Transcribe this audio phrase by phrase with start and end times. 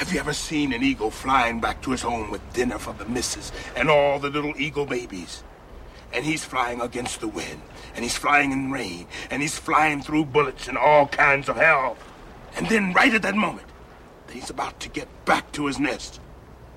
[0.00, 3.04] Have you ever seen an eagle flying back to his home with dinner for the
[3.04, 5.44] missus and all the little eagle babies?
[6.14, 7.60] And he's flying against the wind,
[7.94, 11.98] and he's flying in rain, and he's flying through bullets and all kinds of hell.
[12.56, 13.66] And then, right at that moment,
[14.26, 16.18] that he's about to get back to his nest,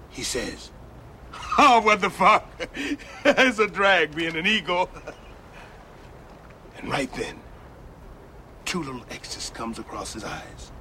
[0.09, 0.69] he says,
[1.57, 2.45] Oh, what the fuck?
[3.23, 4.89] it's a drag being an eagle.
[6.77, 7.39] and right then,
[8.65, 10.72] two little X's comes across his eyes,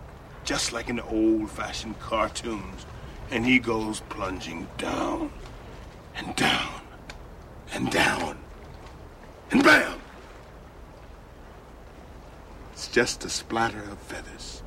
[0.53, 2.85] just like in the old-fashioned cartoons,
[3.31, 5.33] and he goes plunging down
[6.15, 6.83] and down
[7.73, 8.37] and down
[9.51, 9.99] and bam!
[12.75, 14.63] It's just a splatter of feathers.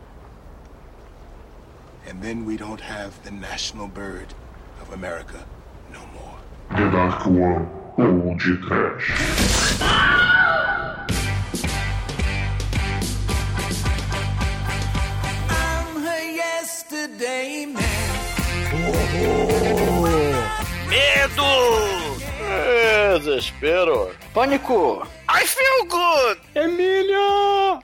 [2.07, 4.33] And then we don't have the national bird
[4.81, 5.45] of America
[5.93, 6.39] no more.
[6.71, 10.34] The Dark One ou de
[17.19, 17.75] man.
[20.89, 22.17] Medo!
[23.19, 24.11] Desespero.
[24.33, 25.07] Pânico!
[25.29, 26.39] I feel good!
[26.55, 27.81] Emílio!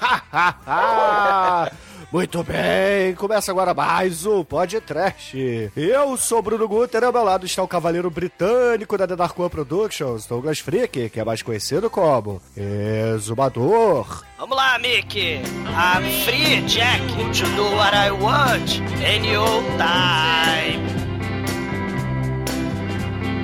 [2.14, 5.36] Muito bem, começa agora mais um podcast.
[5.74, 9.50] Eu sou Bruno Guter, ao meu lado está o cavaleiro britânico da The Dark One
[9.50, 14.22] Productions, Douglas Freak, que é mais conhecido como Exumador.
[14.38, 15.40] Vamos lá, Mickey.
[15.66, 20.86] I'm free, Jack, to do what I want any old time.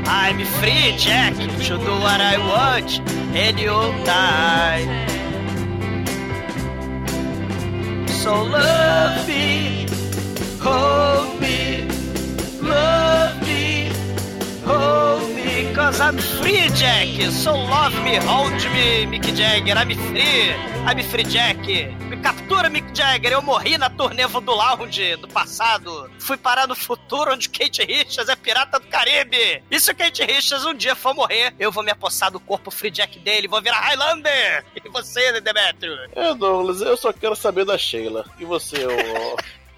[0.07, 3.03] I'm free, Jack, to do what I want
[3.35, 5.20] any old time.
[8.23, 9.87] So love me,
[10.61, 11.89] hold me,
[12.61, 13.91] love me,
[14.63, 15.40] hold me,
[15.75, 17.09] cause I'm free, Jack.
[17.31, 19.77] So love me, hold me, Mick Jagger.
[19.77, 20.53] I'm free,
[20.87, 21.59] I'm free, Jack.
[22.09, 23.33] Me captura, Mick Jagger.
[23.33, 26.11] Eu morri na turnê do Lounge do passado.
[26.19, 29.63] Fui parar no futuro onde Kate Richards é pirata do Caribe.
[29.71, 32.71] E se o Kate Richards um dia for morrer, eu vou me apossar do corpo
[32.71, 34.65] free Jack dele, vou virar Highlander.
[34.85, 35.97] E você, Demetrio?
[36.15, 38.25] É, Douglas, eu só quero saber da Sheila.
[38.39, 38.87] E você,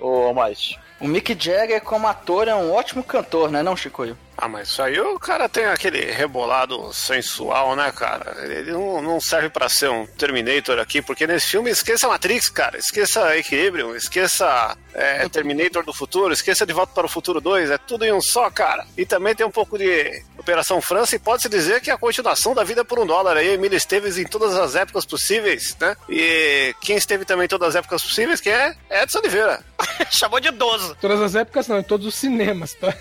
[0.01, 0.29] ô.
[0.29, 0.77] ô mais?
[1.03, 4.17] O Mick Jagger, como ator, é um ótimo cantor, né, não, Chicoio?
[4.37, 8.37] Ah, mas isso aí o cara tem aquele rebolado sensual, né, cara?
[8.45, 12.79] Ele não, não serve pra ser um Terminator aqui, porque nesse filme esqueça Matrix, cara.
[12.79, 17.79] Esqueça Equilibrium, esqueça é, Terminator do futuro, esqueça De Volta para o Futuro 2, é
[17.79, 18.87] tudo em um só, cara.
[18.97, 22.55] E também tem um pouco de Operação França e pode-se dizer que é a continuação
[22.55, 23.49] da Vida por um Dólar aí.
[23.49, 25.97] Emília Esteves em todas as épocas possíveis, né?
[26.09, 29.63] E quem esteve também em todas as épocas possíveis, que é Edson Oliveira.
[30.11, 30.97] Chamou de idoso.
[31.01, 32.95] Todas as épocas não, em todos os cinemas, tá?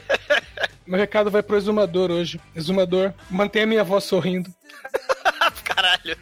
[0.86, 2.40] Meu recado vai pro exumador hoje.
[2.54, 4.52] Exumador, mantenha minha voz sorrindo.
[5.64, 6.16] Caralho.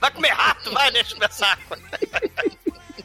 [0.00, 1.76] Vai comer rato, vai, deixa meu saco.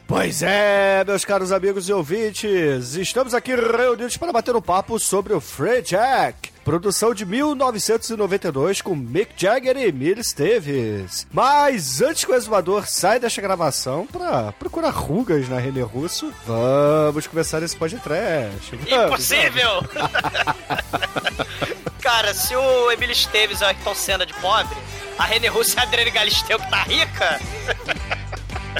[0.06, 5.32] Pois é, meus caros amigos e ouvintes, estamos aqui reunidos para bater um papo sobre
[5.32, 6.53] o Free Jack.
[6.64, 11.26] Produção de 1992 com Mick Jagger e Emília Esteves.
[11.30, 17.26] Mas antes que o exumador saia desta gravação para procurar rugas na René Russo, vamos
[17.26, 18.74] começar esse podcast.
[18.74, 19.84] Impossível!
[22.00, 24.76] Cara, se o Emílio Esteves é o Ayrton Senna de pobre,
[25.18, 27.40] a René Russo é a Adriane Galisteu que tá rica,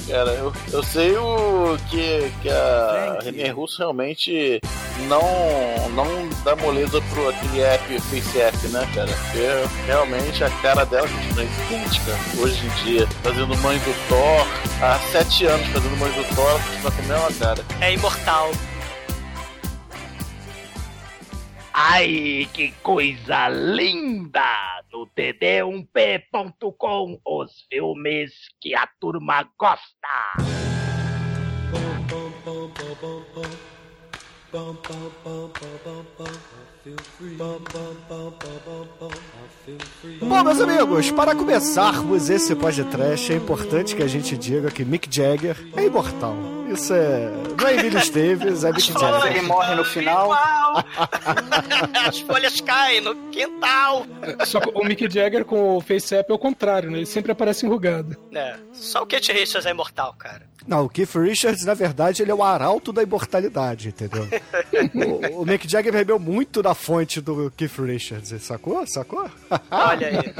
[0.08, 4.60] Cara, eu, eu sei o que, que a René Russo realmente
[5.08, 9.08] não, não dá moleza pro aquele app Face App, né, cara?
[9.08, 13.06] Porque realmente a cara dela continua idêntica hoje em dia.
[13.22, 14.46] Fazendo mãe do Thor,
[14.82, 17.64] há sete anos fazendo mãe do Thor, continua com a mesma cara.
[17.80, 18.50] é imortal.
[21.76, 24.80] Ai, que coisa linda!
[24.92, 28.30] No td1p.com, os filmes
[28.60, 30.08] que a turma gosta.
[40.20, 45.12] Bom, meus amigos, para começarmos esse podcast, é importante que a gente diga que Mick
[45.12, 46.36] Jagger é imortal.
[46.72, 47.30] Isso é.
[47.60, 49.42] Não é Emílio Esteves, é Mick Ele Jagger.
[49.44, 50.30] morre no final.
[52.06, 54.06] As folhas caem no quintal.
[54.46, 56.98] Só que o Mick Jagger com o Face App é o contrário, né?
[56.98, 58.16] Ele sempre aparece enrugado.
[58.32, 60.42] É, só o Kate Richards é imortal, cara.
[60.66, 64.26] Não, o Keith Richards, na verdade, ele é o arauto da imortalidade, entendeu?
[65.34, 68.86] o, o Mick Jagger bebeu muito da fonte do Keith Richards, sacou?
[68.86, 69.30] Sacou?
[69.70, 70.34] Olha aí.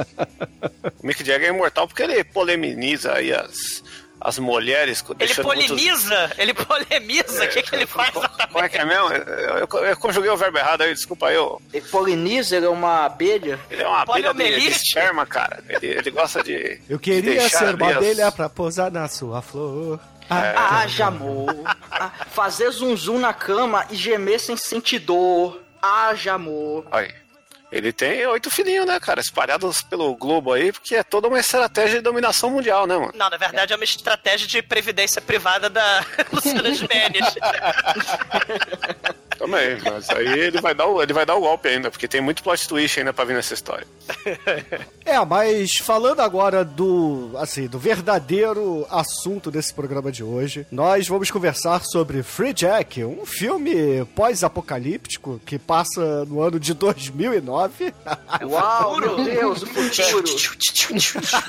[1.03, 3.85] O Mick Jagger é imortal porque ele polemiza aí as,
[4.25, 5.05] as mulheres.
[5.07, 8.11] Ele deixando muitos- poliniza, ele polemiza, o que, que ele faz
[8.51, 9.13] Como é que é mesmo?
[9.13, 11.35] Eu, eu- eu conjuguei o verbo errado aí, desculpa aí.
[11.37, 13.61] eu- E poliniza, é uma abelha.
[13.71, 15.63] Ele é uma abelha de, de esperma, cara.
[15.69, 16.81] Ele, ele gosta de.
[16.89, 20.01] Eu de queria deixar ser uma as- abelha pra pousar na sua flor.
[20.31, 21.55] Ah, haja amor.
[21.91, 25.61] Ah, fazer zum zum na cama e gemer sem sentir dor.
[25.83, 26.87] Haja amor.
[26.91, 27.13] Aí.
[27.75, 29.21] Ele tem oito filhinhos, né, cara?
[29.21, 33.13] Espalhados pelo globo aí, porque é toda uma estratégia de dominação mundial, né, mano?
[33.17, 37.35] Não, na verdade é uma estratégia de previdência privada da Luciana Gimenez.
[39.39, 42.21] Também, mas aí ele vai dar o, ele vai dar o golpe ainda, porque tem
[42.21, 43.87] muito plot twist ainda pra vir nessa história.
[45.07, 51.31] É, mas falando agora do, assim, do verdadeiro assunto desse programa de hoje, nós vamos
[51.31, 57.93] conversar sobre Free Jack, um filme pós-apocalíptico que passa no ano de 2009.
[58.49, 60.25] Uau, meu Deus, o futuro.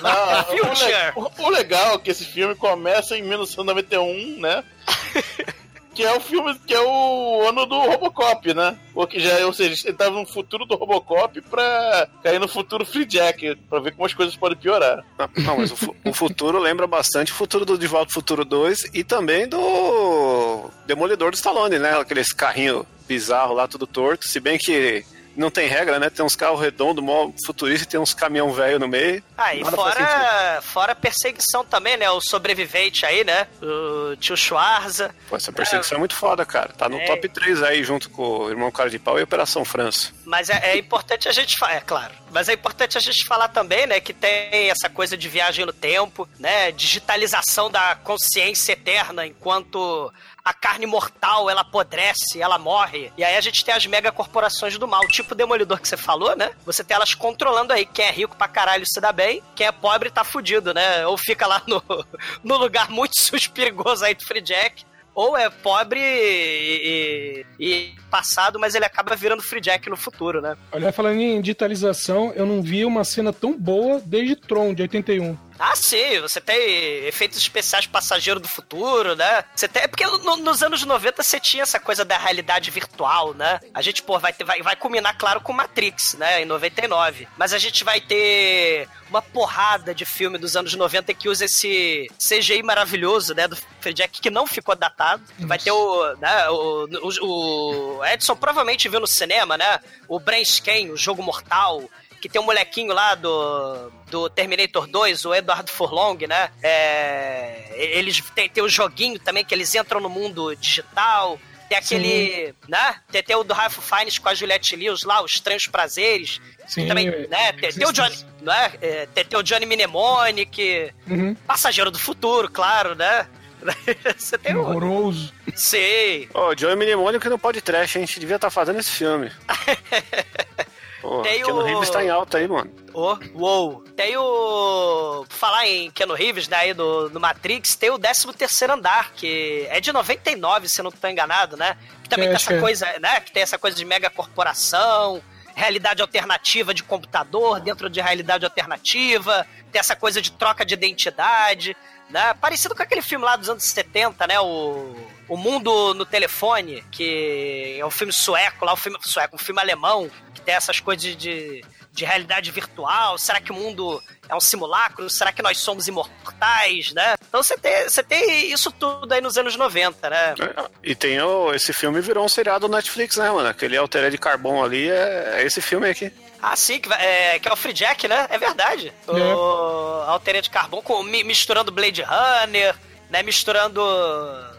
[0.04, 4.64] Não, o, le- o legal é que esse filme começa em 1991, né?
[5.96, 8.78] Que é o filme, que é o ano do Robocop, né?
[8.94, 12.86] Ou, que já, ou seja, ele tava no futuro do Robocop pra cair no futuro
[12.86, 15.06] Free Jack, pra ver como as coisas podem piorar.
[15.18, 19.04] Não, mas o, o futuro lembra bastante o futuro do De Volta Futuro 2 e
[19.04, 21.98] também do Demolidor do Stallone, né?
[21.98, 24.28] Aqueles carrinhos bizarros lá, tudo torto.
[24.28, 25.06] Se bem que
[25.36, 26.10] não tem regra, né?
[26.10, 29.24] Tem uns carros redondos, mó futurista e tem uns caminhão velho no meio.
[29.38, 32.10] Ah, e Nada fora, fora a perseguição também, né?
[32.10, 33.48] O sobrevivente aí, né?
[33.62, 35.14] O tio Schwarza.
[35.30, 36.70] Pô, essa perseguição é muito foda, cara.
[36.74, 37.06] Tá no É.
[37.06, 40.12] top 3 aí, junto com o Irmão Cara de Pau e Operação França.
[40.26, 42.14] Mas é, é importante a gente falar, é claro.
[42.32, 45.72] Mas é importante a gente falar também, né, que tem essa coisa de viagem no
[45.74, 50.12] tempo, né, digitalização da consciência eterna, enquanto
[50.46, 53.12] a carne mortal ela apodrece, ela morre.
[53.18, 56.36] E aí a gente tem as megacorporações do mal, tipo o demolidor que você falou,
[56.36, 56.52] né?
[56.66, 59.72] Você tem elas controlando aí quem é rico pra caralho se dá bem, quem é
[59.72, 61.06] pobre tá fudido, né?
[61.08, 61.84] Ou fica lá no,
[62.44, 64.86] no lugar muito sus perigoso aí do Free Jack.
[65.16, 70.42] Ou é pobre e, e- e passado, mas ele acaba virando Free Jack no futuro,
[70.42, 70.58] né?
[70.72, 75.38] Olha, falando em digitalização, eu não vi uma cena tão boa desde Tron, de 81.
[75.58, 79.44] Ah, sim, você tem efeitos especiais passageiro do futuro, né?
[79.56, 79.84] Você tem.
[79.84, 83.60] É porque no- nos anos 90 você tinha essa coisa da realidade virtual, né?
[83.74, 86.42] A gente, pô, vai, ter, vai, vai culminar, claro, com Matrix, né?
[86.42, 87.28] Em 99.
[87.38, 92.10] Mas a gente vai ter uma porrada de filme dos anos 90 que usa esse
[92.20, 93.48] CGI maravilhoso, né?
[93.48, 95.24] Do Free Jack, que não ficou datado.
[95.40, 99.80] Vai ter o, né, o, o, o Edson provavelmente viu no cinema, né?
[100.08, 101.82] O Brain Scan, o jogo mortal
[102.26, 106.50] que tem um molequinho lá do, do Terminator 2, o Eduardo Furlong, né?
[106.64, 111.40] É, eles tem, tem o joguinho também que eles entram no mundo digital.
[111.70, 112.96] Tem aquele, né?
[113.12, 116.42] Tem, tem o do Ralph Fiennes com a Juliette Lewis lá, os Estranhos Prazeres.
[116.66, 117.54] que Sim, também, né?
[117.54, 118.74] Tem, tem o Johnny, né?
[118.82, 121.36] É, tem, tem o Johnny Mnemonic, Uhum.
[121.46, 123.28] Passageiro do Futuro, claro, né?
[124.18, 124.62] Você tem o...
[124.62, 125.32] Horroroso.
[125.56, 126.28] Sei.
[126.34, 129.32] Ô, o Joey Mnemônico não pode trash, a gente devia estar fazendo esse filme.
[131.08, 132.72] Pô, Tem Keanu o- Reeves tá em alta aí, mano.
[132.92, 133.84] Ô, uou.
[133.96, 135.24] Tem o.
[135.30, 139.68] Falar em Keanu Reeves, né, aí do, do Matrix, tem o 13 terceiro andar, que
[139.70, 141.78] é de 99, se eu não tô enganado, né?
[142.02, 142.60] Que também É, tem essa que é.
[142.60, 143.20] coisa, né?
[143.20, 145.22] Que tem essa coisa de mega corporação,
[145.54, 151.78] realidade alternativa de computador dentro de realidade alternativa, tem essa coisa de troca de identidade,
[152.10, 152.34] né?
[152.42, 154.40] Parecido com aquele filme lá dos anos 70, né?
[154.40, 154.96] O.
[155.28, 159.60] O Mundo no Telefone, que é um filme sueco, lá um filme sueco, um filme
[159.62, 163.18] alemão, que tem essas coisas de, de realidade virtual.
[163.18, 165.10] Será que o mundo é um simulacro?
[165.10, 167.16] Será que nós somos imortais, né?
[167.28, 170.36] Então você tem, você tem isso tudo aí nos anos 90, né?
[170.84, 173.50] E tem o, esse filme virou um seriado do Netflix, né, mano?
[173.50, 176.12] Aquele Alteré de Carbono ali é, é esse filme aqui.
[176.42, 178.28] Ah, sim, que, é, que é o Free Jack, né?
[178.30, 178.94] É verdade.
[179.08, 182.76] O Alteria de Carbono com, mi- misturando Blade Runner,
[183.10, 183.24] né?
[183.24, 183.82] Misturando,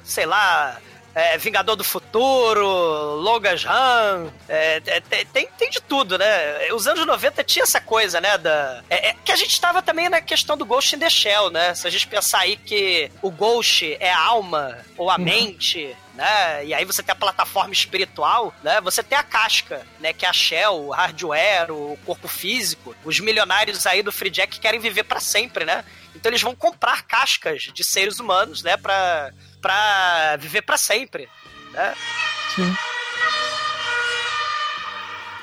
[0.06, 0.80] sei lá,
[1.14, 2.64] é, Vingador do Futuro,
[3.16, 6.72] Logan Run, é, é, tem- tem, de tudo, né?
[6.72, 8.38] Os anos 90 tinha essa coisa, né?
[8.38, 11.50] Da, é, é que a gente tava também na questão do Ghost in the Shell,
[11.50, 11.74] né?
[11.74, 16.64] Se a gente pensar aí que o Ghost é a alma ou a mente, né?
[16.66, 18.80] E aí você tem a plataforma espiritual, né?
[18.82, 20.12] Você tem a casca, né?
[20.12, 22.94] Que é a Shell, o hardware, o corpo físico.
[23.04, 25.82] Os milionários aí do Free Jack querem viver pra sempre, né?
[26.14, 28.76] Então eles vão comprar cascas de seres humanos, né?
[28.76, 29.32] Pra,
[29.66, 31.28] pra viver pra sempre,
[31.72, 31.92] né?
[32.54, 32.76] Sim.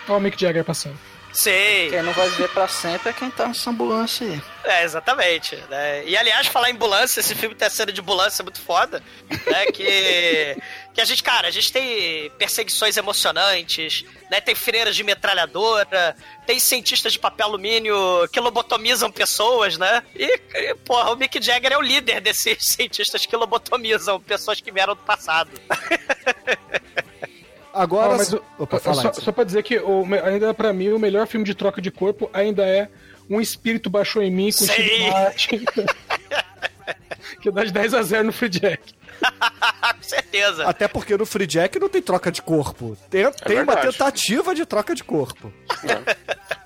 [0.07, 0.97] Olha o Mick Jagger passando.
[1.33, 1.89] Sei.
[1.89, 4.41] Quem não vai viver pra sempre é quem tá nessa ambulância aí.
[4.63, 5.55] É, exatamente.
[5.69, 6.05] Né?
[6.05, 9.03] E aliás, falar em ambulância, esse filme tem cena de ambulância muito foda.
[9.29, 9.65] Né?
[9.73, 10.55] Que,
[10.93, 14.39] que a gente, cara, a gente tem perseguições emocionantes, né?
[14.39, 17.95] Tem freiras de metralhadora, tem cientistas de papel alumínio
[18.31, 20.03] que lobotomizam pessoas, né?
[20.15, 24.71] E, e, porra, o Mick Jagger é o líder desses cientistas que lobotomizam pessoas que
[24.71, 25.49] vieram do passado.
[27.73, 28.21] Agora.
[28.21, 31.45] Ah, o- Opa, só, só pra dizer que o, ainda pra mim o melhor filme
[31.45, 32.87] de troca de corpo ainda é
[33.29, 34.65] Um Espírito Baixou em Mim com.
[34.65, 35.65] Steve Martin.
[37.41, 38.93] Que dá de 10 a 0 no Free Jack.
[39.21, 40.65] Com certeza.
[40.65, 42.97] Até porque no Free Jack não tem troca de corpo.
[43.09, 45.51] Tem, tem uma tentativa de troca de corpo.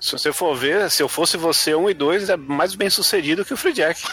[0.00, 3.44] Se você for ver, se eu fosse você, um e dois é mais bem sucedido
[3.44, 4.00] que o Free Jack.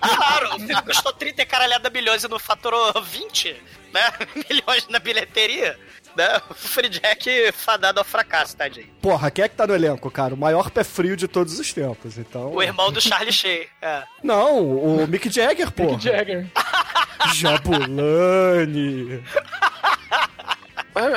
[0.00, 3.56] Claro, o filme custou 30 e caralhada milhões e não faturou 20
[3.98, 4.12] né,
[4.50, 5.78] milhões na bilheteria.
[6.16, 6.40] Né?
[6.50, 8.88] O Free Jack fadado ao fracasso, tadinho.
[9.00, 10.34] Porra, quem é que tá no elenco, cara?
[10.34, 12.52] O maior pé frio de todos os tempos, então...
[12.52, 13.66] O irmão do Charlie Shea.
[13.80, 14.02] É.
[14.22, 15.92] Não, o Mick Jagger, porra.
[15.92, 16.46] Mick Jagger.
[17.34, 19.22] Jabulani.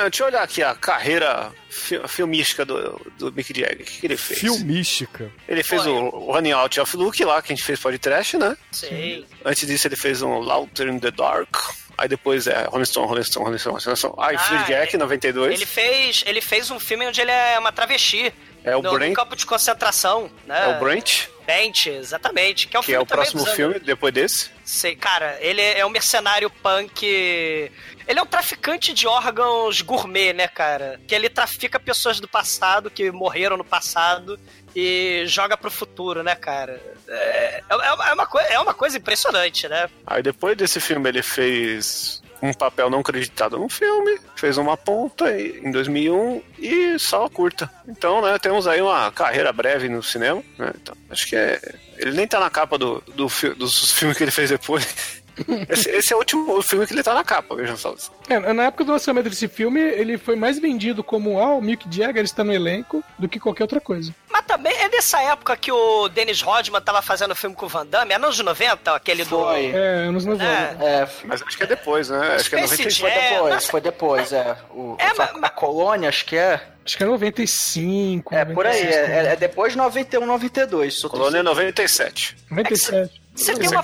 [0.02, 3.80] Deixa eu olhar aqui a carreira fi- filmística do, do Mick Jagger.
[3.80, 4.38] O que, que ele fez?
[4.38, 5.32] Filmística.
[5.48, 8.56] Ele fez o, o Running Out of Luke lá, que a gente fez podcast, né?
[8.70, 9.24] Sim.
[9.44, 11.56] Antes disso ele fez um Louder in the Dark.
[11.98, 14.14] Aí depois é Rolling Stone, Rolling Stone, Rolling Stone, Rolling Stone.
[14.18, 15.54] Aí Ah, Free Jack, ele- 92.
[15.54, 18.32] Ele fez, ele fez um filme onde ele é uma travesti.
[18.64, 19.14] É o no, no Brent.
[19.16, 20.64] campo de concentração, né?
[20.64, 22.68] É o Brent, Brent, exatamente.
[22.68, 24.50] Que é o, que é o próximo filme depois desse.
[24.64, 27.04] Sei, cara, ele é um mercenário punk.
[27.04, 31.00] Ele é um traficante de órgãos gourmet, né, cara?
[31.08, 34.38] Que ele trafica pessoas do passado, que morreram no passado,
[34.74, 36.80] e joga pro futuro, né, cara?
[37.08, 39.88] É, é, uma- é uma, é uma coisa impressionante, né?
[40.06, 45.30] Aí depois desse filme ele fez um papel não acreditado num filme, fez uma ponta
[45.30, 47.70] em em 2001 e só curta.
[47.86, 50.72] Então, né, temos aí uma carreira breve no cinema, né?
[50.74, 51.60] Então, acho que é...
[51.98, 54.84] Ele nem tá na capa do, do dos filmes que ele fez depois.
[55.68, 57.94] Esse, esse é o último filme que ele tá na capa, vejam só.
[58.28, 61.86] É, na época do lançamento desse filme, ele foi mais vendido como ah, o Mick
[61.90, 64.14] Jagger está no elenco do que qualquer outra coisa.
[64.30, 67.86] Mas também é nessa época que o Dennis Rodman tava fazendo filme com o Van
[67.86, 69.70] Damme, é anos 90, aquele Foi.
[69.70, 69.76] do.
[69.76, 70.44] É, anos 90.
[70.44, 72.34] É, Mas acho que é depois, né?
[72.36, 72.98] Acho que é Space 96.
[72.98, 73.70] foi É, depois, nossa.
[73.70, 74.56] foi depois, é.
[74.70, 76.60] O, É, a, mas- a colônia, acho que é.
[76.84, 78.34] Acho que é 95.
[78.34, 80.94] É, por aí, 96, é, é depois de 91, 92.
[80.98, 82.36] Só tô- Colônia é 97.
[82.50, 83.22] 97.
[83.34, 83.82] Você tem, uma.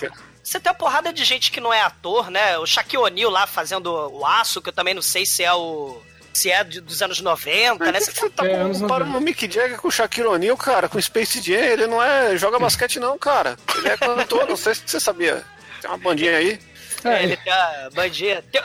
[0.49, 2.57] Você tem uma porrada de gente que não é ator, né?
[2.59, 6.01] O Shaquille O'Neal lá fazendo o aço, que eu também não sei se é o.
[6.33, 7.99] Se é dos anos 90, né?
[8.01, 9.19] Você você tá É, anos comparando 90.
[9.19, 12.37] o Mick Jagger com o Shaquille O'Neal, cara, com o Space Jam, ele não é
[12.37, 13.57] joga basquete não, cara.
[13.77, 15.43] Ele é cantor, não sei se você sabia.
[15.81, 16.59] Tem uma bandinha aí.
[17.05, 18.43] É, ele tem a bandinha.
[18.53, 18.63] Tem-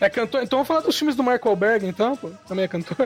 [0.00, 0.42] é cantor.
[0.42, 2.30] Então vamos falar dos filmes do Mark Wahlberg, então, pô.
[2.48, 2.96] Também é cantor.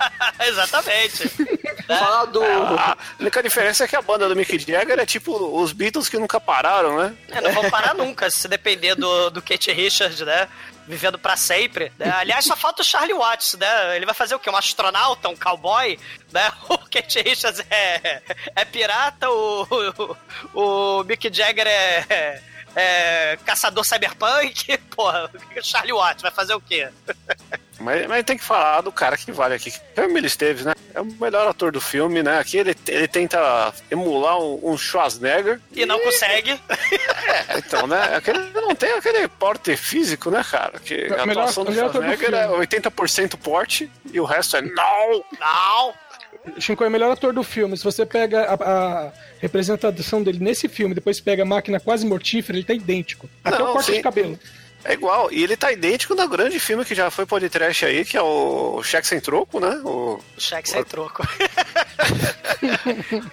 [0.40, 1.30] Exatamente.
[1.86, 2.42] Falar do.
[2.42, 6.18] A única diferença é que a banda do Mick Jagger é tipo os Beatles que
[6.18, 7.14] nunca pararam, né?
[7.30, 10.48] É, não vão parar nunca, se depender do, do Kate Richards, né?
[10.86, 11.90] Vivendo pra sempre.
[11.98, 12.10] né?
[12.18, 13.96] Aliás, só falta o Charlie Watts, né?
[13.96, 14.50] Ele vai fazer o quê?
[14.50, 15.98] Um astronauta, um cowboy?
[16.32, 16.50] Né?
[16.68, 18.22] O Kate Richards é,
[18.54, 20.16] é pirata, o,
[20.54, 22.40] o, o Mick Jagger é,
[22.76, 24.76] é caçador cyberpunk.
[24.94, 26.88] Porra, o Charlie Watts vai fazer o quê?
[27.80, 29.68] Mas, mas tem que falar do cara que vale aqui.
[29.68, 30.74] que É o Emily Esteves, né?
[30.94, 32.38] É o melhor ator do filme, né?
[32.38, 35.60] Aqui ele, ele tenta emular um, um Schwarzenegger.
[35.72, 36.58] E não consegue.
[37.26, 38.14] É, então, né?
[38.16, 40.78] Aquele, não tem aquele porte físico, né, cara?
[40.78, 42.66] Que a Melhor- atuação do ator do Schwarzenegger é filme.
[42.66, 45.24] 80% porte e o resto é não!
[45.40, 45.94] Não!
[46.58, 47.76] Shinkoi é o melhor ator do filme.
[47.76, 52.58] Se você pega a, a representação dele nesse filme, depois pega a máquina quase mortífera,
[52.58, 53.28] ele tá idêntico.
[53.42, 53.92] Até Não, o corte sim.
[53.94, 54.38] de cabelo.
[54.84, 55.30] É igual.
[55.32, 58.82] E ele tá idêntico no grande filme que já foi podcast aí, que é o
[58.82, 59.80] Cheque Sem Troco, né?
[59.84, 60.20] O...
[60.36, 61.22] O cheque sem troco.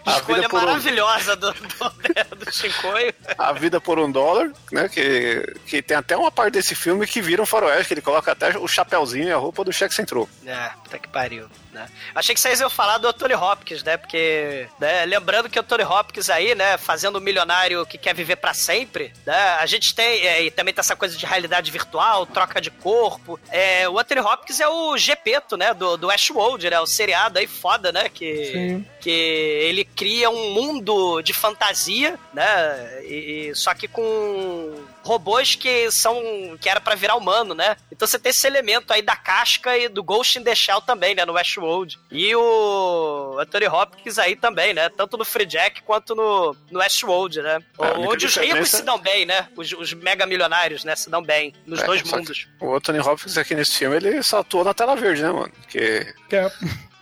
[0.05, 3.13] A Escolha por um- maravilhosa do, do, do Shinkoio.
[3.37, 4.87] A Vida por um Dólar, né?
[4.89, 8.31] Que, que tem até uma parte desse filme que vira um faroeste, que ele coloca
[8.31, 10.29] até o chapéuzinho e a roupa do Cheque Sem Troco.
[10.45, 11.87] É, puta que pariu, né?
[12.15, 13.97] Achei que vocês iam falar do Tony Hopkins, né?
[13.97, 18.35] Porque, né, lembrando que o Tony Hopkins aí, né, fazendo um milionário que quer viver
[18.37, 19.35] pra sempre, né?
[19.59, 23.39] A gente tem, é, e também tem essa coisa de realidade virtual, troca de corpo.
[23.49, 26.79] É, o Anthony Hopkins é o Gepeto, né, do, do Ashworld, né?
[26.79, 28.07] O seriado aí foda, né?
[28.09, 28.85] Que, Sim.
[28.99, 33.01] que ele cria um mundo de fantasia, né?
[33.03, 36.15] E, e- só que com robôs que são
[36.59, 37.75] que era pra virar humano, né?
[37.91, 41.15] Então você tem esse elemento aí da casca e do Ghost in the Shell também,
[41.15, 41.99] né, no Westworld.
[42.11, 44.89] E o Anthony Hopkins aí também, né?
[44.89, 47.59] Tanto no Free Jack quanto no, no Westworld, né?
[47.79, 49.47] É, a única Onde os ricos se dão bem, né?
[49.55, 52.47] Os, os mega milionários, né, se dão bem nos É, dois mundos.
[52.59, 55.51] O Anthony Hopkins aqui nesse filme, ele só atuou na tela verde, né, mano?
[55.69, 56.51] Que Que é-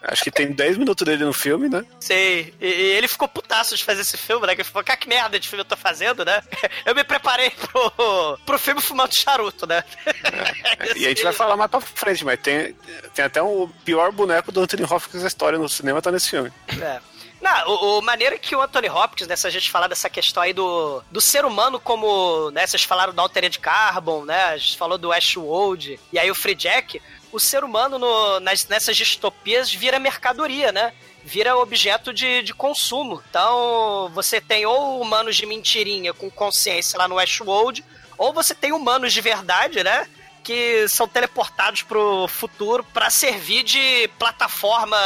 [0.02, 1.86] acho que tem 10 minutos dele no filme, né?
[2.00, 2.54] Sei.
[2.60, 4.56] E, e ele ficou putaço de fazer esse filme, né?
[4.56, 6.42] Que ele falou, cara, que merda de filme eu tô fazendo, né?
[6.86, 9.84] Eu me preparei pro, pro filme fumando charuto, né?
[10.96, 12.76] E a gente vai falar mais pra frente, mas tem,
[13.14, 16.52] tem até o pior boneco do Anthony Hopkins da história no cinema, tá nesse filme.
[16.82, 17.00] É.
[17.42, 20.10] Não, o, o maneiro é que o Anthony Hopkins, né, se a gente falar dessa
[20.10, 24.58] questão aí do, do ser humano como, né, vocês falaram do Altered Carbon, né, a
[24.58, 28.96] gente falou do Ashwold, e aí o Free Jack, o ser humano no- nas, nessas
[28.98, 30.94] distopias vira mercadoria, né?
[31.22, 33.22] vira objeto de, de consumo.
[33.30, 37.84] Então, você tem ou humanos de mentirinha com consciência lá no Westworld,
[38.18, 40.08] ou você tem humanos de verdade, né?
[40.44, 44.98] Que são teleportados pro futuro para servir de plataforma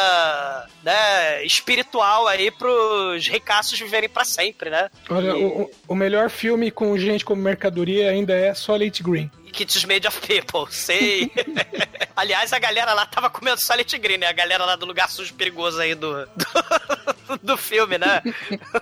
[0.83, 4.89] né, espiritual aí pros ricaços viverem para sempre, né?
[5.09, 9.29] Olha, E- o, o melhor filme com gente como mercadoria ainda é Solid Green.
[9.53, 11.31] Kits Made of People, sei.
[12.15, 14.27] Aliás, a galera lá tava comendo Solid Green, né?
[14.27, 18.21] A galera lá do lugar sujo perigoso aí do, do, do filme, né?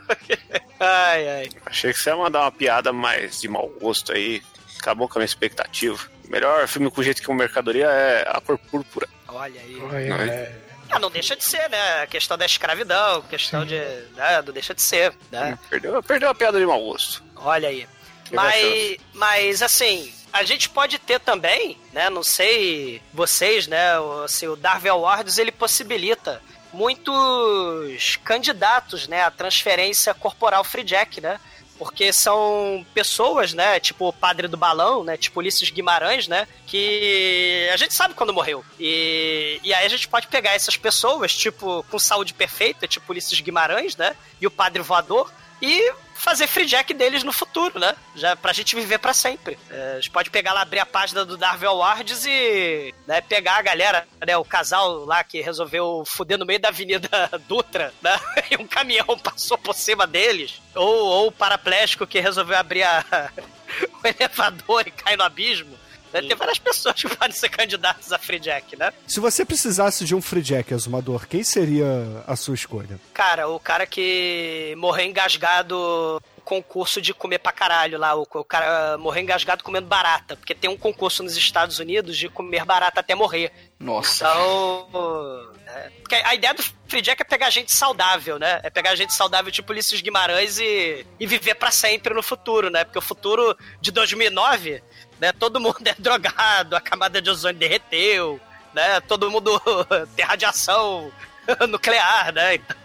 [0.79, 1.49] ai, ai.
[1.65, 4.41] Achei que você ia mandar uma piada mais de mau gosto aí.
[4.79, 5.99] Acabou com a minha expectativa.
[6.27, 9.07] O melhor filme com jeito que uma mercadoria é A Cor Púrpura.
[9.27, 9.75] Olha aí.
[10.07, 10.51] Não é?
[10.89, 12.01] Ah, não deixa de ser, né?
[12.01, 13.75] A questão da escravidão, questão de.
[13.75, 14.41] Né?
[14.45, 15.57] Não deixa de ser, né?
[15.69, 17.23] Perdeu, perdeu a piada de mau gosto.
[17.35, 17.87] Olha aí.
[18.31, 22.09] Mas, mas assim, a gente pode ter também, né?
[22.09, 23.93] Não sei vocês, né?
[24.23, 26.41] Assim, o Darwin Awards ele possibilita
[26.73, 29.23] muitos candidatos, né?
[29.23, 31.39] A transferência corporal Free Jack, né?
[31.77, 33.79] Porque são pessoas, né?
[33.79, 35.17] Tipo o padre do balão, né?
[35.17, 36.47] Tipo Ulisses Guimarães, né?
[36.67, 38.63] Que a gente sabe quando morreu.
[38.79, 43.41] E, e aí a gente pode pegar essas pessoas, tipo, com saúde perfeita, tipo Ulisses
[43.41, 44.15] Guimarães, né?
[44.39, 45.31] E o padre voador,
[45.61, 47.95] e fazer free jack deles no futuro, né?
[48.15, 49.57] Já pra gente viver pra sempre.
[49.69, 53.57] É, a gente pode pegar lá, abrir a página do Darwin Awards e né, pegar
[53.57, 54.37] a galera, né?
[54.37, 57.09] O casal lá que resolveu fuder no meio da Avenida
[57.47, 58.19] Dutra, né?
[58.51, 60.61] E um caminhão passou por cima deles.
[60.75, 63.31] Ou, ou o paraplégico que resolveu abrir a,
[64.03, 65.80] o elevador e cair no abismo.
[66.13, 66.21] Né?
[66.21, 68.91] Tem várias pessoas que podem ser candidatas a free jack, né?
[69.07, 72.99] Se você precisasse de um free jack exumador, quem seria a sua escolha?
[73.13, 78.43] Cara, o cara que morreu engasgado no concurso de comer pra caralho lá, o, o
[78.43, 82.99] cara morreu engasgado comendo barata, porque tem um concurso nos Estados Unidos de comer barata
[82.99, 83.51] até morrer.
[83.79, 84.25] Nossa.
[84.25, 85.51] Então.
[85.67, 88.59] é, porque a ideia do Free Jack é pegar gente saudável, né?
[88.63, 92.83] É pegar gente saudável tipo Ulisses Guimarães e, e viver pra sempre no futuro, né?
[92.83, 94.83] Porque o futuro de 2009,
[95.21, 95.31] né?
[95.31, 98.41] Todo mundo é drogado, a camada de ozônio derreteu,
[98.73, 98.99] né?
[99.01, 99.61] Todo mundo
[100.17, 101.11] tem radiação
[101.69, 102.55] nuclear, né?
[102.55, 102.75] Então,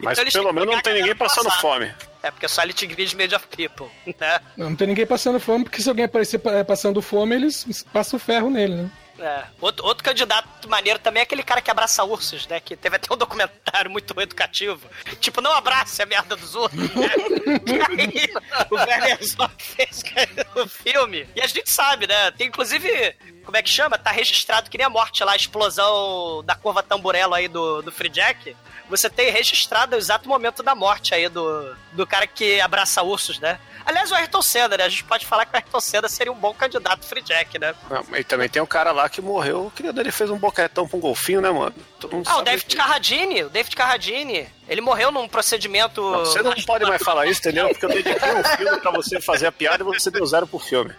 [0.00, 1.60] Mas então pelo menos não tem ninguém passando passada.
[1.62, 1.94] fome.
[2.22, 3.86] É, porque só Elite Grid Made of People,
[4.18, 4.40] né?
[4.56, 8.16] Não, não tem ninguém passando fome, porque se alguém aparecer pa- passando fome, eles passam
[8.16, 8.90] o ferro nele, né?
[9.18, 9.44] É.
[9.60, 12.58] Outro, outro candidato maneiro também é aquele cara que abraça ursos, né?
[12.60, 14.88] Que teve até um documentário muito educativo.
[15.20, 16.78] Tipo, não abrace a merda dos ursos.
[16.94, 17.08] Né?
[17.98, 18.28] Aí,
[18.70, 20.02] o Werner Herzog fez
[20.56, 21.28] o filme.
[21.34, 22.30] E a gente sabe, né?
[22.32, 23.98] Tem inclusive, como é que chama?
[23.98, 27.92] Tá registrado que nem a morte lá, a explosão da curva tamburelo aí do, do
[27.92, 28.56] Free Jack.
[28.88, 33.38] Você tem registrado o exato momento da morte aí do, do cara que abraça ursos,
[33.38, 33.58] né?
[33.86, 34.84] Aliás, o Ayrton Senna, né?
[34.84, 37.74] A gente pode falar que o Ayrton Senna seria um bom candidato Free Jack, né?
[38.16, 41.00] E também tem um cara lá que morreu, querido dele fez um boquetão pra um
[41.00, 41.74] golfinho, né, mano?
[42.04, 44.46] Todo mundo Ah, o David Carradine, o David Carradine.
[44.68, 46.00] Ele morreu num procedimento.
[46.02, 47.68] Não, Você não pode mais falar isso, entendeu?
[47.68, 50.58] Porque eu dediquei um filme pra você fazer a piada e você deu zero pro
[50.58, 50.92] filme.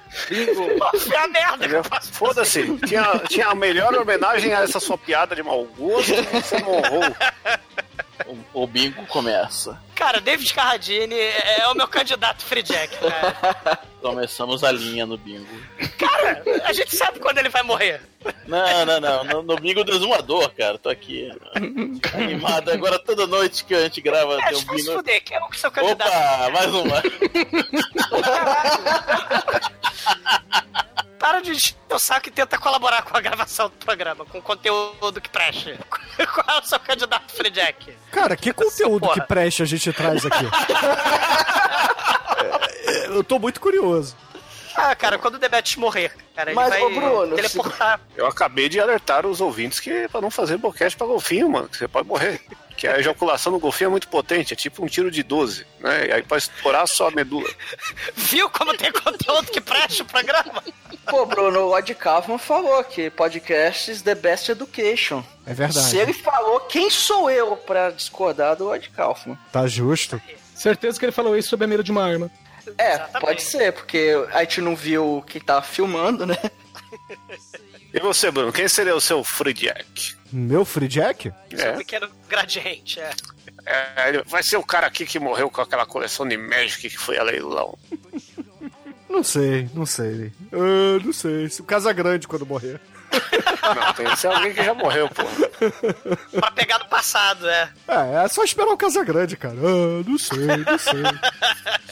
[1.00, 1.84] Foi a merda.
[2.12, 2.78] Foda-se.
[2.88, 7.16] Tinha, tinha a melhor homenagem a essa sua piada de mau gosto você não honrou.
[8.54, 9.80] O, o bingo começa.
[9.94, 13.80] Cara, David Carradine é o meu candidato Free Jack, cara.
[14.02, 15.48] Começamos a linha no bingo.
[15.98, 18.02] Cara, a gente sabe quando ele vai morrer.
[18.48, 19.24] Não, não, não.
[19.24, 20.78] No, no bingo do exumador, cara.
[20.78, 21.32] Tô aqui
[22.14, 22.70] animado.
[22.72, 24.92] Agora toda noite que a gente grava É, tem um se bingo.
[24.94, 26.08] fuder, quem é o seu candidato?
[26.10, 27.04] Opa, mais uma.
[31.20, 35.22] Para de encher o saco e tenta colaborar com a gravação do programa, com conteúdo
[35.22, 35.78] que preste.
[36.34, 37.96] Qual é o seu candidato Free Jack?
[38.12, 40.46] Cara, que conteúdo que preste a gente traz aqui?
[43.08, 44.16] Eu tô muito curioso.
[44.76, 48.00] Ah, cara, quando o Demetrius morrer, cara, ele Mas, vai ô, Bruno, teleportar.
[48.16, 51.78] Eu acabei de alertar os ouvintes que pra não fazer boquete pra golfinho, mano, que
[51.78, 52.42] você pode morrer.
[52.78, 56.08] Que a ejaculação no golfinho é muito potente, é tipo um tiro de 12, né?
[56.08, 57.50] E aí pode estourar só a medula.
[58.16, 60.62] Viu como tem conteúdo que preste o programa?
[61.06, 65.24] Pô, Bruno, o Ed Kaufman falou que podcast is the best education.
[65.46, 65.88] É verdade.
[65.88, 69.38] Se ele falou, quem sou eu pra discordar do Ed Kaufman?
[69.52, 70.22] Tá justo.
[70.54, 72.30] Certeza que ele falou isso sob a mira de uma arma.
[72.78, 73.22] É, Exatamente.
[73.22, 76.38] pode ser, porque a gente não viu quem tá filmando, né?
[77.94, 80.16] E você, Bruno, quem seria o seu free jack?
[80.32, 81.30] Meu free jack?
[81.30, 83.10] Um É, pequeno gradiente, é.
[83.66, 86.98] é, ele vai ser o cara aqui que morreu com aquela coleção de Magic que
[86.98, 87.78] foi a leilão.
[89.10, 90.34] Não sei, não sei.
[90.52, 91.48] Ah, não sei.
[91.50, 92.82] Se o Casa Grande quando morrer.
[93.64, 95.24] Não, tem que ser alguém que já morreu, pô.
[96.40, 97.70] Pra pegar no passado, é.
[97.88, 99.56] É, é só esperar o Casa Grande, cara.
[99.56, 101.04] Ah, não sei, não sei.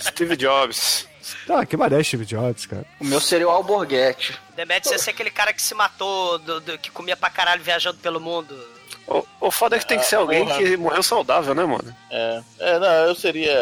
[0.01, 1.07] Steve Jobs.
[1.49, 2.85] Ah, que mané Steve Jobs, cara.
[2.99, 4.37] O meu seria o Alborguete.
[4.55, 7.97] Demetrius ia ser aquele cara que se matou, do- do- que comia pra caralho viajando
[7.99, 8.55] pelo mundo.
[9.05, 10.57] O, o foda é que tem que ser alguém porra.
[10.57, 11.93] que morreu saudável, né, mano?
[12.09, 13.53] É, é, não, eu seria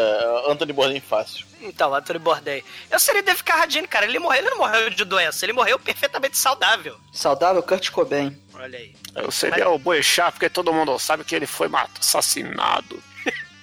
[0.48, 1.44] Anthony Bourdain fácil.
[1.60, 2.62] Então, Anthony Bourdain.
[2.90, 4.04] Eu seria Dave Carradine, cara.
[4.06, 6.96] Ele morreu, ele não morreu de doença, ele morreu perfeitamente saudável.
[7.12, 8.36] Saudável, Kurt Cobain.
[8.54, 8.94] Olha aí.
[9.16, 11.68] Eu seria o Boechat, porque todo mundo sabe que ele foi
[12.00, 13.02] assassinado.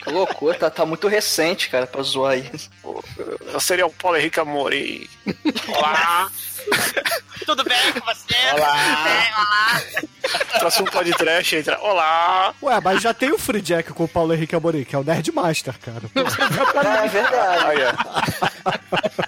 [0.01, 2.69] Que loucura, tá, tá muito recente, cara, pra zoar isso.
[3.53, 5.07] Eu seria o Paulo Henrique Amorim.
[5.67, 6.29] Olá!
[7.45, 8.35] Tudo bem com você?
[8.53, 9.03] Olá.
[9.03, 10.59] Bem, olá.
[10.59, 11.79] Próximo podcast entra.
[11.81, 12.53] Olá!
[12.61, 15.03] Ué, mas já tem o Free Jack com o Paulo Henrique Amorim, que é o
[15.03, 16.01] Nerd Master, cara.
[17.03, 17.65] É verdade.
[17.65, 17.77] Aí,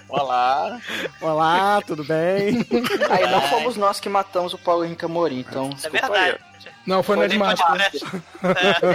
[0.08, 0.20] ó.
[0.20, 0.80] Olá.
[1.20, 2.66] Olá, tudo bem?
[3.10, 5.66] Aí não fomos nós que matamos o Paulo Henrique Amorim, então.
[5.66, 6.38] É desculpa verdade.
[6.86, 7.66] Não, foi o Ned Nem Master.
[7.66, 8.04] podcast.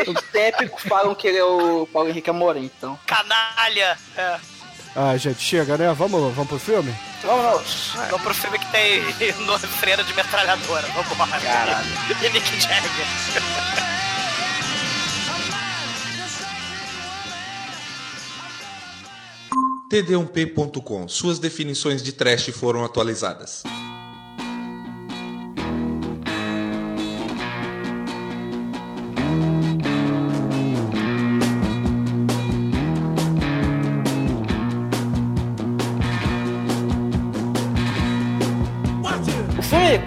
[0.09, 2.99] Eles sempre falam que ele é o Paulo Henrique Amorim, então.
[3.05, 3.97] Canalha.
[4.17, 4.39] É.
[4.95, 5.93] Ah, gente, chega, né?
[5.93, 6.93] Vamos, vamos pro filme?
[7.23, 9.01] Vamos, Vamos pro filme que tem
[9.45, 10.87] no freira de metralhadora.
[10.87, 11.39] Vambora.
[11.39, 11.87] Caralho.
[12.23, 13.07] E Mick Jagger.
[19.89, 21.07] td1p.com.
[21.07, 23.63] Suas definições de trash foram atualizadas.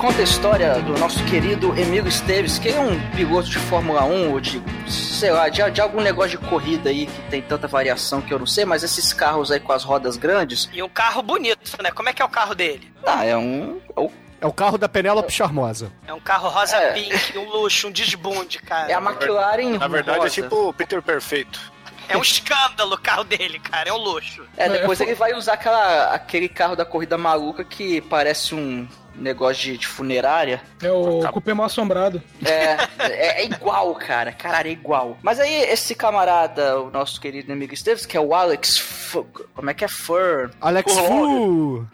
[0.01, 4.31] Conta a história do nosso querido Emílio Esteves, que é um piloto de Fórmula 1
[4.33, 8.21] ou de, sei lá, de, de algum negócio de corrida aí que tem tanta variação
[8.23, 11.23] que eu não sei, mas esses carros aí com as rodas grandes, E um carro
[11.23, 11.91] bonito, né?
[11.91, 12.91] Como é que é o carro dele?
[13.07, 13.81] ah, é um.
[13.97, 14.11] É, o-
[14.41, 15.93] É o carro da Penélope Charmosa.
[16.07, 16.93] É um carro rosa É.
[16.93, 18.91] pink, um luxo, um desbunde, cara.
[18.91, 20.29] é a McLaren Na verdade rosa.
[20.29, 21.61] é tipo o Peter Perfeito.
[22.09, 23.91] É um escândalo o carro dele, cara.
[23.91, 24.45] É um luxo.
[24.57, 28.89] É, depois É, ele vai usar aquela, aquele carro da corrida maluca que parece um
[29.15, 30.63] negócio de, de funerária.
[30.83, 32.23] É o cupê mal assombrado.
[32.45, 34.33] É, é, é igual, cara.
[34.33, 35.19] Caralho, é igual.
[35.23, 38.79] Mas aí, esse camarada, o nosso querido amigo Esteves, que é o Alex.
[38.79, 40.51] Fu- Como é que é Fur?
[40.61, 41.87] Alex Fu...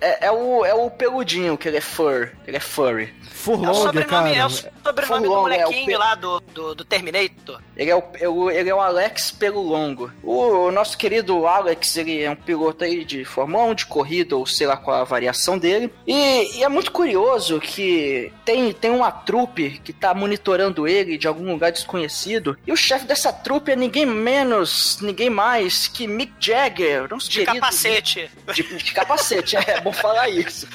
[0.00, 2.30] É, é o, é o peludinho que ele é fur.
[2.46, 3.04] Ele é furry.
[3.04, 4.46] É o Furlong, sobrenome, é cara.
[4.46, 7.60] o sobrenome do Furlong, é o molequinho pe- lá do, do, do Terminator.
[7.76, 10.12] Ele é o, é o- ele é o Alex Pelo Longo.
[10.22, 14.36] O, o nosso querido Alex, ele é um piloto aí de Fórmula 1, de corrida,
[14.36, 15.92] ou sei lá qual a variação dele.
[16.06, 21.28] E, e é muito curioso que tem, tem uma trupe que tá monitorando ele de
[21.28, 22.58] algum lugar desconhecido.
[22.66, 27.38] E o chefe dessa trupe é ninguém menos, ninguém mais que Mick Jagger, nosso De
[27.38, 28.30] querido capacete.
[28.52, 30.66] de, de capacete, é bom falar isso.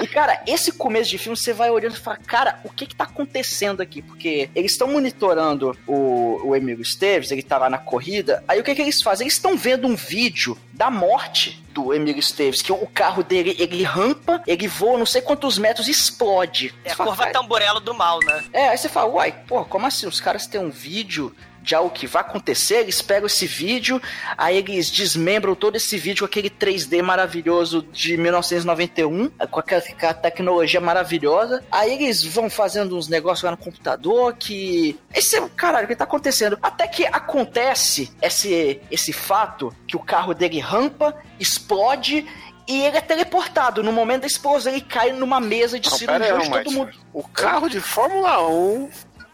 [0.00, 2.94] E, cara, esse começo de filme, você vai olhando e fala, cara, o que que
[2.94, 4.00] tá acontecendo aqui?
[4.00, 8.64] Porque eles estão monitorando o, o Emílio Esteves, ele tá lá na corrida, aí o
[8.64, 9.26] que que eles fazem?
[9.26, 13.82] Eles estão vendo um vídeo da morte do Emílio Esteves, que o carro dele, ele
[13.82, 16.74] rampa, ele voa não sei quantos metros e explode.
[16.82, 18.44] É a fala, curva "Cara, tamborelo do mal, né?
[18.52, 20.06] é, aí você fala, uai, pô, como assim?
[20.06, 21.34] Os caras têm um vídeo
[21.70, 24.02] de algo que vai acontecer, eles pegam esse vídeo,
[24.36, 30.14] aí eles desmembram todo esse vídeo com aquele 3D maravilhoso de 1991, com aquela, aquela
[30.14, 34.98] tecnologia maravilhosa, aí eles vão fazendo uns negócios lá no computador que...
[35.14, 36.58] Esse é, caralho, o que tá acontecendo?
[36.60, 42.26] Até que acontece esse, esse fato que o carro dele rampa, explode...
[42.68, 43.82] E ele é teleportado.
[43.82, 46.92] No momento da explosão, ele cai numa mesa de Não, onde todo mundo.
[47.12, 48.88] O carro de Fórmula 1,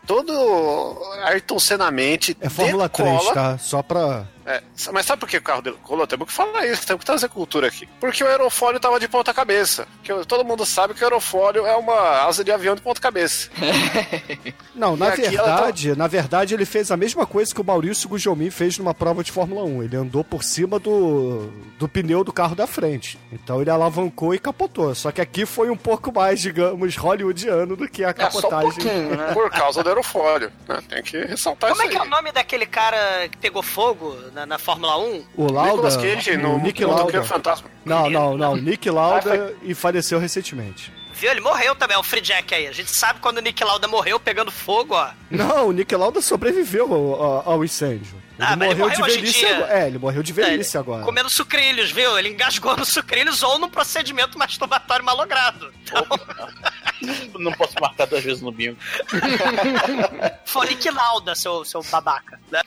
[0.07, 3.59] todo Ayrton Senamente, É Fórmula decola, 3, tá?
[3.59, 4.27] Só pra...
[4.47, 6.07] É, mas sabe por que o carro dele colou?
[6.07, 7.89] Temos que falar isso, temos que trazer cultura aqui.
[7.99, 9.89] Porque o aerofólio tava de ponta cabeça.
[10.05, 13.51] Que todo mundo sabe que o aerofólio é uma asa de avião de ponta cabeça.
[14.75, 18.51] Não, na tá- verdade, na verdade, ele fez a mesma coisa que o Maurício Gugelmin
[18.51, 19.83] fez numa prova de Fórmula 1.
[19.83, 23.19] Ele andou por cima do, do pneu do carro da frente.
[23.33, 24.95] Então ele alavancou e capotou.
[24.95, 28.43] Só que aqui foi um pouco mais, digamos, hollywoodiano do que a É, só um
[28.43, 28.71] capotagem.
[28.73, 29.33] pouquinho, né?
[29.35, 30.53] Por causa do aerofólio.
[30.69, 30.79] né?
[30.89, 34.15] Tem que ressaltar Como é isso que é o nome daquele cara que pegou fogo
[34.37, 35.25] na, na Fórmula 1?
[35.35, 37.25] o Lauda, Nicolas Cage no o Nick no Lauda.
[37.25, 37.71] Fantasma.
[37.87, 38.55] Não, não, não.
[38.57, 40.93] Nick Lauda e faleceu recentemente.
[41.15, 41.31] Viu?
[41.31, 42.67] Ele morreu também, é o Free Jack aí.
[42.67, 45.09] A gente sabe quando o Nick Lauda morreu pegando fogo, ó.
[45.31, 48.15] Não, o Nick Lauda sobreviveu ao, ao- incêndio.
[48.39, 49.73] Ele Ah, mas ele morreu de morreu velhice agora.
[49.73, 51.03] É, ele morreu de velhice É, agora.
[51.03, 52.19] Comendo sucrilhos, viu?
[52.19, 55.73] Ele engasgou nos sucrilhos ou num procedimento masturbatório malogrado.
[55.83, 56.07] Então,
[57.39, 58.77] Não posso marcar duas vezes no bingo.
[60.45, 62.39] foi Nick Lauda, seu, seu babaca.
[62.51, 62.61] Né?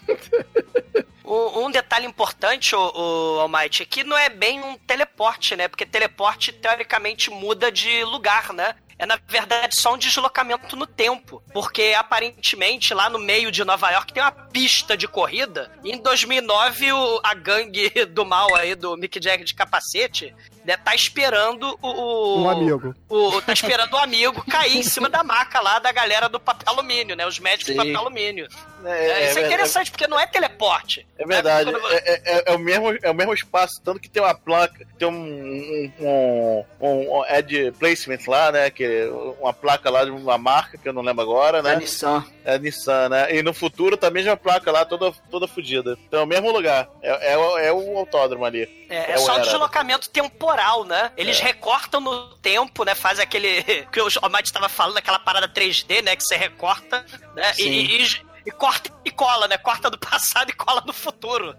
[1.30, 5.68] Um, um detalhe importante, o, o Almighty, é que não é bem um teleporte, né?
[5.68, 8.76] Porque teleporte, teoricamente, muda de lugar, né?
[8.98, 11.42] É, na verdade, só um deslocamento no tempo.
[11.54, 15.72] Porque, aparentemente, lá no meio de Nova York tem uma pista de corrida.
[15.86, 20.76] E em 2009, o- a gangue do mal aí, do Mick Jagger de capacete, né,
[20.76, 22.94] tá esperando o, o- Um amigo.
[23.08, 26.68] O, tá esperando o amigo cair em cima da maca lá da galera do papel
[26.74, 27.26] alumínio, né?
[27.26, 27.88] Os médicos do Sim.
[27.88, 28.50] papel alumínio.
[28.86, 31.06] É, É, isso é, é- interessante, porque não é teleporte.
[31.18, 34.22] É verdade, Quando- é, é- é o mesmo, é o mesmo espaço, tanto que tem
[34.24, 38.70] uma placa, tem um, um, um, um, ad placement lá, né?
[38.70, 41.74] Que é uma placa lá de uma marca que eu não lembro agora, né?
[41.74, 42.24] Da Nissan.
[42.46, 43.36] É a Nissan, né?
[43.36, 45.98] E no futuro também já uma placa lá toda, toda fodida.
[46.08, 48.88] Então é o mesmo lugar, é, é, o- é o autódromo ali.
[48.90, 49.44] É, é É o só era.
[49.44, 51.12] deslocamento temporal, né?
[51.16, 52.96] Eles recortam no tempo, né?
[52.96, 53.62] Faz aquele.
[53.92, 56.16] que o Almighty estava falando, aquela parada 3D, né?
[56.16, 57.54] Que você recorta, né?
[57.54, 57.70] Sim.
[57.70, 59.58] e- e- e corta e cola, né?
[59.58, 61.56] Corta do passado e cola no futuro.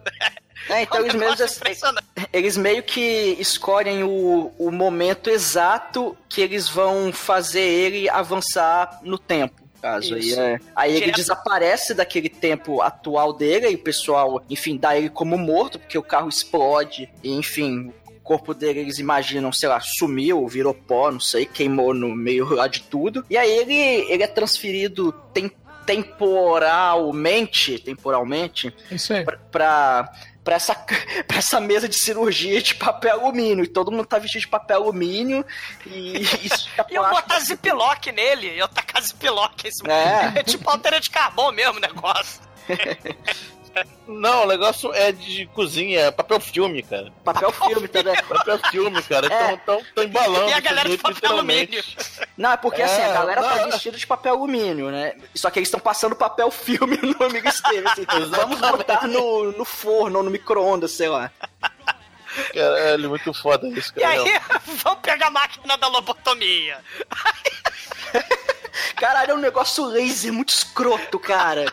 [0.68, 2.06] É, então É um eles mesmos impressionante.
[2.32, 9.16] eles meio que escolhem o, o momento exato que eles vão fazer ele avançar no
[9.18, 9.60] tempo.
[9.80, 10.58] Caso aí, é.
[10.76, 15.38] aí ele Direto- desaparece daquele tempo atual dele, e o pessoal, enfim, dá ele como
[15.38, 20.46] morto, porque o carro explode, e enfim, o corpo dele eles imaginam, sei lá, sumiu,
[20.46, 23.24] virou pó, não sei, queimou no meio lá de tudo.
[23.30, 23.74] E aí ele,
[24.12, 25.50] ele é transferido tem,
[25.86, 29.24] temporalmente, temporalmente, Isso aí.
[29.24, 30.12] pra, pra,
[30.44, 30.74] pra essa,
[31.26, 33.64] pra essa mesa de cirurgia de papel alumínio.
[33.64, 35.44] E todo mundo tá vestido de papel alumínio
[35.86, 39.92] e isso fica E eu botar ziplock nele, eu tacar ziplock em cima.
[39.92, 40.32] É.
[40.40, 42.40] É tipo alteira de carbono mesmo o negócio.
[44.06, 47.12] Não, o negócio é de cozinha, é papel filme, cara.
[47.24, 48.22] Papel filme, tá vendo?
[48.26, 49.26] Papel filme, cara.
[49.32, 49.52] É.
[49.52, 50.50] Então tão, tão embalando.
[50.50, 51.84] E a galera de papel alumínio.
[52.36, 53.70] Não, é porque assim, a É, galera tá não.
[53.70, 55.14] vestida de papel alumínio, né?
[55.34, 57.92] Só que eles estão passando papel filme no amigo Estevam.
[57.92, 61.30] Assim, vamos botar no, no forno ou no micro-ondas, sei lá.
[62.54, 64.12] Caralho, muito foda isso, E cara.
[64.22, 64.40] aí,
[64.82, 66.78] vamos pegar a máquina da lobotomia.
[68.96, 71.72] Caralho, é um negócio laser muito escroto, cara.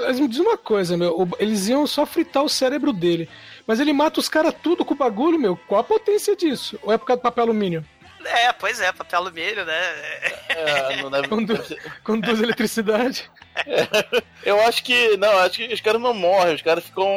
[0.00, 1.28] Mas me diz uma coisa, meu.
[1.38, 3.28] Eles iam só fritar o cérebro dele.
[3.66, 5.56] Mas ele mata os caras tudo com o bagulho, meu.
[5.56, 6.78] Qual a potência disso?
[6.82, 7.84] Ou é por causa do papel alumínio?
[8.24, 9.80] É, pois é, papel alumínio, né?
[10.48, 11.28] É, não deve...
[11.28, 13.30] Conduz, conduz eletricidade.
[14.44, 15.16] Eu acho que.
[15.16, 17.08] Não, acho que os caras não morrem, os caras ficam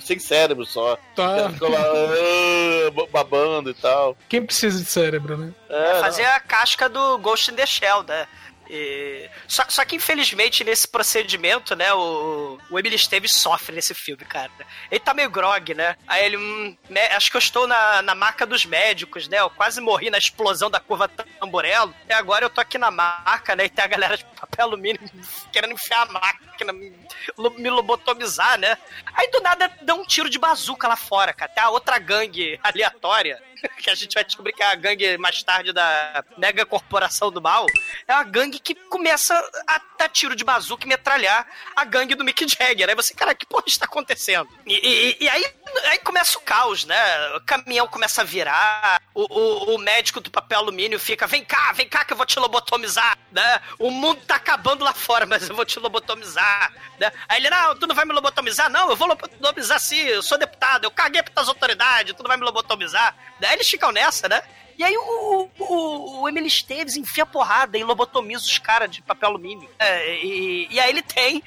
[0.00, 0.98] sem cérebro só.
[1.14, 1.50] Tá.
[1.50, 4.16] ficam lá ah, babando e tal.
[4.28, 5.52] Quem precisa de cérebro, né?
[5.68, 8.26] É, fazer a casca do Ghost in the Shell, né?
[8.68, 14.24] E- Só, só que infelizmente nesse procedimento, né, o, o Emily Esteves sofre nesse filme,
[14.24, 14.50] cara.
[14.90, 15.96] Ele tá meio grog, né?
[16.06, 19.38] Aí ele, hum, né, acho que eu estou na, na maca dos médicos, né?
[19.40, 21.94] Eu quase morri na explosão da curva Tamborello.
[22.08, 23.66] E agora eu tô aqui na maca, né?
[23.66, 25.00] E tem a galera de papel alumínio
[25.52, 28.76] querendo enfiar a máquina, me, lobotomizar, né?
[29.14, 31.50] Aí do nada dá um tiro de bazuca lá fora, cara.
[31.52, 33.42] Tem a outra gangue aleatória
[33.78, 37.40] que a gente vai descobrir que é a gangue mais tarde da mega corporação do
[37.40, 37.66] mal,
[38.06, 39.34] é uma gangue que começa
[39.66, 41.46] a dar tiro de bazuca e metralhar
[41.76, 42.88] a gangue do Mick Jagger.
[42.88, 44.48] Aí você, cara, que porra está acontecendo?
[44.66, 45.44] E, e- e aí,
[45.84, 46.96] aí começa o caos, né?
[47.36, 51.72] O caminhão começa a virar, o, o- o médico do papel alumínio fica, vem cá,
[51.72, 53.60] vem cá que eu vou te lobotomizar, né?
[53.78, 57.12] O mundo tá acabando lá fora, mas eu vou te lobotomizar, né?
[57.28, 58.70] Aí ele, não, tu não vai me lobotomizar?
[58.70, 62.36] Não, eu vou lobotomizar sim, eu sou deputado, eu caguei pras autoridades, tu não vai
[62.36, 63.14] me lobotomizar.
[63.54, 64.42] Daí eles ficam nessa, né?
[64.76, 69.28] E aí o, o, o Emily Esteves enfia porrada e lobotomiza os caras de papel
[69.28, 69.68] alumínio.
[69.78, 71.40] É, e, e aí ele tem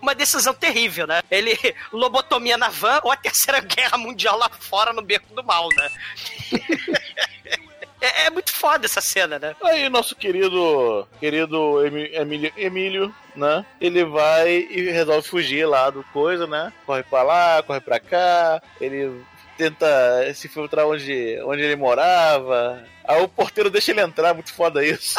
[0.00, 1.20] uma decisão terrível, né?
[1.28, 1.58] Ele
[1.92, 5.90] lobotomia na van ou a terceira guerra mundial lá fora no beco do mal, né?
[8.00, 9.56] é, é muito foda essa cena, né?
[9.64, 13.66] Aí nosso querido, querido Emílio, Emílio, né?
[13.80, 16.72] Ele vai e resolve fugir lá do coisa, né?
[16.86, 18.62] Corre pra lá, corre pra cá.
[18.80, 19.24] Ele
[19.60, 19.86] tenta
[20.34, 22.82] se filtrar onde, onde ele morava.
[23.04, 25.18] Aí o porteiro deixa ele entrar, muito foda isso.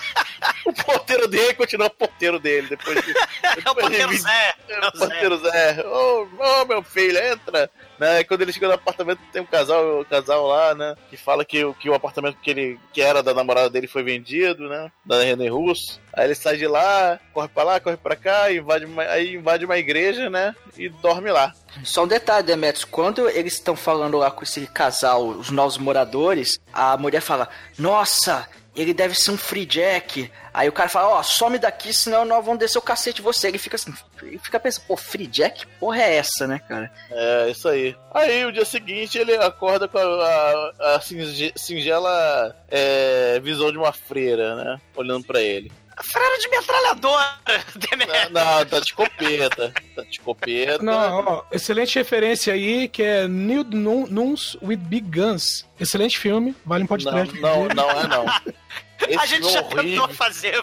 [0.64, 3.12] o porteiro dele continua porteiro dele depois de.
[3.64, 4.54] É o porteiro de- Zé.
[4.68, 5.06] É É o o Zé.
[5.06, 5.84] porteiro Zé.
[5.86, 7.70] Ô, ô, meu filho, entra.
[8.04, 8.20] Né?
[8.20, 10.94] E quando ele chega no apartamento, tem um casal, um casal lá, né?
[11.08, 14.02] Que fala que, o- que o apartamento que ele que era da namorada dele foi
[14.02, 14.92] vendido, né?
[15.06, 15.98] Da René Russo.
[16.12, 19.64] Aí ele sai de lá, corre pra lá, corre pra cá, invade uma, aí invade
[19.64, 20.54] uma igreja, né?
[20.76, 21.50] E dorme lá.
[21.82, 26.58] Só um detalhe, Demetrius, quando eles estão falando lá com esse casal, os novos moradores,
[26.72, 30.30] a mulher fala, nossa, ele deve ser um free jack.
[30.52, 33.48] Aí o cara fala, ó, some daqui, senão nós vamos descer o cacete de você.
[33.48, 35.66] Ele fica assim, ele fica pensando, pô, free jack?
[35.80, 36.90] Porra é essa, né, cara?
[37.10, 37.96] É, isso aí.
[38.12, 43.78] Aí o dia seguinte ele acorda com a, a- a singe- singela é, visão de
[43.78, 44.80] uma freira, né?
[44.96, 45.70] Olhando pra ele.
[45.96, 47.34] A freira de metralhadora,
[47.90, 48.30] Demetrio.
[48.30, 49.72] Não, tá de escopeta.
[49.94, 50.82] Tá de escopeta.
[50.82, 55.64] Não, ó, excelente referência aí, que é Nude Nun- Nuns with Big Guns.
[55.78, 57.38] Excelente filme, vale um podcast.
[57.40, 58.24] Não, não, não é não.
[59.08, 59.82] Esse A gente é já horrível.
[59.82, 60.62] tentou fazer,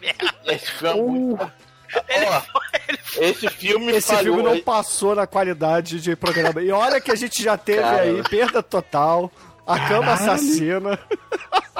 [0.00, 0.34] merda.
[0.46, 1.42] Esse filme é muito.
[1.44, 2.60] Ó,
[3.22, 4.34] esse filme Esse falhou.
[4.36, 6.60] filme não passou na qualidade de programa.
[6.60, 8.02] E olha que a gente já teve Cara.
[8.02, 9.30] aí perda total,
[9.66, 10.98] A cama assassina.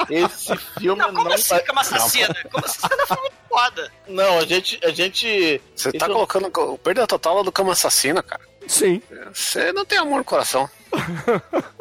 [0.09, 2.35] Esse filme Não, como não assim, vai- cama assassina?
[2.51, 3.91] Como assassina foi muito foda.
[4.07, 4.79] Não, a gente.
[4.83, 5.61] A gente.
[5.75, 8.41] Você tá colocando o perda total do cama assassina, cara.
[8.67, 9.01] Sim.
[9.33, 10.69] Você não tem amor no coração.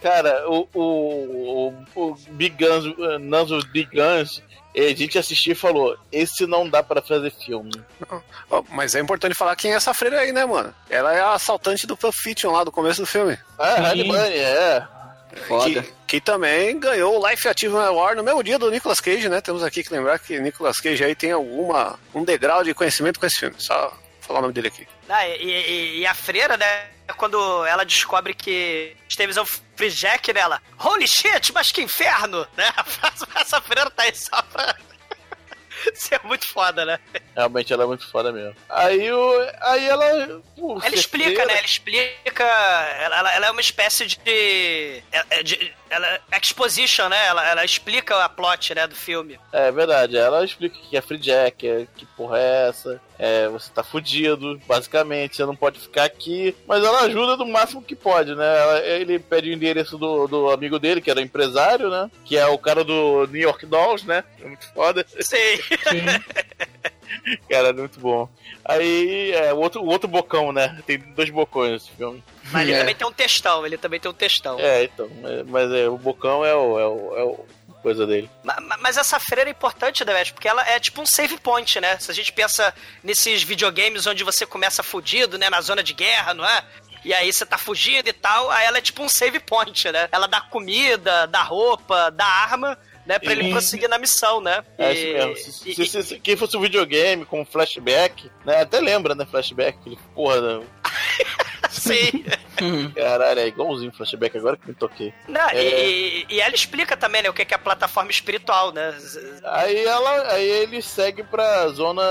[0.00, 4.40] Cara, o, o, o, o Big Guns, uh, Nanzo Big Guns,
[4.76, 7.72] a gente assistiu e falou: esse não dá pra fazer filme.
[8.70, 10.72] Mas é importante falar quem é essa freira aí, né, mano?
[10.88, 13.36] Ela é a assaltante do Pulp Fiction lá do começo do filme.
[13.58, 13.82] Ah, Sim.
[13.82, 14.86] Halle Bunny, é.
[15.46, 15.82] Foda.
[15.82, 19.40] Que, que também ganhou o Life Achievement Award no mesmo dia do Nicolas Cage, né?
[19.40, 23.26] Temos aqui que lembrar que Nicolas Cage aí tem alguma um degrau de conhecimento com
[23.26, 23.54] esse filme.
[23.58, 24.86] Só falar o nome dele aqui.
[25.08, 26.86] Ah, e, e- e a freira, né?
[27.16, 30.60] Quando ela descobre que Esteves o Free Jack nela.
[30.78, 32.46] Holy shit, mas que inferno!
[32.56, 32.70] Né?
[33.40, 34.76] Essa freira tá aí só pra.
[35.94, 36.98] Isso é muito foda, né?
[37.36, 38.54] Realmente ela é muito foda mesmo.
[38.68, 40.04] Aí, o, aí ela.
[40.06, 41.52] Ela explica, né?
[41.58, 42.44] Ela explica.
[42.44, 45.02] Ela, ela- ela é uma espécie de.
[45.30, 47.26] é- de ela, exposition, né?
[47.26, 49.38] Ela, ela explica a plot, né, do filme.
[49.52, 53.70] É verdade, ela explica que é free jack, é, que porra é essa, é, você
[53.72, 58.34] tá fudido, basicamente, você não pode ficar aqui, mas ela ajuda do máximo que pode,
[58.34, 58.58] né?
[58.58, 62.10] Ela- ele pede o endereço do, do amigo dele, que era empresário, né?
[62.24, 64.22] Que é o cara do New York Dolls, né?
[64.40, 65.04] É muito foda.
[65.20, 65.36] Sim.
[67.50, 68.28] Cara, é muito bom.
[68.64, 70.80] Aí, é, o outro, o outro bocão, né?
[70.86, 72.22] Tem dois bocões nesse filme.
[72.52, 72.78] Mas ele É.
[72.80, 74.58] também tem um textão, ele também tem um textão.
[74.58, 75.08] É, então,
[75.48, 77.46] mas é, o bocão é o, é o, é o
[77.82, 78.28] coisa dele.
[78.42, 80.32] Ma- ma- Mas essa freira é importante, né, Vete?
[80.32, 81.96] Porque ela é tipo um save point, né?
[81.98, 85.48] Se a gente pensa nesses videogames onde você começa fudido, né?
[85.48, 86.62] Na zona de guerra, não é?
[87.04, 90.08] E aí você tá fugindo e tal, aí ela é tipo um save point, né?
[90.10, 92.76] Ela dá comida, dá roupa, dá arma,
[93.08, 93.18] né?
[93.18, 94.62] Pra ele E- prosseguir na missão, né?
[94.76, 95.36] É E- isso mesmo.
[95.36, 98.60] Se, se, se, se- quem fosse um videogame com flashback, né?
[98.60, 99.26] Até lembra, né?
[99.28, 100.58] Flashback, aquele porra.
[100.60, 100.66] Né?
[102.58, 102.90] Sim.
[102.90, 105.12] Caralho, é igualzinho flashback agora que me toquei.
[105.26, 105.64] Não, É.
[105.64, 108.94] e, e ela explica também, né, o que que é a plataforma espiritual, né?
[109.44, 110.32] Aí ela.
[110.32, 112.02] Aí ele segue pra zona.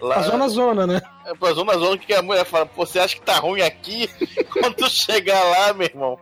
[0.00, 1.00] Lá, A zona zona, né?
[1.24, 4.08] É pra zona zona que a mulher fala, Pô, você acha que tá ruim aqui?
[4.52, 6.18] Quando tu chegar lá, meu irmão.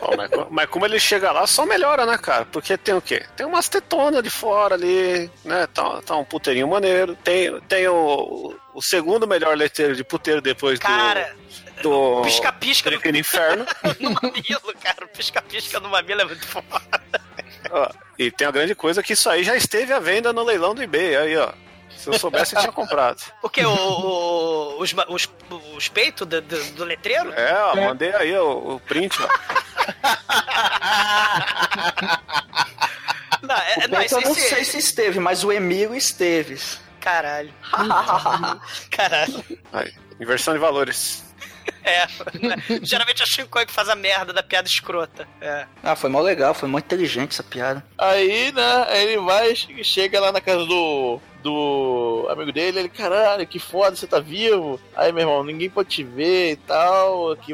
[0.00, 2.44] Ó, mas, mas como ele chega lá, só melhora, né, cara?
[2.44, 3.24] Porque tem o quê?
[3.36, 5.66] Tem umas tetonas de fora ali, né?
[5.74, 7.16] Tá, tá um puteirinho maneiro.
[7.24, 11.67] Tem, tem o, o segundo melhor letreiro de puteiro depois Cara, do.
[11.82, 12.22] Do.
[12.22, 13.66] pisca-pisca no, Drink no Inferno.
[14.00, 15.04] no mamilo, cara.
[15.04, 16.66] O pisca-pisca no mamilo é muito foda.
[17.70, 17.88] Ó,
[18.18, 20.82] e tem a grande coisa que isso aí já esteve à venda no leilão do
[20.82, 21.16] eBay.
[21.16, 21.52] Aí, ó.
[21.96, 23.20] Se eu soubesse, eu tinha comprado.
[23.42, 23.64] O que?
[23.64, 25.28] O, o- os, os,
[25.76, 27.32] os peitos do, do, do letreiro?
[27.32, 29.28] É, ó, mandei aí o, o print, ó.
[33.42, 36.58] Não, é, O não, Beto eu não esse- sei se esteve, mas o Emílio esteve.
[37.00, 37.52] Caralho.
[38.90, 39.44] Caralho.
[39.72, 41.24] Aí, inversão de valores.
[41.88, 42.06] É.
[42.82, 45.26] Geralmente é o Shinkoi que faz a merda da piada escrota.
[45.40, 45.66] É.
[45.82, 47.84] Ah, foi mó legal, foi mó inteligente essa piada.
[47.96, 53.46] Aí, né, ele vai, che- chega lá na casa do, do amigo dele, ele, caralho,
[53.46, 54.78] que foda, você tá vivo.
[54.94, 57.52] Aí, meu irmão, ninguém pode te ver e tal, que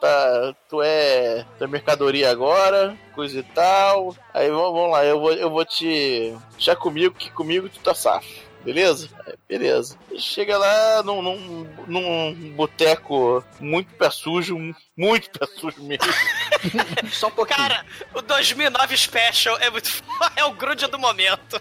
[0.00, 4.16] tá, tu é, tu é mercadoria agora, coisa e tal.
[4.32, 7.94] Aí, vamos, vamos lá, eu vou, eu vou te deixar comigo, que comigo tu tá
[7.94, 8.49] safo.
[8.64, 9.08] Beleza?
[9.48, 9.98] Beleza.
[10.18, 14.56] Chega lá num, num, num boteco muito pé sujo,
[14.96, 16.12] muito pé sujo mesmo.
[17.10, 17.58] Só um pouquinho.
[17.58, 21.60] Cara, o 2009 Special é muito foda, é o grude do momento.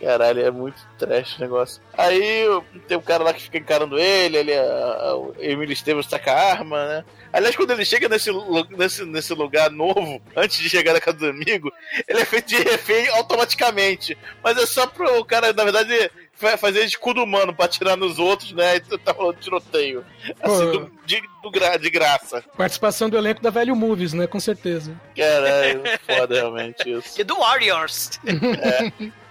[0.00, 1.82] Caralho, é muito trash o negócio.
[1.96, 2.20] Aí
[2.88, 6.30] tem um cara lá que fica encarando ele, ele a, a, o Emílio Esteves com
[6.30, 7.04] a arma, né?
[7.32, 8.30] Aliás, quando ele chega nesse,
[8.76, 11.70] nesse, nesse lugar novo, antes de chegar na casa do amigo,
[12.08, 14.16] ele é feito de refém automaticamente.
[14.42, 18.52] Mas é só pro cara, na verdade, fa- fazer escudo humano pra atirar nos outros,
[18.52, 18.76] né?
[18.76, 20.04] E tá rolando tiroteio.
[20.42, 22.42] Assim, do- de, do gra- de graça.
[22.56, 24.26] Participação do elenco da Velho Movies, né?
[24.26, 24.92] Com certeza.
[25.16, 27.14] Caralho, foda realmente isso.
[27.20, 28.10] E do Warriors.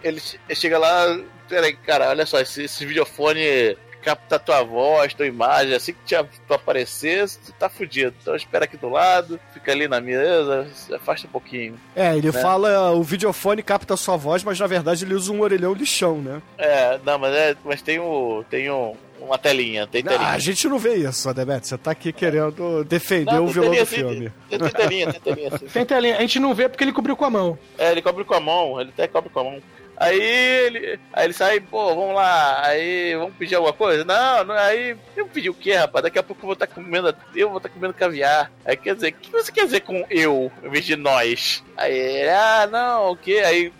[0.03, 5.27] Ele che- chega lá, peraí, cara, olha só, esse, esse videofone capta tua voz, tua
[5.27, 8.15] imagem, assim que te- tu aparecer, tu tá fudido.
[8.21, 11.77] Então espera aqui do lado, fica ali na mesa, se afasta um pouquinho.
[11.95, 12.41] É, ele Né?
[12.41, 16.17] fala, o videofone capta a sua voz, mas na verdade ele usa um orelhão lixão,
[16.21, 16.41] né?
[16.57, 20.29] É, não, mas, é, mas tem, o, tem um, uma telinha, tem Ah, telinha.
[20.29, 21.67] a gente não vê isso, Adebete.
[21.67, 24.31] Você tá aqui querendo defender Não, o tem vilão telinha, do filme.
[24.49, 25.51] Tem, tem telinha, tem telinha.
[25.59, 25.65] sim.
[25.67, 26.15] Tem telinha.
[26.17, 27.59] A gente não vê porque ele cobriu com a mão.
[27.77, 29.61] É, ele cobre com a mão, ele até cobre com a mão.
[29.99, 34.05] Aí ele, aí ele sai, pô, vamos lá, aí vamos pedir alguma coisa?
[34.05, 36.03] Não, não aí eu pedir o quê, rapaz?
[36.03, 38.49] Daqui a pouco eu vou estar comendo, eu vou estar comendo caviar.
[38.63, 41.61] Aí quer dizer, o que você quer dizer com eu, em vez de nós?
[41.75, 43.41] Aí ele, ah, não, o quê?
[43.45, 43.73] Aí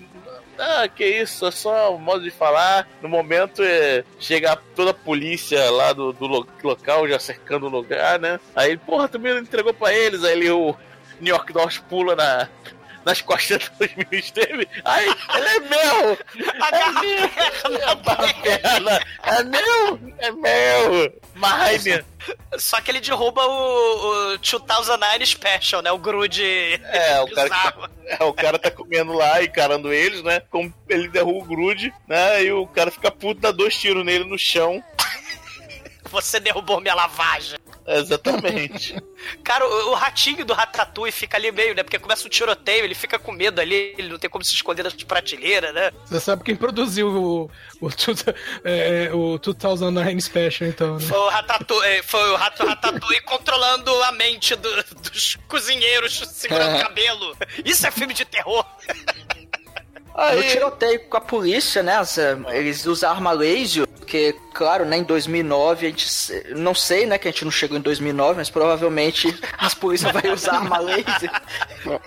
[0.62, 2.86] Ah, que isso, é só um modo de falar.
[3.02, 7.70] No momento é, chega toda a polícia lá do, do lo- local, já cercando o
[7.70, 8.42] lugar, né?
[8.54, 10.22] Aí, porra, tu me entregou pra eles.
[10.22, 10.76] Aí ele, o
[11.22, 12.50] New York Dolls pula na,
[13.06, 14.68] nas costas do Steve.
[14.86, 16.18] Ai, ele é meu!
[17.80, 19.00] É a perna!
[19.24, 20.00] É meu!
[20.20, 21.22] É meu!
[21.36, 22.04] Mine!
[22.58, 25.92] Só que ele derruba o, o 2009 Special, né?
[25.92, 26.44] O grude.
[26.44, 30.42] É, o cara, tá, é, o cara tá comendo lá, encarando eles, né?
[30.50, 32.44] Como ele derruba o grude, né?
[32.44, 34.84] E o cara fica puto, dá dois tiros nele no chão.
[36.12, 37.59] Você derrubou minha lavagem.
[37.92, 38.96] Exatamente.
[39.44, 41.82] Cara, o, o ratinho do Ratatouille fica ali meio, né?
[41.84, 44.84] Porque começa um tiroteio, ele fica com medo ali, ele não tem como se esconder
[44.84, 45.92] das prateleiras, né?
[46.06, 48.14] Você sabe quem produziu o, o, tu-
[48.64, 51.06] é, o 2009 Special, então, né?
[51.06, 56.82] Foi o Ratatouille, foi o Rato Ratatouille controlando a mente do- dos cozinheiros segurando o
[56.82, 57.36] cabelo.
[57.66, 58.66] Isso é filme de terror.
[60.36, 61.94] No tiroteio com a polícia, né?
[62.52, 66.08] Eles usam arma laser, porque, claro, né, em 2009, a gente
[66.56, 70.34] não sei, né, que a gente não chegou em 2009, mas provavelmente as polícias vão
[70.34, 71.32] usar arma laser.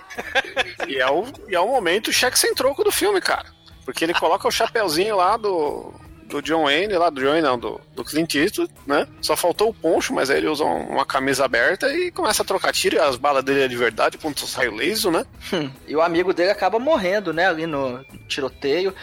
[0.85, 3.45] E é o, e é o momento cheque sem troco do filme, cara.
[3.85, 5.93] Porque ele coloca o chapeuzinho lá do,
[6.25, 9.07] do John Wayne, lá do John Wayne, não, do, do Clint Eastwood, né?
[9.21, 12.45] Só faltou o poncho, mas aí ele usa um- uma camisa aberta e começa a
[12.45, 15.25] trocar tiro e as balas dele é de verdade, ponto sai leso, né?
[15.53, 18.93] Hum, E o amigo dele acaba morrendo, né, ali no tiroteio.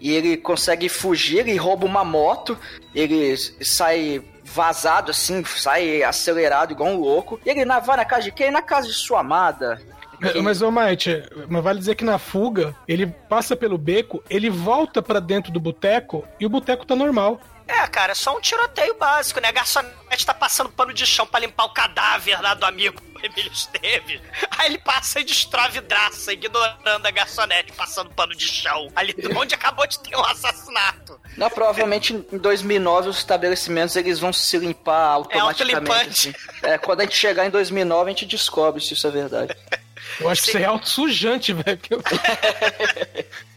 [0.00, 2.56] E ele consegue fugir, ele rouba uma moto,
[2.94, 7.40] ele sai vazado assim, sai acelerado igual um louco.
[7.44, 8.50] E ele na- vai na casa de quem?
[8.50, 9.80] Na casa de sua amada.
[10.20, 14.50] Mas, mas, ô, Might, mas vale dizer que na fuga, ele passa pelo beco, ele
[14.50, 17.40] volta pra dentro do boteco e o boteco tá normal.
[17.68, 19.48] É, cara, é só um tiroteio básico, né?
[19.48, 23.18] A garçonete tá passando pano de chão pra limpar o cadáver lá do amigo o
[23.26, 24.20] Emílio Esteves.
[24.56, 28.90] Aí ele passa e destrói vidraça, ignorando a garçonete, passando pano de chão.
[28.94, 31.20] Ali onde acabou de ter um assassinato.
[31.36, 35.72] Não, provavelmente em 2009 os estabelecimentos eles vão se limpar automaticamente.
[35.74, 36.28] autolimpante.
[36.28, 36.34] assim.
[36.62, 39.54] É, quando a gente chegar em 2009 a gente descobre se isso é verdade.
[40.20, 41.78] Eu acho que isso é autossujante, velho.
[41.78, 42.02] porque eu-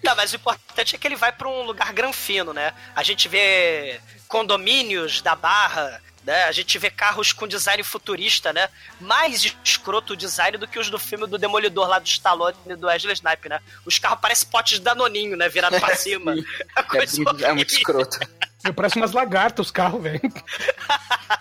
[0.04, 2.74] Não, mas o importante é que ele vai pra um lugar granfino, né?
[2.96, 6.44] A gente vê condomínios da Barra, né?
[6.44, 8.70] A gente vê carros com design futurista, né?
[9.00, 12.76] Mais escroto o design do que os do filme do Demolidor lá do Stallone e
[12.76, 13.60] do Wesley Snipe, né?
[13.86, 15.50] Os carros parecem potes de danoninho, né?
[15.50, 16.34] Virado pra cima.
[16.34, 16.82] É
[17.46, 18.20] É, é muito escroto.
[18.64, 20.22] Meu, parece umas lagartas os carros, velho.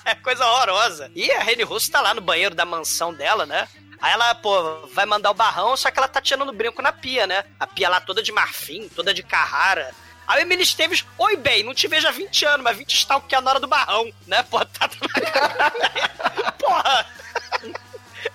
[0.06, 1.10] É coisa horrorosa.
[1.14, 3.68] E a Rene Russo tá lá no banheiro da mansão dela, né?
[4.00, 7.26] Aí ela, pô, vai mandar o barrão, só que ela tá tirando brinco na pia,
[7.26, 7.44] né?
[7.58, 9.94] A pia lá toda de marfim, toda de Carrara.
[10.26, 13.16] Aí o Emílio Esteves, oi bem, não te vejo há 20 anos, mas 20 está
[13.16, 14.42] o que é na hora do barrão, né?
[14.44, 14.88] Pô, tá...
[16.58, 17.06] Porra!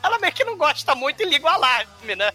[0.03, 2.31] Ela meio que não gosta muito e liga o alarme, né?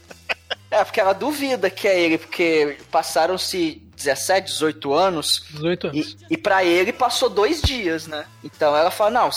[0.70, 5.44] É, porque ela duvida que é ele, porque passaram-se 17, 18 anos.
[5.50, 6.16] 18 anos.
[6.30, 8.24] E, e pra ele passou dois dias, né?
[8.42, 9.30] Então ela fala: Não,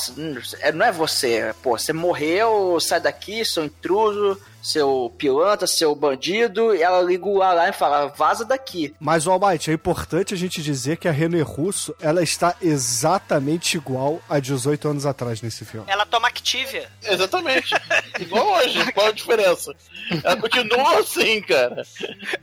[0.59, 1.53] é- não é você.
[1.61, 6.73] Pô, você morreu, sai daqui, seu intruso, seu pilantra, seu bandido.
[6.73, 8.95] E ela liga o alarme e fala: Vaza daqui.
[8.99, 14.21] Mas, Almighty, é importante a gente dizer que a René Russo, ela está exatamente igual
[14.29, 15.85] a 18 anos atrás nesse filme.
[15.89, 16.89] Ela toma Activia.
[17.03, 17.75] Exatamente.
[18.19, 19.75] Igual hoje, qual a diferença?
[20.23, 21.83] Ela continua assim, cara.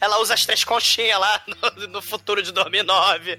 [0.00, 3.38] Ela usa as três conchinhas lá no, no futuro de 2009.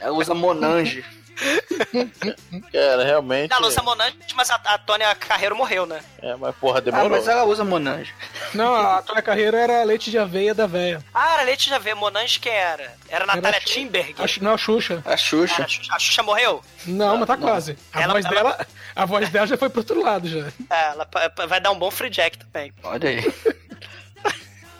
[0.00, 1.04] Ela usa Monange.
[2.72, 3.52] Cara, realmente.
[3.52, 6.00] Ela usa Monange, mas a, a Tônia Carreiro morreu, né?
[6.20, 7.10] É, mas porra, Ah, demorou.
[7.10, 8.12] mas ela usa Monange.
[8.54, 11.02] Não, a Tônia Carreira era leite de aveia da véia.
[11.12, 11.94] Ah, era leite já vê.
[11.94, 12.94] Monange quem era?
[13.08, 14.14] Era Natália Era a Timberg?
[14.18, 15.02] A, não, a Xuxa.
[15.04, 15.64] A Xuxa.
[15.64, 16.62] A Xuxa, a Xuxa morreu?
[16.86, 17.76] Não, mas tá quase.
[17.92, 20.46] A, Ela- voz ela- dela, a voz dela já foi pro outro lado já.
[20.70, 21.08] É, ela
[21.46, 22.72] vai dar um bom free jack também.
[22.82, 23.34] Olha aí.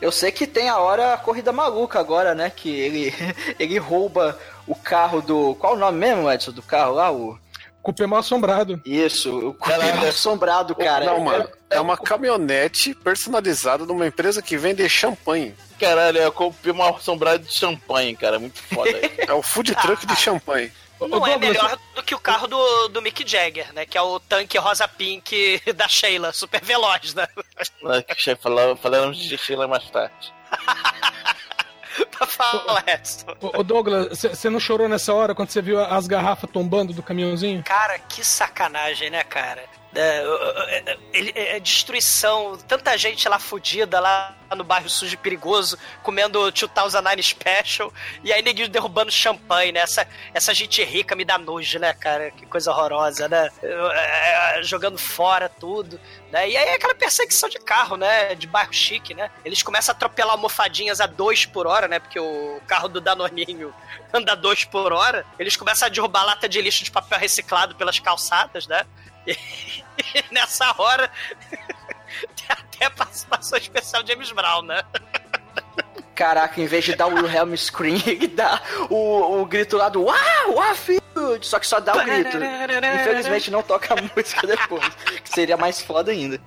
[0.01, 2.49] Eu sei que tem a hora a corrida maluca agora, né?
[2.53, 3.13] Que ele,
[3.57, 4.37] ele rouba
[4.67, 5.55] o carro do.
[5.55, 7.11] Qual o nome mesmo, Edson, do carro lá?
[7.11, 7.37] O...
[7.81, 8.81] Cupê mal assombrado.
[8.85, 9.73] Isso, o Cupê
[10.07, 11.05] assombrado, cara.
[11.05, 11.49] Não, mano.
[11.69, 15.53] É uma caminhonete personalizada de uma empresa que vende champanhe.
[15.77, 18.39] Caralho, eu comprei uma assombrada de champanhe, cara.
[18.39, 18.89] Muito foda.
[19.17, 20.71] É o food truck de champanhe.
[20.99, 23.85] Ô, Não é Douglas, melhor do que o carro do, do Mick Jagger, né?
[23.85, 27.27] Que é o tanque rosa pink da Sheila, super veloz, né?
[28.81, 30.33] Falamos de Sheila mais tarde.
[32.11, 33.35] pra falar, Edson.
[33.41, 37.03] Ô, ô, Douglas, você não chorou nessa hora quando você viu as garrafas tombando do
[37.03, 37.63] caminhãozinho?
[37.63, 39.63] Cara, que sacanagem, né, cara?
[39.95, 40.23] É,
[40.67, 46.51] é, é, é destruição, tanta gente lá fodida lá no bairro sujo e perigoso, comendo
[46.51, 49.81] 2009 Special, e aí neguinho derrubando champanhe, né?
[49.81, 52.31] Essa, essa gente rica me dá nojo, né, cara?
[52.31, 53.49] Que coisa horrorosa, né?
[53.61, 55.99] É, é, jogando fora tudo.
[56.31, 56.49] Né?
[56.49, 58.35] E aí é aquela perseguição de carro, né?
[58.35, 59.29] De bairro chique, né?
[59.45, 61.99] Eles começam a atropelar almofadinhas a 2 por hora, né?
[61.99, 63.73] Porque o carro do Danoninho
[64.13, 65.25] anda 2 por hora.
[65.37, 68.85] Eles começam a derrubar lata de lixo de papel reciclado pelas calçadas, né?
[70.31, 71.09] Nessa hora
[72.35, 74.83] tem até participação especial de James Brown, né?
[76.15, 80.03] Caraca, em vez de dar o Wilhelm Scream, ele dá o, o grito lá do
[80.03, 81.01] Uau, uau, filho!
[81.41, 82.37] Só que só dá o grito.
[82.37, 84.83] Infelizmente não toca a música depois,
[85.23, 86.39] que seria mais foda ainda.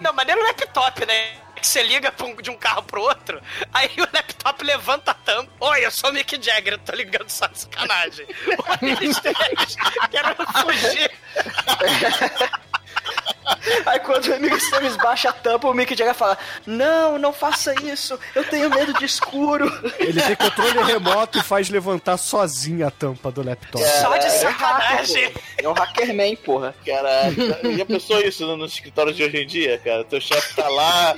[0.00, 1.36] Não, mas nem no laptop, né?
[1.58, 3.40] Que você liga de um carro pro outro,
[3.72, 5.50] aí o laptop levanta a tampa.
[5.60, 8.26] Oi, eu sou o Mick Jagger, eu tô ligando só de sacanagem.
[8.82, 9.18] Eles
[10.10, 11.10] quero fugir.
[13.86, 16.36] Aí quando o amigo Samus baixa a tampa, o Mick Jagger fala:
[16.66, 19.66] Não, não faça isso, eu tenho medo de escuro.
[19.98, 23.82] Ele tem controle remoto e faz levantar sozinho a tampa do laptop.
[23.82, 25.32] É, Só de sacanagem.
[25.56, 26.74] É um hackerman, porra.
[26.84, 30.04] Caralho, já pensou isso no, no escritório de hoje em dia, cara?
[30.04, 31.16] Teu chefe tá lá.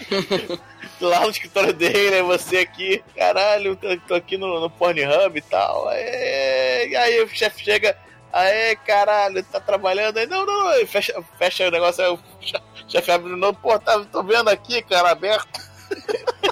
[1.01, 2.23] lá no escritório dele, né?
[2.23, 3.77] Você aqui, caralho,
[4.07, 5.89] tô, aqui no, no Pornhub e tal.
[5.89, 7.97] Aí, e aí o chefe chega,
[8.33, 10.27] Aê, caralho, tá trabalhando aí?
[10.27, 10.87] Não, não, não.
[10.87, 12.19] Fecha, fecha o negócio aí, o
[12.89, 15.61] chefe abre não, pô, tá, tô vendo aqui, cara, aberto.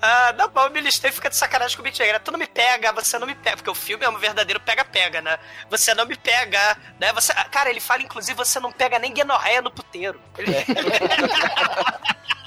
[0.00, 2.20] ah, não, mas o Ministério fica de sacanagem com o Mick Jagger.
[2.20, 3.56] Tu não me pega, você não me pega.
[3.56, 5.38] Porque o filme é um verdadeiro pega-pega, né?
[5.70, 7.12] Você não me pega, né?
[7.12, 10.20] Você, cara, ele fala, inclusive, você não pega nem guenorreia no puteiro.
[10.38, 10.54] Ele...
[10.54, 10.64] É.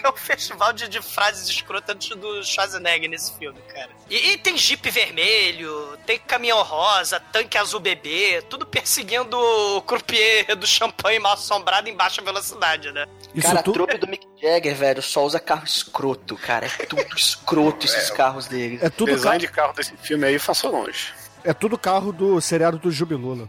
[0.04, 3.90] é um festival de, de frases escrotas do Schwarzenegger nesse filme, cara.
[4.08, 10.56] E, e, tem Jeep vermelho, tem caminhão rosa, tanque azul bebê, tudo perseguindo o croupier
[10.56, 13.06] do champanhe mal assombrado em baixa velocidade, né?
[13.34, 13.70] Isso cara, tu...
[13.70, 16.66] a trupe do Mick Jagger, velho, só usa carro escroto, cara.
[16.66, 18.78] É tudo escroto esses é, carros dele.
[18.82, 19.38] É tudo design carro...
[19.38, 21.12] de carro desse filme aí passou longe.
[21.42, 23.48] É tudo carro do seriado do Jubilula.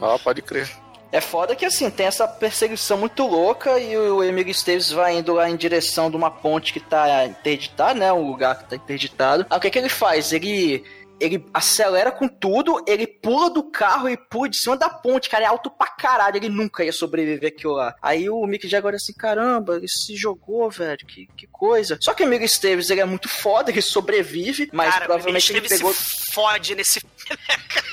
[0.00, 0.68] Ah, pode crer.
[1.12, 5.34] É foda que assim, tem essa perseguição muito louca e o Emílio Esteves vai indo
[5.34, 8.10] lá em direção de uma ponte que tá interditada, né?
[8.10, 9.44] Um lugar que tá interditado.
[9.50, 10.32] Aí o que, que ele faz?
[10.32, 10.82] Ele
[11.22, 15.44] ele acelera com tudo, ele pula do carro e pula de cima da ponte, cara,
[15.44, 17.94] é alto pra caralho, ele nunca ia sobreviver aquilo lá.
[18.02, 21.96] Aí o Mick Jagger olha assim, caramba, ele se jogou, velho, que, que coisa.
[22.00, 25.68] Só que o Mick Esteves, ele é muito foda, ele sobrevive, mas cara, provavelmente ele
[25.68, 25.92] pegou...
[25.92, 27.00] Se fode nesse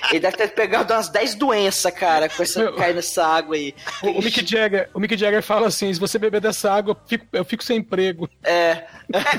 [0.10, 3.76] Ele deve ter pegado umas 10 doenças, cara, com essa, cair nessa água aí.
[4.02, 7.08] O, o, Mick Jagger, o Mick Jagger fala assim: se você beber dessa água, eu
[7.08, 8.30] fico, eu fico sem emprego.
[8.44, 8.52] É.
[8.52, 8.88] é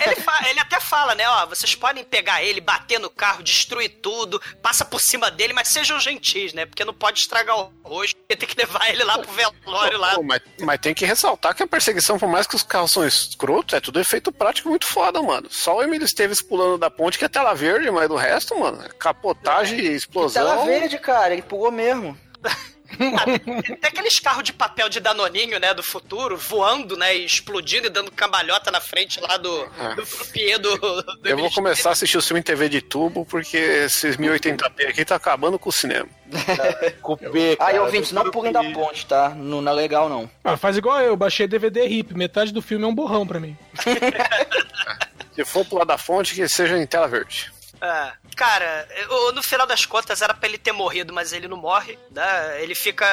[0.07, 1.27] ele, fala, ele, até fala, né?
[1.27, 5.69] Ó, vocês podem pegar ele, bater no carro, destruir tudo, passa por cima dele, mas
[5.69, 6.67] sejam gentis, né?
[6.67, 10.15] Porque não pode estragar o rosto, tem que levar ele lá pro velório lá.
[10.15, 13.07] Pô, mas, mas tem que ressaltar que a perseguição, por mais que os carros são
[13.07, 15.49] escrotos, é tudo efeito prático muito foda, mano.
[15.51, 18.83] Só o Emílio Esteves pulando da ponte que é tela verde, mas do resto, mano,
[18.99, 20.45] capotagem, explosão.
[20.45, 22.19] Tela verde, cara, ele pulou mesmo.
[22.97, 27.91] tem aqueles carros de papel de danoninho, né, do futuro, voando, né, e explodindo e
[27.91, 29.95] dando cambalhota na frente lá do, é.
[29.95, 33.57] do do, do Eu vou começar a assistir o filme em TV de tubo, porque
[33.57, 36.09] esses 1080p aqui tá acabando com o cinema.
[37.03, 39.31] Cupê, Aí, ouvintes, não pulem da ponte, tá?
[39.31, 40.31] Não, não é legal, não.
[40.45, 43.57] Ah, faz igual eu, baixei DVD RIP, metade do filme é um borrão pra mim.
[45.35, 47.53] Se for pular da fonte, que seja em tela verde.
[47.81, 48.13] É.
[48.37, 48.89] Cara,
[49.35, 52.63] no final das contas era pra ele ter morrido, mas ele não morre, né?
[52.63, 53.07] Ele fica.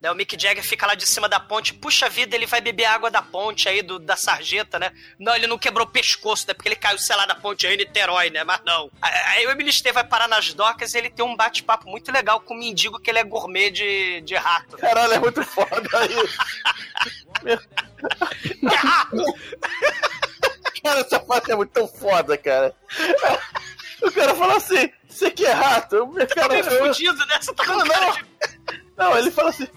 [0.00, 0.10] Né?
[0.10, 3.10] O Mick Jagger fica lá de cima da ponte, puxa vida, ele vai beber água
[3.10, 4.92] da ponte aí, do, da sarjeta, né?
[5.18, 6.54] Não, ele não quebrou o pescoço, né?
[6.54, 8.44] Porque ele caiu, sei lá, da ponte aí em Niterói, né?
[8.44, 8.90] Mas não.
[9.00, 12.54] Aí o Emily vai parar nas docas e ele tem um bate-papo muito legal com
[12.54, 14.76] o mendigo que ele é gourmet de, de rato.
[14.76, 16.38] Caralho, é muito foda isso.
[18.70, 19.24] é rato!
[20.84, 22.74] cara, essa parte é muito foda, cara.
[24.04, 26.04] O cara fala assim: você que é rato?
[26.04, 27.38] O cara, tá meio fudido, né?
[27.40, 28.16] Você tá não, não.
[28.96, 29.68] não, ele fala assim: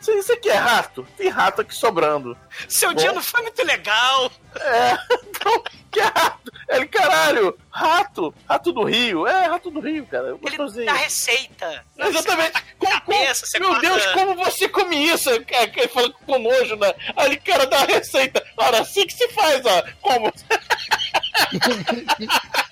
[0.00, 1.06] você que é rato?
[1.16, 2.36] Tem rato aqui sobrando.
[2.66, 4.32] Seu Bom, dia não foi muito legal.
[4.56, 6.50] É, então, que é rato?
[6.70, 9.26] Ele, caralho, rato, rato do Rio.
[9.26, 10.28] É, rato do Rio, cara.
[10.28, 11.84] Ele dá receita.
[11.98, 12.64] Exatamente.
[12.78, 15.28] Como, cabeça, como, meu Deus, como você come isso?
[15.30, 16.94] Ele fala com nojo, né?
[17.14, 18.42] Aí ele, cara, dá receita.
[18.56, 19.82] Ora, assim que se faz, ó.
[20.00, 20.32] Como?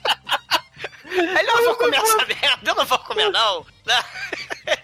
[1.18, 3.66] Ele não vou comer essa merda, eu não vou comer, não.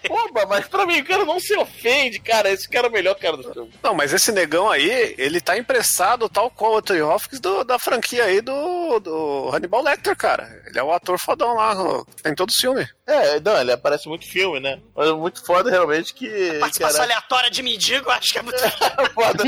[0.08, 2.50] Oba, mas pra mim, o cara não se ofende, cara.
[2.50, 3.70] Esse cara é o melhor cara do filme.
[3.82, 7.78] Não, mas esse negão aí, ele tá emprestado tal qual o Anthony Hopkins do, da
[7.78, 10.48] franquia aí do, do Hannibal Lecter, cara.
[10.66, 11.74] Ele é o ator fodão lá,
[12.22, 12.88] tem todo o filme.
[13.06, 14.80] É, não, ele aparece muito filme, né?
[14.96, 16.58] Mas é muito foda realmente que.
[16.58, 18.58] Participação cara, aleatória de mendigo, acho que é muito.
[19.12, 19.44] foda.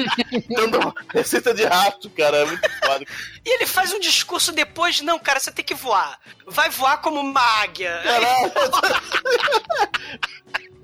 [0.48, 2.36] Dando receita de rato, cara.
[2.38, 3.06] É muito foda.
[3.44, 6.18] E ele faz um discurso depois, não, cara, você tem que voar.
[6.46, 7.98] Vai voar como uma águia.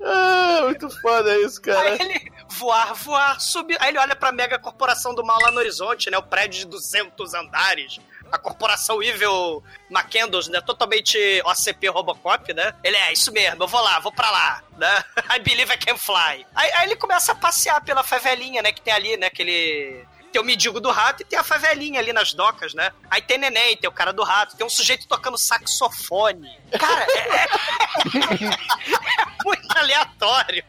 [0.05, 1.91] Ah, muito foda isso, cara.
[1.91, 3.77] Aí ele voar, voar, subir.
[3.79, 6.17] Aí ele olha pra mega corporação do mal lá no horizonte, né?
[6.17, 7.99] O prédio de 200 andares.
[8.33, 10.59] A corporação Evil McCandles, né?
[10.59, 12.73] Totalmente OCP Robocop, né?
[12.83, 15.03] Ele é, isso mesmo, eu vou lá, vou pra lá, né?
[15.35, 16.43] I believe I can fly.
[16.55, 18.71] Aí, aí ele começa a passear pela favelinha, né?
[18.71, 19.27] Que tem ali, né?
[19.27, 22.91] Aquele tem o mendigo do rato e tem a favelinha ali nas docas, né?
[23.11, 26.49] Aí tem neném, tem o cara do rato, tem um sujeito tocando saxofone.
[26.79, 27.45] Cara, é, é-
[28.49, 30.63] é muito aleatório.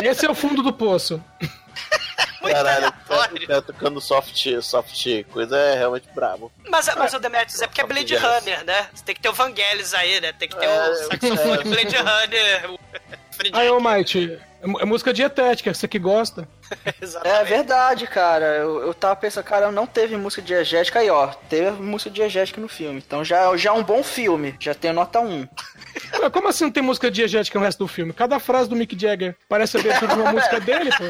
[0.00, 1.20] Esse é o fundo do poço.
[2.42, 6.50] Caralho, o cara tocando soft, soft coisa é realmente brabo.
[6.68, 8.16] Mas, mas o Demetrius é porque é Blade.
[8.16, 8.88] Runner, né?
[8.92, 10.32] Você tem que ter o Vangelis aí, né?
[10.32, 11.64] Tem que ter É, o saxofone é.
[11.64, 12.78] Blade Runner.
[13.52, 16.48] Aí, ô Might, é música dietética, você que gosta.
[17.24, 18.44] É verdade, cara.
[18.56, 21.28] Eu, eu tava pensando, cara, não teve música diegética aí, ó.
[21.48, 23.02] Teve música diegética no filme.
[23.04, 24.54] Então já, já é um bom filme.
[24.60, 25.48] Já tem nota 1.
[26.20, 28.12] Ué, Como assim não tem música diegética no resto do filme?
[28.12, 31.04] Cada frase do Mick Jagger parece a abertura de uma música dele, pô.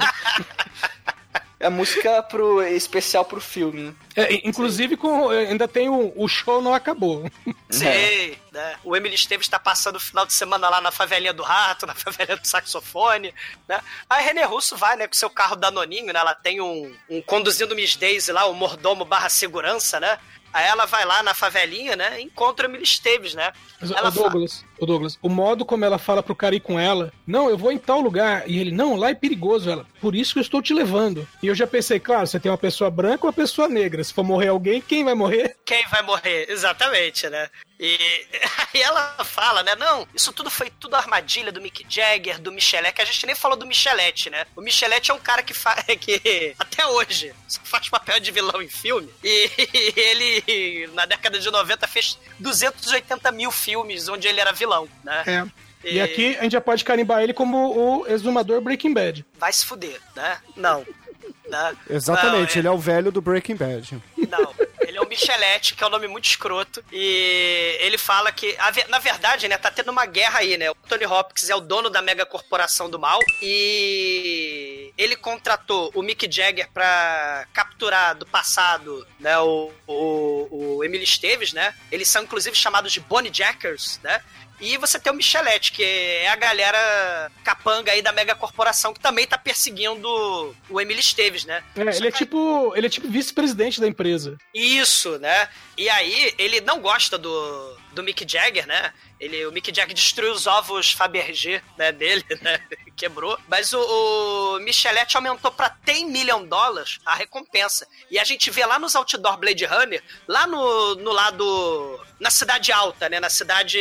[1.60, 3.94] É música pro, especial pro filme, né?
[4.14, 7.28] É, inclusive, com, ainda tem o, o show não acabou.
[7.68, 8.76] Sei, né?
[8.84, 11.94] O Emily Esteves tá passando o final de semana lá na favelinha do rato, na
[11.96, 13.34] favelinha do saxofone,
[13.68, 13.80] né?
[14.08, 16.20] Aí a René Russo vai, né, com seu carro danoninho, né?
[16.20, 20.18] Ela tem um, um conduzindo Miss Daisy lá, o mordomo barra segurança, né?
[20.52, 22.20] Aí ela vai lá na favelinha, né?
[22.20, 23.52] e Encontra o Emily Esteves, né?
[23.80, 26.78] Mas, ela o Douglas, o Douglas, o modo como ela fala pro cara ir com
[26.78, 30.14] ela, não, eu vou em tal lugar, e ele, não, lá é perigoso, ela, por
[30.14, 31.26] isso que eu estou te levando.
[31.42, 34.12] E eu já pensei, claro, você tem uma pessoa branca ou uma pessoa negra, se
[34.12, 35.56] for morrer alguém, quem vai morrer?
[35.64, 36.46] Quem vai morrer?
[36.50, 37.48] Exatamente, né?
[37.78, 37.96] E
[38.74, 39.74] aí ela fala, né?
[39.76, 43.34] Não, isso tudo foi tudo armadilha do Mick Jagger, do Michelete, que a gente nem
[43.34, 44.46] falou do Michelete, né?
[44.56, 45.84] O Michelete é um cara que faz.
[46.00, 49.08] que até hoje só faz papel de vilão em filme.
[49.22, 49.50] E
[49.96, 55.22] ele, na década de 90, fez 280 mil filmes onde ele era vilão, né?
[55.26, 55.68] É.
[55.84, 59.24] E aqui a gente já pode carimbar ele como o exumador Breaking Bad.
[59.38, 60.38] Vai se fuder, né?
[60.56, 60.84] Não.
[61.48, 61.76] Né?
[61.88, 64.02] Exatamente, Não, ele é o velho do Breaking Bad.
[64.28, 64.54] Não,
[64.88, 66.82] ele é o Michelete, que é um nome muito escroto.
[66.90, 68.56] E ele fala que,
[68.88, 70.70] na verdade, né, tá tendo uma guerra aí, né?
[70.70, 76.02] O Tony Hopkins é o dono da mega corporação do mal e ele contratou o
[76.02, 81.74] Mick Jagger pra capturar do passado, né, o, o, o Emily Esteves, né?
[81.92, 84.22] Eles são inclusive chamados de Bonnie Jackers, né?
[84.60, 89.00] E você tem o Michelete, que é a galera capanga aí da mega corporação que
[89.00, 90.08] também tá perseguindo
[90.68, 91.62] o Emily Esteves, né?
[91.76, 94.36] É, ele é tipo, ele é tipo vice-presidente da empresa.
[94.52, 95.48] Isso, né?
[95.76, 98.92] E aí, ele não gosta do, do Mick Jagger, né?
[99.20, 102.60] Ele, o Mick Jagger destruiu os ovos Fabergé né, dele, né?
[102.96, 103.38] Quebrou.
[103.48, 107.86] Mas o, o Michelete aumentou pra 10 milhão de dólares a recompensa.
[108.10, 112.00] E a gente vê lá nos outdoor Blade Runner, lá no, no lado...
[112.18, 113.20] Na cidade alta, né?
[113.20, 113.78] Na cidade...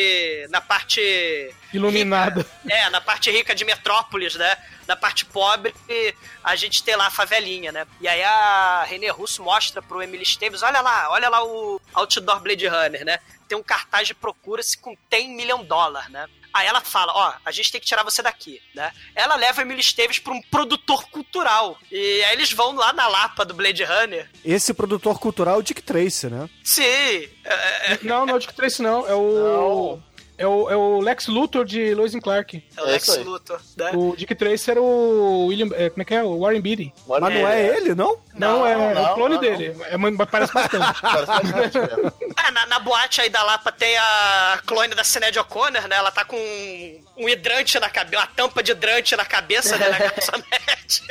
[0.50, 1.02] Na parte...
[1.74, 2.46] Iluminada.
[2.70, 4.56] É, na parte rica de Metrópolis, né?
[4.88, 5.74] Na parte pobre,
[6.44, 7.86] a gente tem lá a favelinha, né?
[8.00, 12.40] E aí a René Russo mostra pro Emily Esteves, olha lá, olha lá o Outdoor
[12.40, 13.20] Blade Runner, né?
[13.48, 16.26] Tem um cartaz de procura-se com 10 milhão de dólares, né?
[16.58, 18.92] Aí ela fala, ó, a gente tem que tirar você daqui, né?
[19.16, 21.78] Ela leva Emily Esteves pra um produtor cultural.
[21.92, 24.30] E aí eles vão lá na Lapa do Blade Runner.
[24.44, 26.50] Esse produtor cultural é o Dick Tracy, né?
[26.64, 26.84] Sim!
[26.84, 29.08] é- é- Não, não é o Dick Tracy, não.
[29.08, 30.00] É o.
[30.38, 32.64] É o, é o Lex Luthor de Lois and Clark.
[32.78, 33.92] É o Lex Luthor, né?
[33.96, 35.70] O Dick Tracy era o William.
[35.74, 36.24] é, como é que é?
[36.24, 36.94] O Warren Beatty.
[37.08, 38.20] Mas não é ele, não?
[38.36, 39.76] Não, é, é não, o clone não, dele.
[39.86, 40.78] É, muito- parece bastante.
[42.48, 45.96] É, na, na boate aí da Lapa tem a clone da Sinéad O'Connor, né?
[45.96, 49.90] Ela tá com um, um hidrante na cabeça, uma tampa de hidrante na cabeça, né?
[49.90, 51.04] Na garçonete.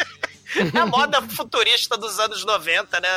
[0.74, 3.08] É a moda futurista dos anos 90, né?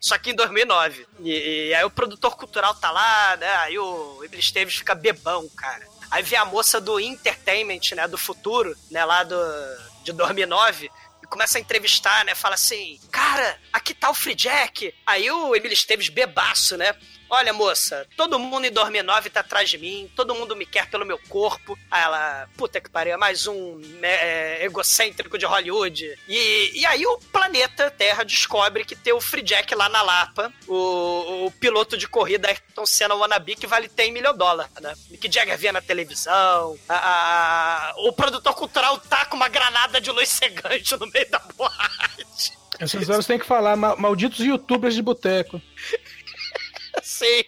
[0.00, 1.06] Só que em 2009.
[1.20, 3.52] E, e aí o produtor cultural tá lá, né?
[3.56, 5.86] Aí o Emily Esteves fica bebão, cara.
[6.10, 8.06] Aí vem a moça do Entertainment, né?
[8.06, 9.04] Do futuro, né?
[9.04, 9.36] Lá do,
[10.04, 10.90] de 2009
[11.22, 12.34] e começa a entrevistar, né?
[12.34, 14.94] Fala assim, cara, aqui tá o Free Jack.
[15.04, 16.94] Aí o Emily Esteves bebaço, né?
[17.28, 21.04] Olha, moça, todo mundo em 2009 tá atrás de mim, todo mundo me quer pelo
[21.04, 21.76] meu corpo.
[21.90, 24.14] Aí ela, puta que pariu, é mais um né,
[24.60, 26.16] é, egocêntrico de Hollywood.
[26.28, 30.52] E, e aí o planeta Terra descobre que tem o Free Jack lá na Lapa,
[30.68, 34.94] o, o piloto de corrida Ayrton Senna Wannabe, que vale 10 milhões de dólares, né?
[35.10, 36.94] Mick Jagger via na televisão, a-
[37.90, 42.52] a- o produtor cultural tá com uma granada de luz cegante no meio da boate.
[42.78, 45.60] Essas horas tem que falar, ma- malditos youtubers de boteco.
[47.16, 47.44] Sim.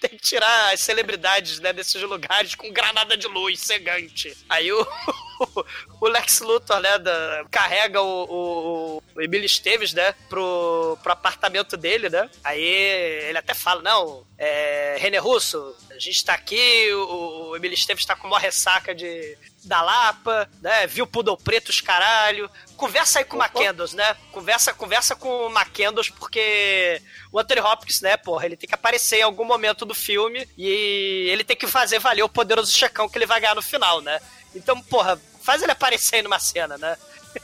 [0.00, 4.36] tem que tirar as celebridades né, desses lugares com granada de luz cegante.
[4.48, 4.86] Aí o,
[6.00, 11.76] o Lex Luthor, né, da- carrega o, o, o Emílio Esteves, né, pro, pro apartamento
[11.76, 12.28] dele, né?
[12.44, 17.74] Aí ele até fala, não, é, René Russo, a gente tá aqui, o, o Emílio
[17.74, 22.50] Esteves tá com uma ressaca de, da Lapa, né, viu Poodle Preto, os caralho.
[22.76, 24.16] Conversa aí com o McCandles, né?
[24.32, 29.18] Conversa, conversa com o McCandles, porque o Anthony Hopkins, né, porra, ele tem que aparecer
[29.18, 33.18] em algum momento do filme e ele tem que fazer valer o poderoso checão que
[33.18, 34.18] ele vai ganhar no final, né?
[34.54, 35.20] Então, porra,
[35.50, 36.96] faz ele aparecer numa cena, né?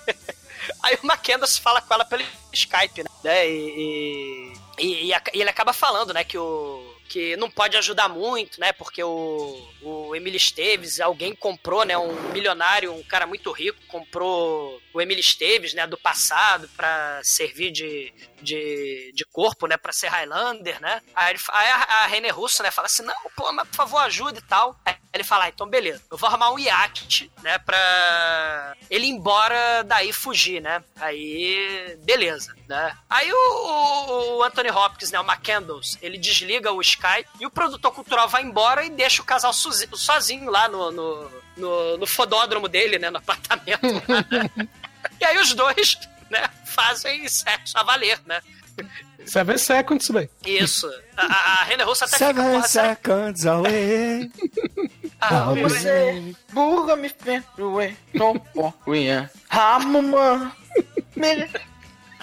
[0.83, 3.49] Aí o McCandles fala com ela pelo Skype, né?
[3.49, 6.86] E, e, e- e ele acaba falando, né, que o.
[7.09, 8.73] Que não pode ajudar muito, né?
[8.73, 11.97] Porque o, o Emílio Esteves, alguém comprou, né?
[11.97, 15.87] Um milionário, um cara muito rico, comprou o Emílio Esteves, né?
[15.87, 19.77] Do passado, pra servir de, de, de corpo, né?
[19.77, 21.01] Pra ser Highlander, né?
[21.15, 22.71] Aí, a, a René Russo, né?
[22.71, 24.77] Fala assim: não, pô, mas por favor, ajuda e tal.
[24.85, 27.59] Aí ele fala: ah, então beleza, eu vou arrumar um iate, né?
[27.59, 30.83] Pra ele ir embora daí fugir, né?
[30.97, 32.97] Aí, beleza, né?
[33.09, 35.21] Aí o, o, o Anthony Hopkins, né?
[35.21, 39.25] O McCandles, ele desliga o Skype e o produtor cultural vai embora e deixa o
[39.25, 43.11] casal sozi- sozinho lá no, no, no, no fodódromo dele, né?
[43.11, 43.81] No apartamento.
[44.09, 44.69] lá, né?
[45.21, 45.97] E aí os dois,
[46.29, 46.49] né?
[46.67, 48.41] Fazem sexo a valer, né?
[49.25, 50.29] Seven Seconds, velho.
[50.45, 50.91] Isso.
[51.17, 54.31] A, a, René Russo até fica, Seven porra, será seconds away.
[55.19, 56.37] Ah, você- there.
[56.53, 59.31] Burra me perdoe, não poia.
[59.49, 60.55] Ramuma.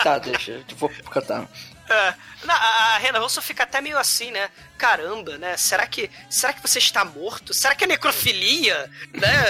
[0.03, 1.47] Tá, deixa, eu vou cantar.
[1.93, 4.49] É, não, a Renan Russo fica até meio assim, né?
[4.77, 5.55] Caramba, né?
[5.55, 7.53] Será que, será que você está morto?
[7.53, 8.89] Será que é necrofilia?
[9.13, 9.45] Né?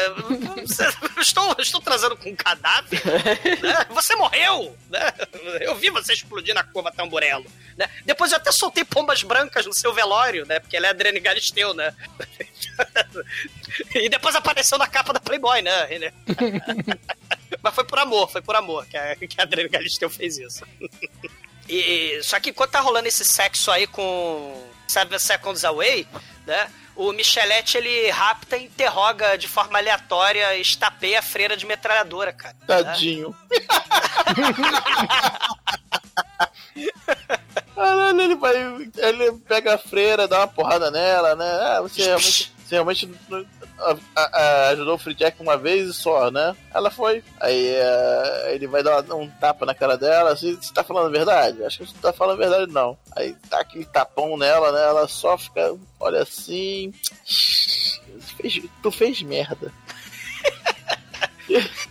[1.15, 3.01] Eu estou, eu estou transando com um cadáver?
[3.61, 3.85] né?
[3.89, 4.77] Você morreu!
[4.89, 4.99] Né?
[5.61, 7.49] Eu vi você explodir na curva Tamburello.
[7.77, 7.89] Né?
[8.05, 10.59] Depois eu até soltei pombas brancas no seu velório, né?
[10.59, 11.95] Porque ela é Adriane Galisteu, né?
[13.95, 15.87] e depois apareceu na capa da Playboy, né?
[17.61, 20.65] Mas foi por amor, foi por amor que a, que a Adriane Galisteu fez isso.
[21.67, 26.07] E, só que enquanto tá rolando esse sexo aí com Seven Seconds Away,
[26.45, 26.69] né?
[26.95, 32.55] O Michelete, ele rapta e interroga de forma aleatória estapeia a freira de metralhadora, cara.
[32.67, 33.35] Tadinho.
[37.75, 38.55] Caralho, ele vai.
[38.97, 41.45] Ele pega a freira, dá uma porrada nela, né?
[41.45, 42.53] Ah, você realmente.
[42.63, 43.11] Você realmente
[44.71, 46.55] ajudou o Free Jack uma vez e só, né?
[46.73, 47.23] Ela foi.
[47.39, 51.17] Aí eh, ele vai dar um tapa na cara dela, assim, você tá falando a
[51.17, 51.63] verdade?
[51.63, 52.97] Acho que você tá falando a verdade, não.
[53.15, 54.81] Aí tá aquele tapão nela, né?
[54.83, 56.93] Ela só fica, olha assim.
[58.37, 59.71] Fez- tu fez merda.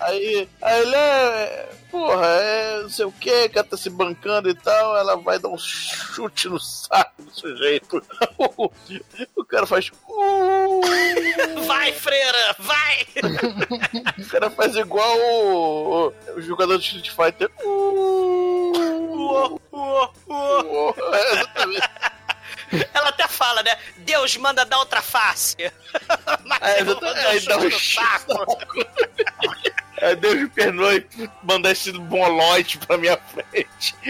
[0.00, 1.68] Aí, aí ele é.
[1.90, 4.96] Porra, é não sei o que, que ela tá se bancando e tal.
[4.96, 8.02] Ela vai dar um chute no saco do sujeito.
[9.36, 9.90] o cara faz.
[10.08, 10.80] "Uh",
[11.66, 13.06] Vai, freira, vai!
[14.18, 17.50] O cara faz igual o, o- o jogador de Street Fighter.
[17.64, 18.80] Uô.
[21.12, 21.90] É, exatamente.
[22.94, 23.76] Ela até fala, né?
[23.98, 25.56] Deus manda dar outra face.
[26.44, 28.58] Mas É, eu um Aí dá chute um saco.
[30.00, 31.06] Aí Deus me perdoe
[31.42, 33.94] mandar esse bolote pra minha frente.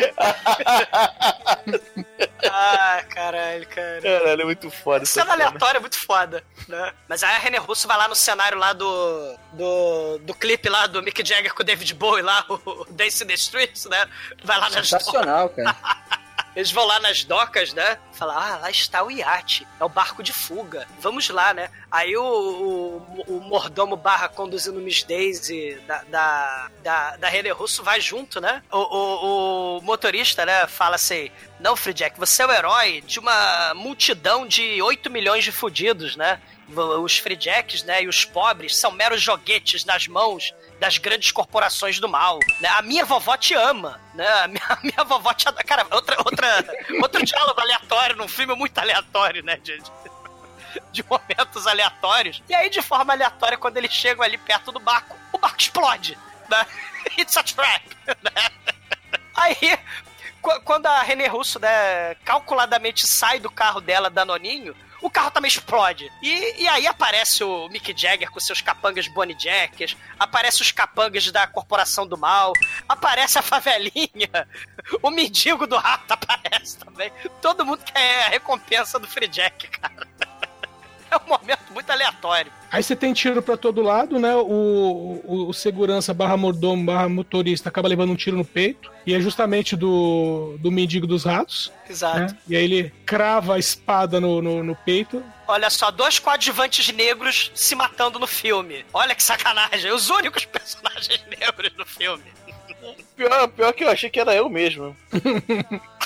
[2.53, 4.01] Ah, caralho, cara.
[4.01, 5.45] Caralho, é muito foda essa Cena cena.
[5.47, 6.93] aleatória é muito foda, né?
[7.09, 10.87] Mas aí a René Russo vai lá no cenário lá do, do, do clipe lá
[10.87, 14.07] do Mick Jagger com o David Bowie lá, o Dance in the Streets, né?
[14.43, 15.77] Vai lá nas Sensacional, cara.
[16.55, 17.99] Eles vão lá nas docas, né?
[18.13, 19.67] Falar, ah, lá está o iate.
[19.79, 20.87] É o barco de fuga.
[20.99, 21.71] Vamos lá, né?
[21.91, 27.83] Aí o, o, o mordomo barra conduzindo Miss Daisy da, da, da, da René Russo
[27.83, 28.63] vai junto, né?
[28.71, 30.67] O, o, o motorista, né?
[30.67, 31.31] Fala assim,
[31.61, 36.17] não, Free Jack, você é o herói de uma multidão de 8 milhões de fudidos,
[36.17, 36.41] né?
[37.03, 42.01] Os Free Jacks, né, e os pobres são meros joguetes nas mãos das grandes corporações
[42.01, 42.39] do mal.
[42.59, 42.69] Né?
[42.71, 44.27] A minha vovó te ama, né?
[44.43, 45.63] A minha, a minha vovó te adora.
[45.63, 46.65] Cara, outra, outra,
[47.03, 49.79] outro diálogo aleatório num filme muito aleatório, né, de,
[50.91, 52.43] de- momentos aleatórios.
[52.49, 56.19] E aí, de forma aleatória, quando eles chegam ali perto do barco, o barco explode,
[56.49, 56.67] né?
[57.19, 58.49] It's a trap, né?
[59.37, 59.79] Aí,
[60.43, 65.49] qu- quando a René Russo, né, calculadamente sai do carro dela, danoninho, o carro também
[65.49, 66.11] explode.
[66.23, 71.31] E, e aí aparece o Mick Jagger com seus capangas Bonnie Jackers, aparece os capangas
[71.31, 72.53] da Corporação do Mal,
[72.89, 74.49] aparece a favelinha,
[75.03, 77.13] o mendigo do rato aparece também.
[77.41, 80.07] Todo mundo quer a recompensa do Free Jack, cara.
[81.11, 82.53] É um momento muito aleatório.
[82.71, 84.35] Aí você tem tiro pra todo lado, né?
[84.37, 88.91] O, o, o segurança barra mordomo barra motorista acaba levando um tiro no peito.
[89.05, 91.73] E é justamente do, do mendigo dos ratos.
[91.89, 92.19] Exato.
[92.21, 92.39] né?
[92.49, 95.23] E aí ele crava a espada no, no, no peito.
[95.49, 98.85] Olha só, dois coadjuvantes negros se matando no filme.
[98.93, 99.91] Olha que sacanagem.
[99.91, 102.23] Os únicos personagens negros no filme.
[103.17, 104.97] Pior, pior que eu achei que era eu mesmo.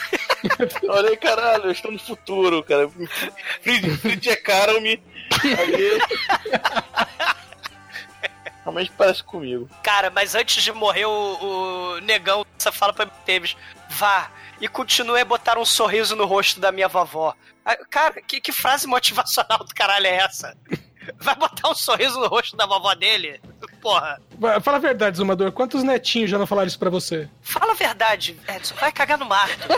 [0.88, 2.90] Olha caralho, eu estou no futuro, cara.
[4.00, 5.02] Fridiacaram-me.
[5.42, 5.98] Aí.
[8.64, 9.68] Realmente parece comigo.
[9.82, 13.56] Cara, mas antes de morrer o, o negão, você fala pra Teves,
[13.90, 14.30] vá
[14.60, 17.34] e continue a botar um sorriso no rosto da minha vovó.
[17.90, 20.56] Cara, que, que frase motivacional do caralho é essa?
[21.18, 23.40] Vai botar um sorriso no rosto da vovó dele?
[23.82, 24.20] Porra.
[24.62, 25.52] Fala a verdade, Zumador.
[25.52, 27.28] Quantos netinhos já não falaram isso pra você?
[27.42, 28.74] Fala a verdade, Edson.
[28.76, 29.68] Vai cagar no mato.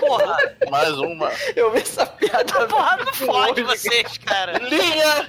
[0.00, 0.36] Porra.
[0.70, 1.30] Mais uma.
[1.54, 2.66] Eu vi essa piada.
[2.66, 4.58] Porra, não fode vocês, cara.
[4.58, 5.28] Linha!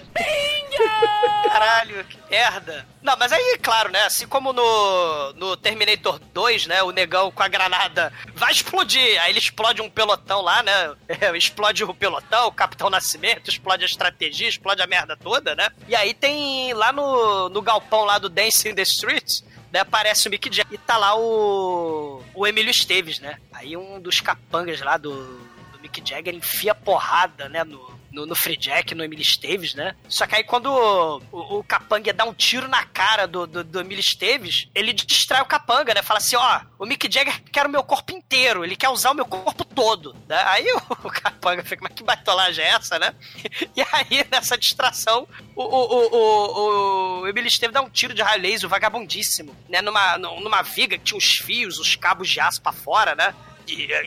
[1.46, 2.86] Caralho, que merda.
[3.02, 4.04] Não, mas aí, claro, né?
[4.04, 6.84] Assim como no, no Terminator 2, né?
[6.84, 9.22] O negão com a granada vai explodir.
[9.22, 10.94] Aí ele explode um pelotão lá, né?
[11.08, 15.70] É, explode o pelotão, o Capitão Nascimento, explode a estratégia, explode a merda toda, né?
[15.88, 19.44] E aí tem lá no, no galpão lá do Dancing in the Streets.
[19.74, 23.38] Aparece o Mick Jagger e tá lá o, o Emílio Esteves, né?
[23.52, 25.12] Aí um dos capangas lá do,
[25.72, 29.96] do Mick Jagger enfia porrada, né, no, no, no Free Jack, no Emílio Esteves, né?
[30.08, 33.64] Só que aí quando o, o, o Capanga dá um tiro na cara do, do,
[33.64, 36.02] do Emílio Esteves, ele distrai o Capanga, né?
[36.02, 39.16] Fala assim, ó, o Mick Jagger quer o meu corpo inteiro, ele quer usar o
[39.16, 40.16] meu corpo todo.
[40.28, 40.42] Né?
[40.46, 43.14] Aí o, o Capanga fica, mas que baitolagem é essa, né?
[43.76, 48.22] E aí, nessa distração, o, o, o, o, o Emílio Esteves dá um tiro de
[48.22, 49.82] raio laser vagabundíssimo, né?
[49.82, 53.34] Numa, numa viga que tinha os fios, os cabos de aço pra fora, né?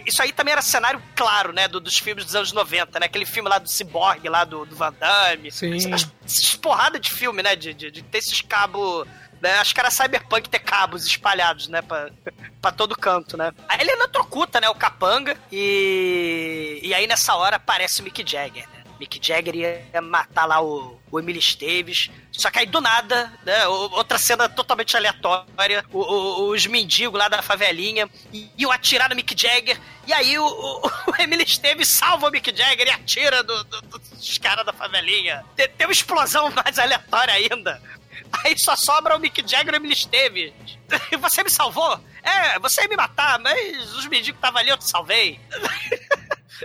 [0.06, 1.68] Isso aí também era cenário claro, né?
[1.68, 3.06] do- dos filmes dos anos 90, né?
[3.06, 5.50] Aquele filme lá do Cyborg, lá do, do Van Damme.
[5.50, 5.76] Sim.
[5.76, 7.54] Essas, essas porrada de filme, né?
[7.56, 9.06] De, de, de ter esses cabos.
[9.40, 9.58] Né?
[9.58, 11.82] Acho que era cyberpunk ter cabos espalhados, né?
[11.82, 12.10] Pra,
[12.60, 13.52] pra todo canto, né?
[13.68, 14.68] Aí ele eletrocuta, né?
[14.68, 15.36] O capanga.
[15.50, 16.80] E.
[16.82, 18.81] E aí nessa hora aparece o Mick Jagger, né?
[19.02, 22.08] Mick Jagger ia matar lá o, o Emily Esteves.
[22.30, 23.66] Só que aí do nada, né?
[23.66, 25.84] Outra cena totalmente aleatória.
[25.92, 28.08] o- o- os mendigos lá da favelinha
[28.56, 29.80] iam atirar no Mick Jagger.
[30.06, 33.80] E aí o, o, o Emily Esteves salva o Mick Jagger e atira do- do-
[33.82, 35.44] dos caras da favelinha.
[35.56, 37.82] Tem, tem uma explosão mais aleatória ainda.
[38.44, 40.52] Aí só sobra o Mick Jagger e o Emily Esteves.
[41.20, 41.98] Você me salvou?
[42.24, 45.40] É, você ia me matar, mas os mendigos estavam ali, eu te salvei.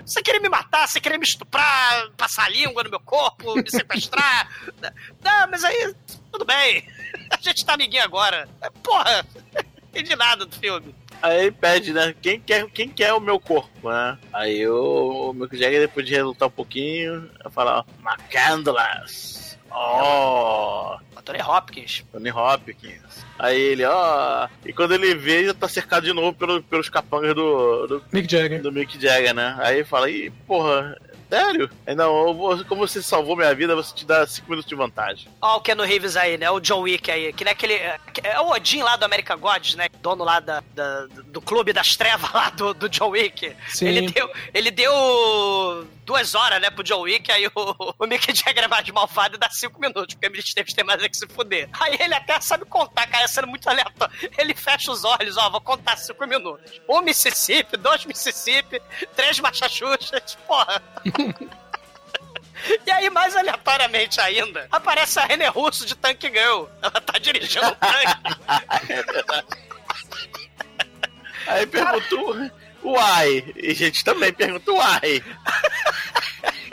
[0.06, 4.50] Você queria me matar, você queria me estuprar, passar língua no meu corpo, me sequestrar.
[5.24, 5.94] Não, mas aí,
[6.32, 6.88] tudo bem.
[7.32, 8.48] A gente tá amiguinho agora.
[8.84, 9.26] Porra,
[9.90, 10.94] entendi nada do filme.
[11.22, 12.14] Aí pede, né?
[12.22, 14.18] Quem quer, quem quer o meu corpo, né?
[14.32, 19.47] Aí o, o Mick Jagger, depois de relutar um pouquinho, vai falar, ó, Macandlas.
[19.72, 22.04] Ó, Anthony Hopkins.
[22.12, 23.26] Tony Hopkins.
[23.40, 24.48] Aí ele, ó.
[24.66, 28.32] E quando ele vê, já tá cercado de novo pelo, pelos capangas do, do, Mick
[28.32, 28.62] Jagger.
[28.62, 29.56] do Mick Jagger, né?
[29.60, 30.98] Aí ele fala, ih, porra,
[31.30, 31.70] sério?
[31.86, 34.76] Aí não, eu vou- como você salvou minha vida, você te dá 5 minutos de
[34.76, 35.28] vantagem.
[35.42, 36.50] Ó o Keanu Reeves aí, né?
[36.50, 37.32] O John Wick aí.
[37.34, 37.74] Que não é aquele...
[37.76, 39.88] É o Odin lá do American Gods, né?
[40.02, 43.54] Dono lá da, da- do clube das trevas lá do, do John Wick.
[43.70, 43.88] Sim.
[43.88, 47.52] Ele deu, ele deu duas horas, né, pro John Wick, aí o,
[48.00, 50.86] o Mick Jagger é mais malvado e dá cinco minutos, porque o Emily Esteves tem
[50.86, 51.68] mais é que se fuder.
[51.74, 54.16] Aí ele até sabe contar, cara, sendo muito aleatório.
[54.38, 56.82] Ele fecha os olhos, ó, vou contar cinco minutos.
[56.88, 58.82] Um Mississippi, dois Mississippi,
[59.18, 60.82] três Massachusetts, porra.
[62.88, 66.66] E aí, mais aleatoriamente ainda, aparece a René Russo de Tank Girl.
[66.82, 68.18] Ela tá dirigindo um tanque.
[71.46, 72.36] Aí perguntou,
[72.84, 73.54] uai.
[73.56, 75.24] E a gente também pergunta, uai.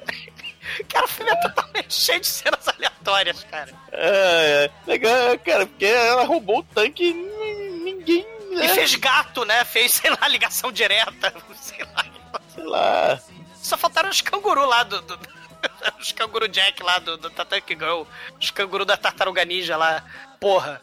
[0.88, 3.72] Cara, o filme é totalmente cheio de cenas aleatórias, cara.
[3.92, 8.66] É, é, legal, cara, porque ela roubou o tanque e nin- ninguém, né?
[8.66, 9.64] E fez gato, né?
[9.64, 11.32] Fez, sei lá, ligação direta.
[11.60, 12.06] Sei lá.
[12.54, 13.20] Sei lá.
[13.62, 15.00] Só faltaram os canguru lá do.
[15.02, 15.18] do-
[16.00, 18.02] os canguru Jack lá do, do Tank Girl.
[18.40, 20.04] Os canguru da Tartaruga Ninja lá.
[20.40, 20.82] Porra.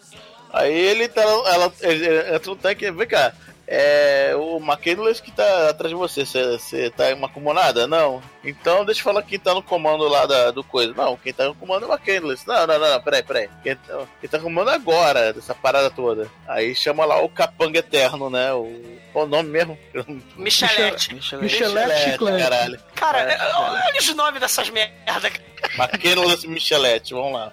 [0.54, 1.22] Aí ele tá.
[1.22, 3.34] Ela, ele entra no tanque vem cá.
[3.74, 6.26] É o McKinley que tá atrás de você.
[6.26, 7.88] Você tá em uma comunada?
[7.88, 8.22] Não.
[8.44, 10.94] Então deixa eu falar quem tá no comando lá da, do coisa.
[10.94, 12.38] Não, quem tá no comando é o McKinley.
[12.46, 13.50] Não, não, não, não, peraí, peraí.
[13.64, 16.30] Quem, tá- quem tá no comando agora dessa parada toda?
[16.50, 18.52] Aí chama lá o Capanga Eterno, né?
[18.52, 19.80] O, qual o nome mesmo?
[20.36, 21.16] Michelete.
[21.16, 22.42] Michelete Chiclete.
[22.44, 22.80] caralho.
[22.94, 25.32] Cara, É, é- olha os nomes dessas merda.
[25.78, 27.52] McKinley Michelete, vamos lá.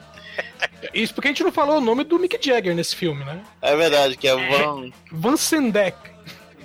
[0.94, 3.42] Isso porque a gente não falou o nome do Mick Jagger nesse filme, né?
[3.60, 4.90] É verdade, que é Van.
[5.10, 5.96] Van Sendek.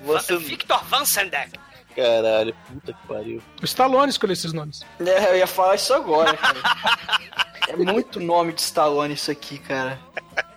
[0.05, 1.51] Você, Victor Van Sandek.
[1.95, 3.41] Caralho, puta que pariu.
[3.61, 4.81] O Stallone escolheu esses nomes.
[4.99, 6.57] É, eu ia falar isso agora, cara.
[7.69, 9.99] é muito nome de Stallone isso aqui, cara.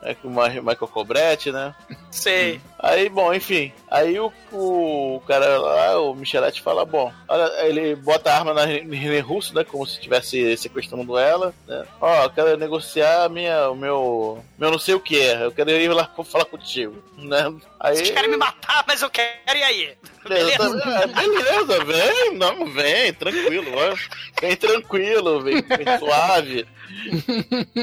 [0.02, 1.74] É com o Michael Cobretti, né?
[2.12, 2.60] Sei.
[2.78, 3.72] Aí, bom, enfim.
[3.90, 8.64] Aí o, o cara lá, o Michelete, fala: Bom, olha, ele bota a arma na
[8.64, 9.64] René Russo, né?
[9.64, 11.84] Como se estivesse sequestrando ela, né?
[12.00, 14.44] Ó, eu quero negociar minha, o meu.
[14.56, 15.44] Meu não sei o que é.
[15.44, 17.52] Eu quero ir lá falar contigo, né?
[17.80, 17.96] Aí.
[17.96, 19.96] Vocês querem me matar, mas eu quero ir aí.
[20.28, 20.64] Beleza,
[21.02, 23.94] é, beleza, vem, não, vem, tranquilo, vai.
[24.40, 26.66] vem tranquilo, vem, vem suave.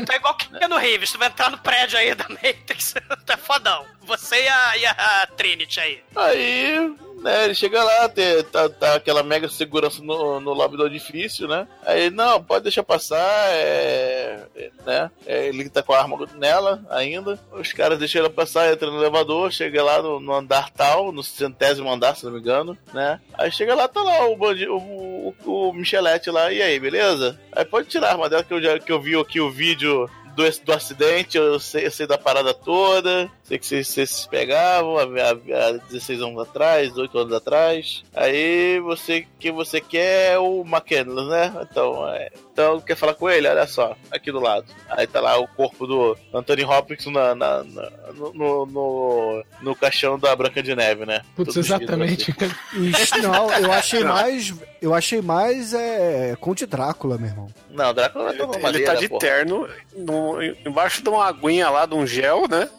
[0.06, 2.94] Tá igual que no Reeves, tu vai entrar no prédio aí da Matrix,
[3.26, 3.86] tá fodão.
[4.04, 6.00] Você e a, e a Trinity aí.
[6.16, 10.88] Aí, né, ele chega lá, tem, tá, tá aquela mega segurança no, no lobby do
[10.88, 11.68] edifício, né?
[11.86, 15.12] Aí, não, pode deixar passar, é, é, né?
[15.26, 17.40] É, ele tá com a arma nela ainda.
[17.52, 21.24] Os caras deixam ela passar, entra no elevador, chega lá no, no andar tal, no
[21.24, 23.20] centésimo andar, se não me engano, né?
[23.34, 27.40] Aí chega lá, tá lá o, bandi, o, o, o Michelete lá, e aí, beleza?
[27.52, 30.10] Aí pode tirar a arma dela, que eu, já, que eu vi aqui o vídeo
[30.36, 34.98] do, do acidente, eu sei, eu sei da parada toda, sei que vocês, se pegavam
[34.98, 38.04] há, há, há 16 anos atrás, 18 anos atrás.
[38.14, 41.68] Aí você que você quer é o McKenna, né?
[41.70, 43.48] Então, é, então quer falar com ele?
[43.48, 44.66] Olha só, aqui do lado.
[44.90, 49.76] Aí tá lá o corpo do Anthony Hopkins na, na- na- no, no, no, no
[49.76, 51.22] caixão da Branca de Neve, né?
[51.36, 52.32] Putz, Todo exatamente.
[52.32, 52.54] assim.
[52.90, 54.54] Ixi, não, eu achei mais.
[54.82, 57.50] Eu achei mais é, Conde Drácula, meu irmão.
[57.72, 59.20] Não, Drácula vai tomar Ele madeira, tá de porra.
[59.22, 62.70] terno, no- embaixo de uma aguinha lá, de um gel, né?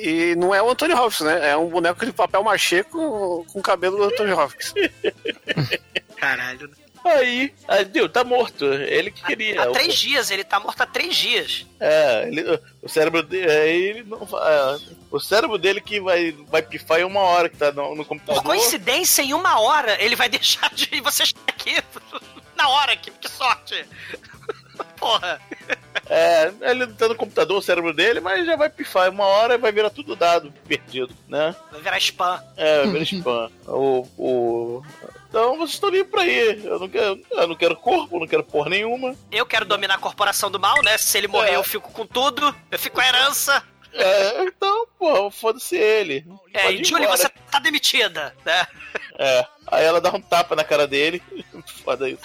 [0.00, 1.50] E não é o Anthony Hopkins, né?
[1.50, 4.74] É um boneco de papel machê com, com o cabelo do Anthony Hopkins.
[6.16, 6.70] Caralho.
[7.04, 8.64] Aí, aí, deu, tá morto.
[8.64, 9.62] Ele que queria.
[9.62, 11.66] Há O- três dias, ele tá morto há três dias.
[11.78, 14.78] É, ele- o cérebro dele, é, ele não, é,
[15.10, 18.42] o cérebro dele que vai, vai pifar em uma hora que tá no, no computador.
[18.42, 20.88] Por coincidência, em uma hora, ele vai deixar de.
[21.02, 21.76] Você aqui
[22.56, 23.84] na hora, que, que sorte.
[24.98, 25.40] Porra.
[26.08, 29.54] É, ele tá no computador, o cérebro dele, mas já vai pifar em uma hora
[29.54, 31.54] e vai virar tudo dado perdido, né?
[31.70, 32.42] Vai virar spam.
[32.56, 33.50] É, vai virar spam.
[33.68, 34.82] o, o...
[35.34, 36.64] Então vocês estão livres pra ir.
[36.64, 39.16] Eu não quero, eu não quero corpo, não quero porra nenhuma.
[39.32, 40.96] Eu quero dominar a corporação do mal, né?
[40.96, 41.56] Se ele morrer, É.
[41.56, 42.54] eu fico com tudo.
[42.70, 43.60] Eu fico com a herança.
[43.92, 46.24] É, então, pô, foda-se ele.
[46.52, 47.16] É, Pode e Julie, embora.
[47.16, 48.64] você tá demitida, né?
[49.18, 49.46] É.
[49.66, 51.20] Aí ela dá um tapa na cara dele.
[51.84, 52.22] Foda isso.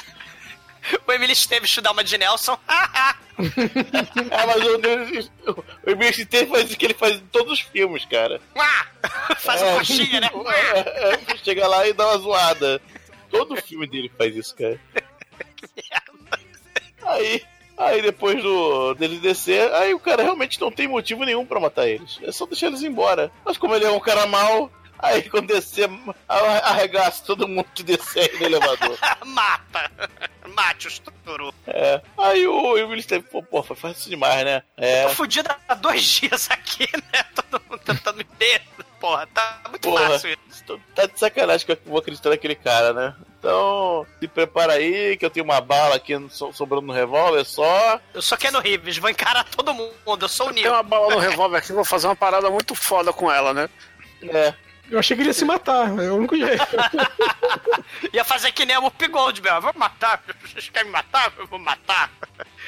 [1.07, 2.57] O Emily Esteves te dá uma de Nelson.
[2.67, 7.59] Ah, mas o, o, o Emílio Esteves faz o que ele faz em todos os
[7.61, 8.39] filmes, cara.
[9.39, 9.65] Faz É.
[9.65, 10.29] uma coxinha, né?
[10.47, 12.81] É, é, chega lá e dá uma zoada.
[13.29, 14.79] Todo filme dele faz isso, cara.
[17.01, 17.43] Aí,
[17.77, 21.87] aí depois do dele descer, aí o cara realmente não tem motivo nenhum pra matar
[21.87, 22.19] eles.
[22.21, 23.31] É só deixar eles embora.
[23.43, 25.89] Mas como ele é um cara mau, aí quando descer,
[26.27, 28.97] arregaça todo mundo que descer aí no elevador.
[29.25, 29.89] Mata.
[30.55, 31.53] Mate os turu.
[31.65, 32.01] É.
[32.17, 34.61] Aí o Will Steve, pô, pô, foi fácil demais, né?
[34.77, 35.03] É.
[35.03, 37.23] Tô fudido há dois dias aqui, né?
[37.35, 38.61] Todo mundo tentando me ver.
[38.99, 40.31] Porra, tá muito Porra, fácil.
[40.31, 40.48] isso
[41.07, 43.15] tá de sacanagem que eu vou acreditar naquele cara, né?
[43.39, 47.99] Então, se prepara aí, que eu tenho uma bala aqui so- sobrando no revólver só.
[48.13, 49.93] Eu sou Ken Reeves, vou encarar todo mundo.
[50.21, 50.73] Eu sou o Tem Neo.
[50.73, 53.69] uma bala no revólver aqui, vou fazer uma parada muito foda com ela, né?
[54.23, 54.53] É.
[54.89, 56.65] Eu achei que ele ia se matar, é o único jeito.
[58.13, 59.61] Ia fazer que nem a Whoopi Gold, meu.
[59.61, 60.23] Vou matar.
[60.41, 61.31] Vocês querem me matar?
[61.37, 62.11] Eu vou matar.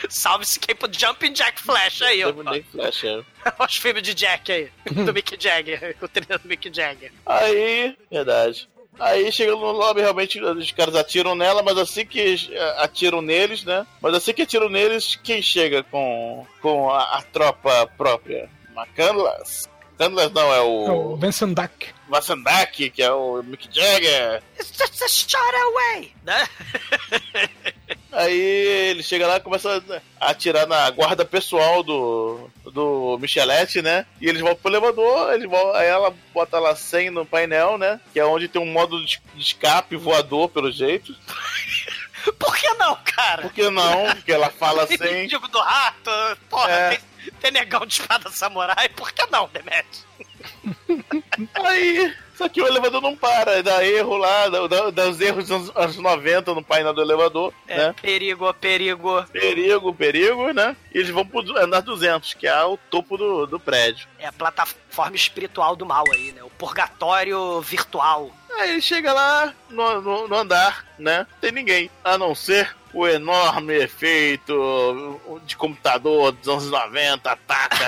[0.10, 2.34] Salve-se quem pro Jumping Jack Flash aí, ó.
[2.72, 3.24] Flash, é.
[3.64, 4.72] Os filmes de Jack aí.
[5.06, 5.96] Do Mick Jagger.
[6.02, 7.12] O trilho do Mick Jagger.
[7.26, 8.70] Aí, verdade.
[9.00, 13.64] Aí chega no lobby, realmente os caras atiram nela, mas assim que eh, atiram neles,
[13.64, 13.88] né?
[14.02, 18.50] Mas assim que atiram neles, quem chega com, com a, a tropa própria?
[18.76, 19.68] McCandless.
[19.92, 21.90] McCandless não, é o o Vincent Duck.
[22.12, 24.44] Vassandak, que é o Mick Jagger.
[24.60, 26.12] It's just a shot away.
[26.24, 26.48] Né?
[28.12, 29.82] Aí ele chega lá e começa
[30.20, 34.06] a atirar na guarda pessoal do, do Michelete, né?
[34.20, 38.02] E eles vão pro elevador, eles vão, aí ela bota lá 100 no painel, né?
[38.12, 41.16] Que é onde tem um modo de escape voador, pelo jeito.
[42.40, 43.42] Por que não, cara?
[43.44, 44.06] Por que não?
[44.16, 45.28] Porque ela fala sem.
[45.28, 46.12] Digo do rato.
[46.50, 46.90] Porra, É.
[46.90, 48.90] tem, tem negão de espada samurai.
[48.90, 49.88] Por que não, Demet?
[51.56, 55.52] Aí, só que o elevador não para, dá erro lá, dá, dá, os erros dos
[55.52, 57.96] anos, anos 90 no painel do elevador, É, né?
[58.02, 59.24] perigo, perigo.
[59.32, 60.76] Perigo, perigo, né?
[60.94, 64.08] E eles vão pro andar 200, que é o topo do, do prédio.
[64.18, 66.44] É a plataforma espiritual do mal aí, né?
[66.44, 68.32] O purgatório virtual.
[68.58, 71.26] Aí ele chega lá no, no, no andar, né?
[71.40, 77.88] Tem ninguém, a não ser o enorme efeito de computador dos anos 90 ataca,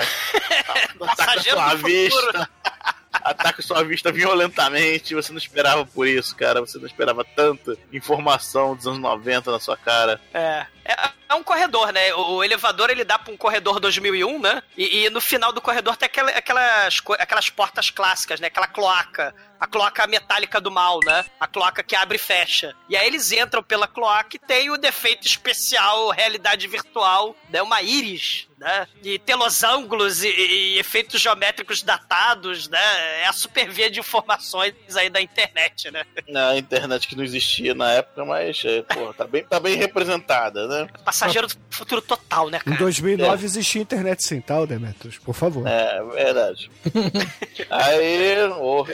[1.00, 1.92] ataca a sua do futuro.
[1.92, 2.50] vista,
[3.24, 5.14] ataca sua vista violentamente.
[5.14, 6.60] Você não esperava por isso, cara.
[6.60, 10.20] Você não esperava tanta informação dos anos 90 na sua cara.
[10.32, 10.66] É.
[10.84, 10.94] É,
[11.34, 12.14] é um corredor, né?
[12.14, 14.62] O, o elevador ele dá pra um corredor 2001, né?
[14.76, 18.46] E, e no final do corredor tem aquela- aquelas, aquelas portas clássicas, né?
[18.48, 19.34] Aquela cloaca.
[19.60, 21.24] A cloaca metálica do mal, né?
[21.40, 22.74] A cloaca que abre e fecha.
[22.88, 27.62] E aí eles entram pela cloaca e tem o defeito especial, realidade virtual, né?
[27.62, 28.86] Uma íris, né?
[29.02, 33.22] E tem losângulos e, e efeitos geométricos datados, né?
[33.22, 36.04] É a super via de informações aí da internet, né?
[36.28, 40.66] Na internet que não existia na época, mas, é, pô, tá bem, tá bem representada,
[40.66, 40.88] né?
[41.26, 42.76] Passageiro do futuro total, né, Em cara?
[42.78, 45.66] 2009 existia internet sem tal, Demetrius, por favor.
[45.66, 46.70] É, verdade.
[47.70, 48.36] Aí,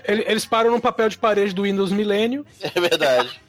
[0.04, 2.44] Ele- Eles param no papel de parede do Windows Millennium.
[2.60, 3.40] é verdade.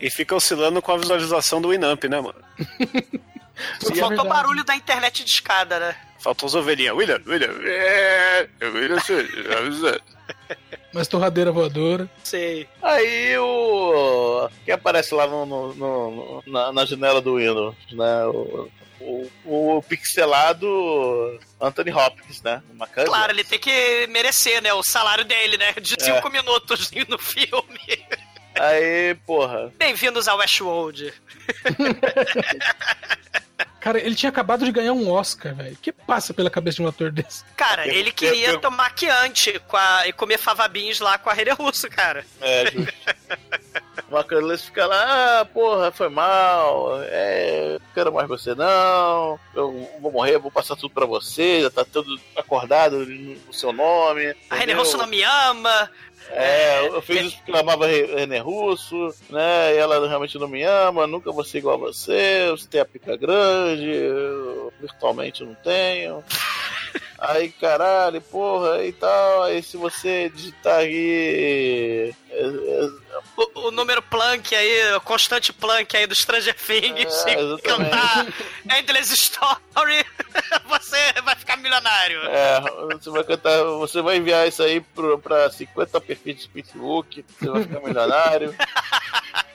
[0.00, 2.34] E fica oscilando com a visualização do Winamp, né, mano?
[3.80, 4.28] Sim, é Faltou verdade.
[4.28, 5.96] barulho da internet de escada, né?
[6.20, 6.94] Faltou as ovelhinhas.
[6.96, 7.50] William, William.
[7.64, 9.98] É, William, William.
[10.98, 12.10] Mas torradeira voadora.
[12.24, 12.66] Sei.
[12.82, 14.48] Aí o.
[14.64, 18.24] que aparece lá no, no- no- na, na janela do Windows, né?
[18.26, 18.68] O,
[19.00, 19.30] o,
[19.76, 22.60] o pixelado Anthony Hopkins, né?
[22.72, 23.12] Uma câmera.
[23.12, 24.74] Claro, ele tem que merecer, né?
[24.74, 25.72] O salário dele, né?
[25.80, 28.04] De cinco minutos no filme.
[28.56, 29.72] Aí, porra.
[29.78, 31.14] Bem-vindos ao Westworld.
[33.80, 35.72] Cara, ele tinha acabado de ganhar um Oscar, velho.
[35.74, 37.44] O que passa pela cabeça de um ator desse?
[37.56, 41.50] Cara, ele queria eu- tomar quiante com a, e comer favabins lá com a Rede
[41.50, 42.24] Russo, cara.
[42.40, 42.92] É, justo.
[44.08, 49.90] Uma câmera fica lá, ah, porra, foi mal, é, não quero mais você não, eu
[50.00, 54.22] vou morrer, vou passar tudo pra você, já tá tudo acordado no seu nome.
[54.48, 54.78] A Rede entendeu?
[54.78, 55.90] Russo não me ama.
[56.30, 59.74] É, eu fiz isso porque eu amava Re- René Russo, né?
[59.74, 62.84] E ela realmente não me ama, nunca vou ser igual a você, você tem a
[62.84, 66.22] pica grande, eu virtualmente não tenho.
[67.18, 69.42] Aí, caralho, porra, e tal.
[69.42, 72.14] Aí, se você digitar aí.
[72.30, 72.88] é, é,
[73.36, 78.26] O, o número Planck aí, o constante Planck aí do Stranger Things, É, cantar
[78.78, 80.06] Endless Story,
[80.68, 82.20] você vai ficar milionário.
[82.26, 82.60] É,
[82.92, 87.50] você vai cantar, você vai enviar isso aí pro, pra 50 perfis de Facebook, você
[87.50, 88.54] vai ficar milionário.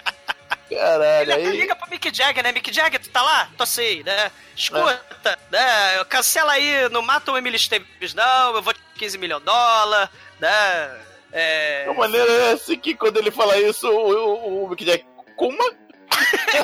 [0.75, 1.51] Caralho, aí.
[1.51, 2.51] liga pro Mick Jagger, né?
[2.51, 3.49] Mick Jagger, tu tá lá?
[3.57, 4.31] Tô sei, né?
[4.55, 6.03] Escuta, né?
[6.09, 8.55] Cancela aí, não mata o Emily Esteves, não.
[8.55, 10.09] Eu vou te 15 milhões de dólares,
[10.39, 10.99] né?
[11.31, 11.85] É.
[11.89, 15.05] A maneira é assim que quando ele fala isso, o, o, o Mick Jagger,
[15.35, 15.57] como?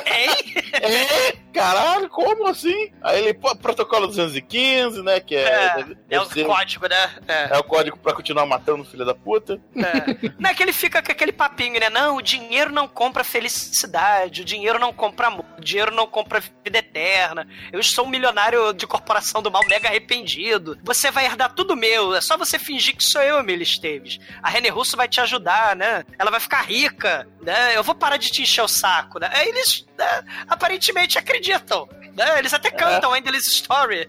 [0.06, 0.54] Hein?
[0.72, 2.92] É, caralho, como assim?
[3.02, 5.20] Aí ele, pô, protocolo 215, né?
[5.20, 5.40] Que é.
[5.44, 7.10] É, é o ser- código, né?
[7.28, 7.48] É.
[7.54, 9.60] é o código pra continuar matando filha da puta.
[9.76, 10.30] É.
[10.38, 11.90] Não é que ele fica com aquele papinho, né?
[11.90, 16.40] Não, o dinheiro não compra felicidade, o dinheiro não compra amor, o dinheiro não compra
[16.40, 17.46] vida eterna.
[17.72, 20.78] Eu sou um milionário de corporação do mal mega arrependido.
[20.82, 24.18] Você vai herdar tudo meu, é só você fingir que sou eu, Emily Esteves.
[24.42, 26.04] A René Russo vai te ajudar, né?
[26.18, 27.76] Ela vai ficar rica, né?
[27.76, 29.30] Eu vou parar de te encher o saco, né?
[29.46, 31.88] Eles né, aparentemente acreditam.
[32.20, 32.38] Né?
[32.38, 34.06] Eles até cantam Endless Story.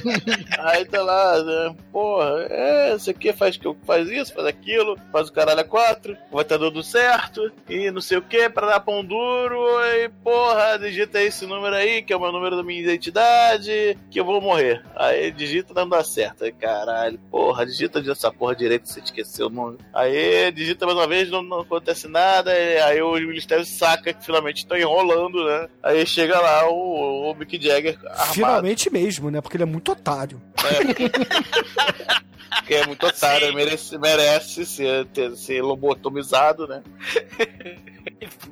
[0.58, 1.76] Aí tá lá, né?
[1.92, 6.42] Porra, é, esse aqui faz, faz isso, faz aquilo, faz o caralho a quatro, vai
[6.42, 11.20] tá dando certo, e não sei o que, pra dar pão duro, e porra, digita
[11.20, 14.82] esse número aí, que é o meu número da minha identidade, que eu vou morrer.
[14.96, 16.44] Aí digita não dá certo.
[16.44, 19.78] Aí caralho, porra, digita essa porra direito, você esqueceu o número.
[19.92, 24.58] Aí digita mais uma vez, não, não acontece nada, aí o Ministério saca que finalmente
[24.58, 25.68] estão enrolando, né?
[25.82, 28.32] Aí chega lá o, o Mick Jagger armado.
[28.32, 29.40] Finalmente mesmo, né?
[29.40, 30.40] Porque ele é muito otário.
[32.66, 36.82] que é muito otário, merece, merece ser, ter, ser lobotomizado, né?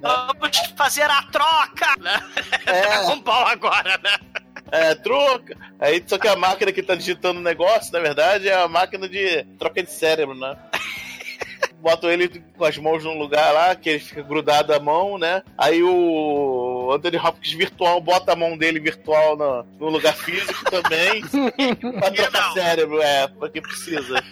[0.01, 1.95] Vamos fazer a troca!
[2.01, 2.21] Né?
[2.67, 2.83] É.
[2.83, 4.19] Dragon Ball agora, né?
[4.71, 5.57] É, troca.
[5.79, 9.09] Aí, só que a máquina que tá digitando o negócio, na verdade, é a máquina
[9.09, 10.57] de troca de cérebro, né?
[11.81, 15.43] Botam ele com as mãos num lugar lá, que ele fica grudado à mão, né?
[15.57, 21.23] Aí o Anthony Hopkins virtual bota a mão dele virtual no, no lugar físico também.
[21.99, 24.23] pra trocar cérebro, é, porque precisa.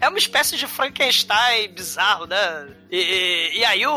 [0.00, 2.68] É uma espécie de Frankenstein bizarro, né?
[2.90, 3.92] E, e- e aí o,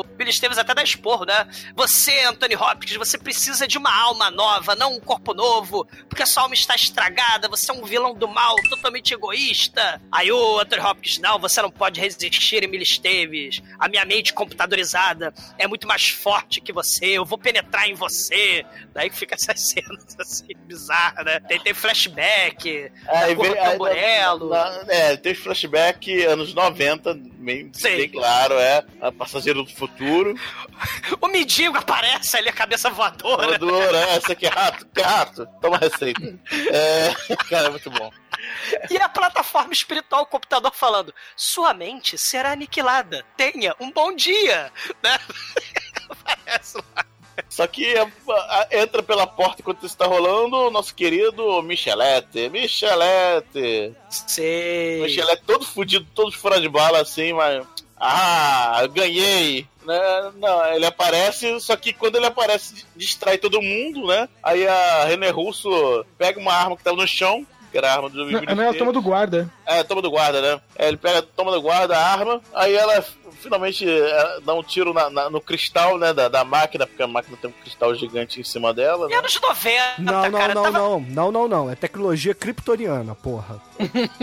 [0.00, 1.46] o Billy Stevens até dá esporro, né?
[1.74, 6.26] Você, Anthony Hopkins, você precisa de uma alma nova, não um corpo novo, porque a
[6.26, 10.00] sua alma está estragada, você é um vilão do mal, totalmente egoísta.
[10.10, 13.60] Aí o Anthony Hopkins, não, você não pode resistir, Emily Esteves.
[13.78, 18.64] A minha mente computadorizada é muito mais forte que você, eu vou penetrar em você.
[18.92, 21.40] Daí fica essas cenas assim, bizarras, né?
[21.40, 24.48] Tem, tem flashback, Aí vem- aí Tamburello.
[24.50, 28.84] na- na- é, tem flashback anos 90, bem, bem claro, é.
[29.00, 30.34] A Passageiro do Futuro.
[31.20, 33.58] O mendigo aparece ali, a cabeça voadora.
[33.58, 35.46] Voadora, é, essa aqui é rato, que rato.
[35.60, 36.22] Toma receita.
[36.70, 38.10] É, cara, é muito bom.
[38.88, 43.24] E a plataforma espiritual, o computador falando: sua mente será aniquilada.
[43.36, 44.70] Tenha um bom dia.
[45.02, 45.18] Né?
[46.08, 47.04] Aparece lá.
[47.48, 52.48] Só que a- a- entra pela porta enquanto isso tá rolando o nosso querido Michelete.
[52.48, 53.94] Michelete.
[54.10, 55.00] Sei.
[55.02, 57.64] Michelete todo fudido, todo fora de bala assim, mas.
[58.00, 59.66] Ah, ganhei!
[59.84, 60.32] Né?
[60.36, 64.28] Não, ele aparece, só que quando ele aparece, distrai todo mundo, né?
[64.42, 68.08] Aí a René Russo pega uma arma que tava no chão, que era a arma
[68.08, 69.50] do Não, não é a toma do guarda.
[69.66, 70.60] É, toma do guarda, né?
[70.76, 74.62] É, ele pega a toma do guarda, a arma, aí ela finalmente é, dá um
[74.62, 77.94] tiro na- na- no cristal, né, da, da máquina, porque a máquina tem um cristal
[77.94, 79.06] gigante em cima dela.
[79.06, 79.16] E Né?
[79.18, 80.54] anos 90, Não, não, cara.
[80.54, 80.78] não, tava...
[80.78, 81.00] não.
[81.00, 81.70] Não, não, não.
[81.70, 83.60] É tecnologia kryptoniana, porra.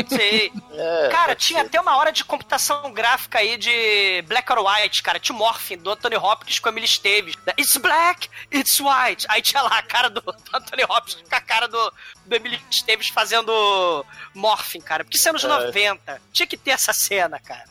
[0.07, 0.51] Sei.
[0.77, 1.67] É, Cara, tinha ser.
[1.67, 5.17] até uma hora de computação gráfica aí de Black or White, cara.
[5.19, 7.33] Tinha Morphin, do Anthony Hopkins com a Emily Esteves.
[7.57, 9.25] It's black, it's white.
[9.29, 11.93] Aí tinha lá a cara do, do Anthony Hopkins com a cara do,
[12.25, 15.05] do Emily Esteves fazendo Morphin, cara.
[15.05, 15.47] Porque isso é anos É.
[15.47, 16.21] 90.
[16.33, 17.63] Tinha que ter essa cena, cara.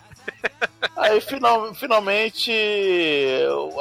[0.96, 2.52] Aí final, finalmente,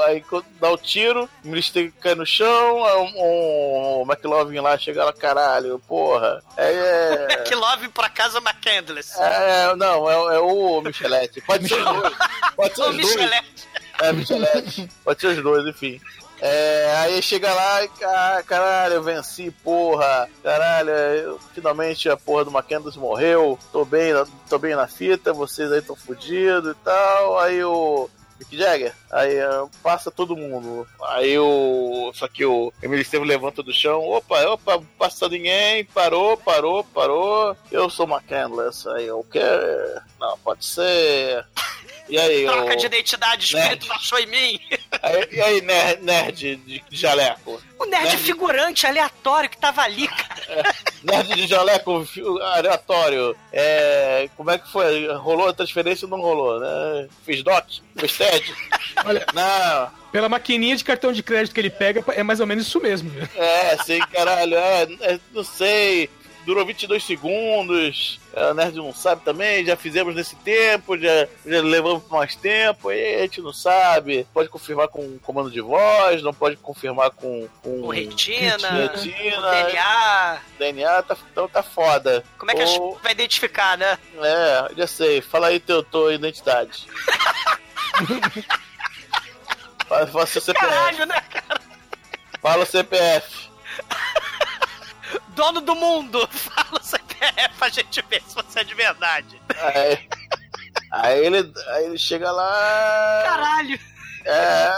[0.06, 0.24] aí
[0.60, 5.14] dá o tiro, o Ministério cai no chão, um, um, o McLovin lá chega lá,
[5.14, 6.42] caralho, porra.
[6.58, 7.44] Aí é.
[7.56, 9.16] Love pra casa McCandless.
[9.22, 11.40] É, não, é, é o Michelete.
[11.42, 12.14] Pode ser os dois.
[12.56, 12.94] Pode ser.
[12.94, 13.68] Michelete.
[14.00, 14.90] É, Michelete.
[15.04, 16.02] Pode ser os dois, enfim.
[16.42, 20.30] É, aí chega lá e, ah, caralho, eu venci, porra.
[20.44, 23.58] Caralho, eu- finalmente a porra do McCandless morreu.
[23.72, 27.40] Tô bem, na- tô bem na fita, vocês aí tão fudidos e tal.
[27.40, 28.10] Aí o.
[28.40, 30.86] Mick Jagger, aí ah, passa todo mundo.
[31.04, 32.12] Aí o.
[32.14, 34.02] Só que o Emily Estevam levanta do chão.
[34.02, 35.86] Opa, opa, passa ninguém.
[35.86, 37.56] Parou, parou, parou.
[37.72, 38.90] Eu sou McCandless.
[38.90, 40.02] Aí eu quero.
[40.20, 41.46] Não, pode ser.
[42.10, 44.60] E aí, Troca o- de identidade, o espírito baixou em mim.
[45.02, 47.62] Aí, e aí, nerd, nerd de jaleco?
[47.80, 48.18] O nerd Nerd.
[48.24, 50.76] figurante aleatório que tava ali, cara.
[51.04, 52.06] Nerd de jaleco
[52.54, 53.36] aleatório.
[53.52, 55.08] É, como é que foi?
[55.16, 57.08] Rolou a transferência ou não rolou, né?
[57.26, 57.66] Fiz doc?
[57.98, 58.54] Fiz TED?
[59.06, 59.92] Olha, Não.
[60.12, 63.12] pela maquininha de cartão de crédito que ele pega, é mais ou menos isso mesmo.
[63.36, 66.10] É, sei, caralho, é, é, não sei.
[66.46, 68.20] Durou 22 segundos.
[68.36, 69.64] É, o Nerd não sabe também.
[69.64, 72.90] Já fizemos nesse tempo, já, já levamos por mais tempo.
[72.90, 74.26] Aí a gente não sabe.
[74.34, 77.48] Pode confirmar com comando de voz, não pode confirmar com.
[77.62, 80.38] com O retina, retina, o DNA.
[80.58, 82.24] DNA, tá, então tá foda.
[82.40, 84.00] Como é que a Ou- gente vai identificar, né?
[84.20, 85.22] É, já sei.
[85.22, 86.88] Fala aí teu, tua identidade.
[89.88, 90.66] fala, fala seu CPF.
[90.68, 91.62] Caralho, né, cara?
[92.42, 93.50] Fala o CPF.
[95.30, 99.42] Dono do mundo, fala o CPF pra gente ver se você é de verdade.
[99.58, 100.10] Aí,
[100.92, 103.24] aí ele, aí ele chega lá.
[103.26, 103.80] Caralho.
[104.26, 104.72] É,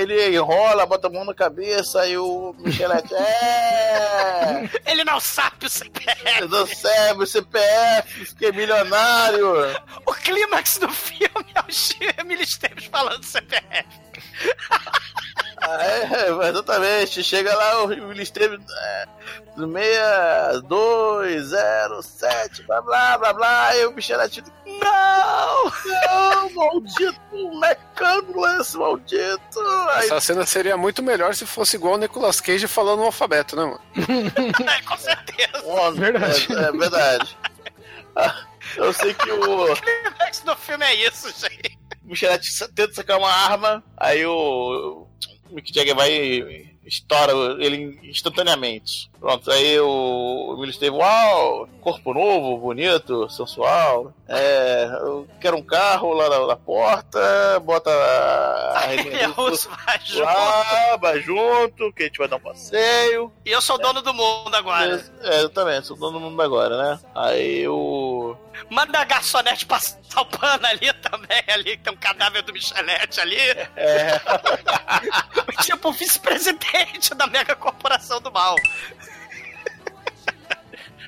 [0.00, 3.14] ele enrola, bota a mão na cabeça, aí o Michelete.
[3.14, 4.68] É!
[4.86, 6.40] Ele não sabe o CPF.
[6.40, 9.46] Eu não sei, meu CPF, fiquei milionário.
[10.06, 13.86] O clímax do filme é o Esteves falando CPF.
[15.60, 17.22] É, exatamente.
[17.24, 18.60] Chega lá, o Esteves.
[18.70, 19.04] É,
[21.32, 23.76] 6207, blá blá blá blá.
[23.76, 24.42] E o Michelete.
[24.66, 25.64] Não!
[25.84, 27.18] Não, maldito!
[27.54, 29.60] McCandless, maldito!
[29.92, 33.56] Aí, Essa cena seria muito melhor se fosse igual o Nicolas Cage falando o alfabeto,
[33.56, 33.80] né, mano?
[34.68, 35.62] É, com certeza.
[35.64, 36.48] ó, Verdade.
[36.52, 37.38] É, é verdade.
[38.16, 38.36] Ah,
[38.76, 41.78] Eu sei que o O clímax do filme é isso, gente.
[42.04, 45.07] Michelete sa- tenta sacar uma arma, aí o o
[45.50, 49.10] Mick Jagger vai e estoura ele instantaneamente.
[49.20, 54.12] Pronto, aí o Emílio Esteve, uau, corpo novo, bonito, sensual.
[54.26, 57.20] É, eu quero um carro lá na, na porta,
[57.60, 60.22] bota a Ele Russo vai junto.
[60.22, 63.32] lá, vai junto, que a gente vai dar um passeio.
[63.44, 65.04] E eu sou o dono do mundo agora.
[65.22, 67.00] É, exatamente, sou dono do mundo agora, né?
[67.14, 68.17] Aí o.
[68.70, 73.20] Manda a garçonete passar o pano ali também, ali, que tem um cadáver do Michelete
[73.20, 73.38] ali.
[73.76, 74.20] É,
[75.62, 78.56] tipo o vice-presidente da mega corporação do mal.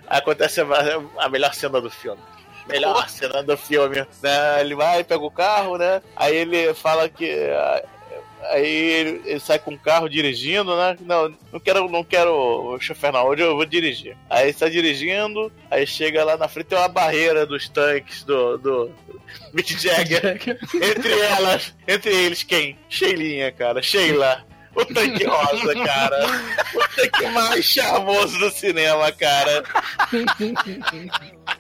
[0.09, 0.61] acontece
[1.19, 2.21] a, melhor cena do filme.
[2.67, 4.07] Melhor cena do filme.
[4.23, 4.61] Né?
[4.61, 6.03] Ele vai, pega o carro, né?
[6.17, 7.29] Aí ele fala que.
[8.49, 10.97] Aí ele, ele sai com o carro dirigindo, né?
[11.01, 14.17] Não, não quero, não quero chofer não, hoje eu vou dirigir.
[14.29, 18.57] Aí ele está dirigindo, aí chega lá na frente, tem uma barreira dos tanques do,
[18.59, 18.91] do
[19.53, 20.41] Mick Jagger.
[20.75, 22.79] entre elas, entre eles, quem?
[22.89, 24.45] Sheilinha, cara, Sheila.
[24.73, 26.27] O tanque rosa, cara.
[26.75, 29.65] O tanque mais charmoso do cinema, cara.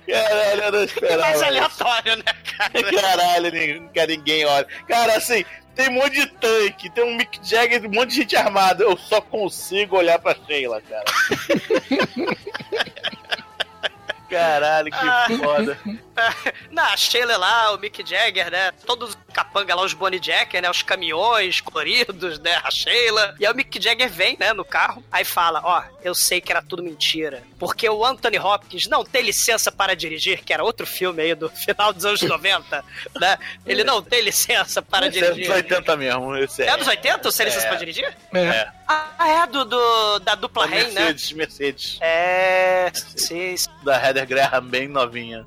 [0.06, 1.22] Caralho, eu não esperava.
[1.22, 1.44] mais isso.
[1.44, 2.22] aleatório, né,
[2.56, 2.92] cara?
[2.92, 4.66] Caralho, ninguém, ninguém olha.
[4.86, 5.44] Cara, assim,
[5.74, 8.84] tem um monte de tanque, tem um Mick Jagger, um monte de gente armada.
[8.84, 11.04] Eu só consigo olhar pra Sheila, cara.
[14.28, 15.26] Caralho, que Ah.
[15.42, 15.78] foda.
[16.70, 18.72] Na Sheila lá, o Mick Jagger, né?
[18.86, 20.70] Todos os capanga lá, os Bonnie Jacker, né?
[20.70, 22.60] Os caminhões coloridos, né?
[22.64, 23.34] A Sheila.
[23.38, 24.52] E aí o Mick Jagger vem, né?
[24.52, 25.04] No carro.
[25.10, 27.42] Aí fala, ó, eu sei que era tudo mentira.
[27.58, 31.48] Porque o Anthony Hopkins não tem licença para dirigir, que era outro filme aí do
[31.64, 32.84] final dos anos 90,
[33.20, 33.38] né?
[33.66, 35.54] Ele não tem licença para Esse é dos dirigir.
[35.54, 36.36] 80 mesmo.
[36.36, 37.68] Esse É dos 80 ou sem licença É.
[37.68, 38.16] para dirigir?
[38.34, 38.68] É.
[38.92, 41.00] Ah, é do, do- da dupla Da Rain, né?
[41.02, 41.98] Mercedes, Mercedes.
[42.00, 45.46] É, sim, Da Heather Graham, bem novinha.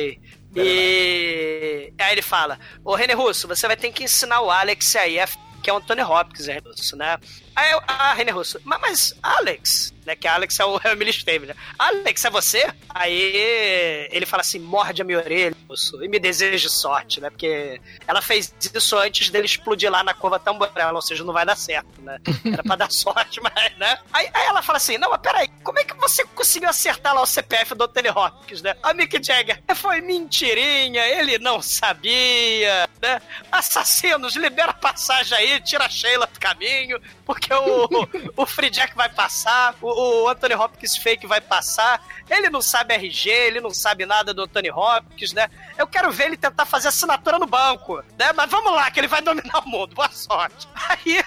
[0.00, 1.92] Sei.
[1.98, 5.18] E aí ele fala: Ô René Russo, você vai ter que ensinar o Alex aí,
[5.18, 7.18] f- que é o Anthony Hopkins, Russo, né?
[7.54, 10.16] Aí eu, ah, René Russo, mas, mas Alex, né?
[10.16, 11.54] Que Alex é o, é Emily Stave, né?
[11.78, 12.68] Alex, é você?
[12.88, 17.30] Aí ele fala assim: morde a minha orelha, Russo, e me deseje sorte, né?
[17.30, 21.46] Porque ela fez isso antes dele explodir lá na curva tamborela, ou seja, não vai
[21.46, 22.18] dar certo, né?
[22.44, 23.98] Era pra dar sorte, mas, né?
[24.12, 27.22] Aí, aí ela fala assim: não, mas peraí, como é que você conseguiu acertar lá
[27.22, 28.74] o CPF do Anthony Hopkins, né?
[28.82, 33.20] A Mick Jagger foi mentirinha, ele não sabia, né?
[33.50, 38.94] Assassinos, libera a passagem aí, tira a Sheila do caminho, porque o, o Free Jack
[38.94, 43.70] vai passar, o, o Anthony Hopkins fake vai passar, ele não sabe RG, ele não
[43.70, 45.48] sabe nada do Anthony Hopkins, né?
[45.76, 48.32] Eu quero ver ele tentar fazer assinatura no banco, né?
[48.34, 50.68] Mas vamos lá, que ele vai dominar o mundo, boa sorte.
[50.74, 51.22] Aí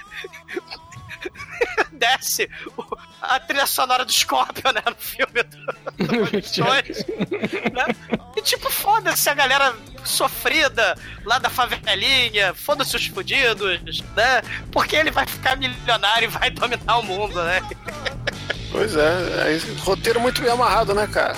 [1.93, 4.81] desce o- a trilha sonora do Scorpion, né?
[4.85, 5.57] No filme do,
[6.05, 6.23] do
[7.73, 7.85] né?
[8.35, 9.73] E tipo, foda-se a galera
[10.03, 14.41] sofrida lá da favelinha, foda-se os fudidos, né?
[14.71, 17.61] Porque ele vai ficar milionário e vai dominar o mundo, né?
[18.71, 21.35] Pois é, aí, roteiro muito bem amarrado, né, cara?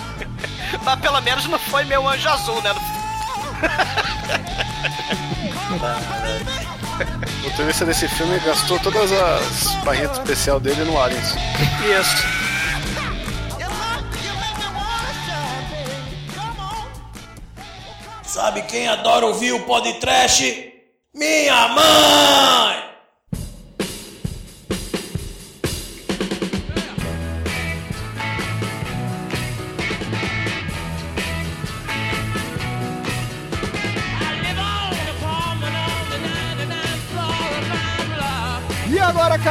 [0.83, 2.73] Mas pelo menos não foi meu anjo azul, né?
[7.45, 11.35] O roteirista desse filme gastou todas as barretas especial dele no Aliens.
[11.85, 12.35] Isso.
[18.23, 20.73] Sabe quem adora ouvir o podcast?
[21.13, 22.84] Minha mãe!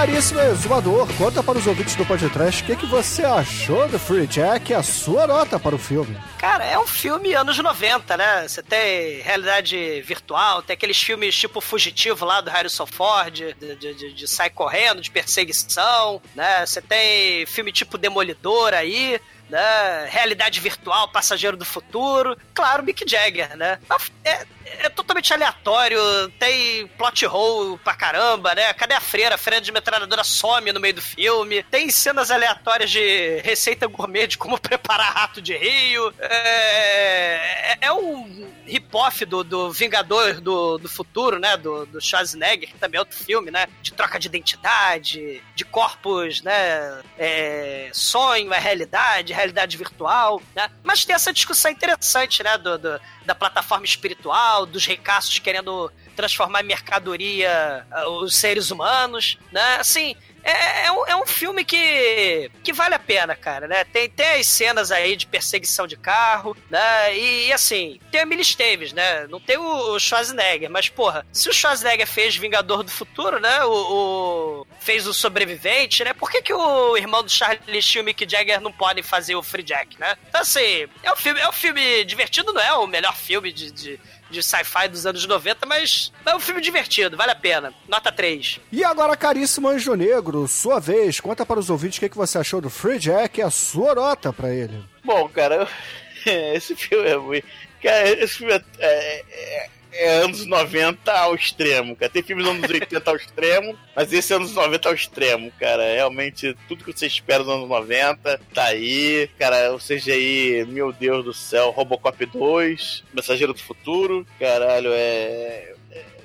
[0.05, 4.26] Caríssimo exumador, conta para os ouvintes do podcast o que, que você achou do Free
[4.26, 6.14] Jack e a sua nota para o filme.
[6.36, 8.47] Cara, é um filme anos 90, né?
[8.47, 13.94] Você tem realidade virtual, tem aqueles filmes tipo Fugitivo lá do Harrison Ford, de, de,
[13.94, 16.66] de- de sair correndo, de perseguição, né?
[16.66, 19.18] Você tem filme tipo Demolidor aí,
[19.49, 20.09] né?
[20.11, 22.37] Realidade virtual, Passageiro do Futuro.
[22.53, 23.79] Claro, Mick Jagger, né?
[24.25, 24.47] É,
[24.81, 25.99] é totalmente aleatório,
[26.39, 28.73] tem plot hole pra caramba, né?
[28.75, 29.35] Cadê a freira?
[29.35, 31.62] A freira de metralhadora some no meio do filme.
[31.65, 36.12] Tem cenas aleatórias de receita gourmet de como preparar rato de rio.
[36.19, 41.57] É, é- é um rip-off do, do Vingador do, do Futuro, né?
[41.57, 43.66] Do, do Schwarzenegger, que também é outro filme, né?
[43.83, 47.03] De troca de identidade, de corpos, né?
[47.19, 50.70] É, sonho, é realidade, realidade virtual, né?
[50.82, 52.56] Mas tem essa discussão interessante, né?
[52.59, 59.39] Do, do- da plataforma espiritual, dos ricaços querendo transformar em mercadoria ah, os seres humanos,
[59.52, 59.77] né?
[59.81, 60.15] Assim,
[60.53, 63.85] é, é um, é um filme que, que vale a pena, cara, né?
[63.85, 67.16] Tem, tem as cenas aí de perseguição de carro, né?
[67.16, 69.27] E, e, assim, tem a Millie Estaves, né?
[69.29, 73.65] Não tem o, o Schwarzenegger, mas, porra, se o Schwarzenegger fez Vingador do Futuro, né?
[73.65, 76.12] O, o- fez o Sobrevivente, né?
[76.12, 79.35] Por que, que o irmão do Charlie Sheen e o Mick Jagger não podem fazer
[79.35, 80.16] o Free Jack, né?
[80.29, 83.71] Então, assim, é um filme, é um filme divertido, não é o melhor filme de-
[83.71, 84.01] de,
[84.35, 87.73] de sci-fi dos anos 90, mas é um filme divertido, vale a pena.
[87.89, 88.61] Nota 3.
[88.70, 92.39] E agora, caríssimo Anjo Negro, sua vez, conta para os ouvintes o que, que você
[92.39, 94.82] achou do Free Jack e a sua nota para ele.
[95.05, 95.66] Bom, cara,
[96.27, 97.47] esse filme é muito.
[97.82, 102.11] Cara, esse filme é, é- é- é anos 90 ao extremo, cara.
[102.11, 105.95] Tem filmes dos anos 80 ao extremo, mas esse é anos 90 ao extremo, cara.
[105.95, 109.29] Realmente, tudo que você espera dos anos 90 tá aí.
[109.39, 115.75] Cara, o CGI, meu Deus do céu, Robocop 2, Mensageiro do Futuro, caralho, é.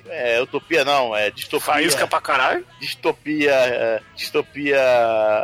[0.10, 1.66] É, é utopia não, é distopia.
[1.66, 2.66] Faísca pra caralho.
[2.80, 3.52] Distopia.
[3.52, 4.82] é, Distopia.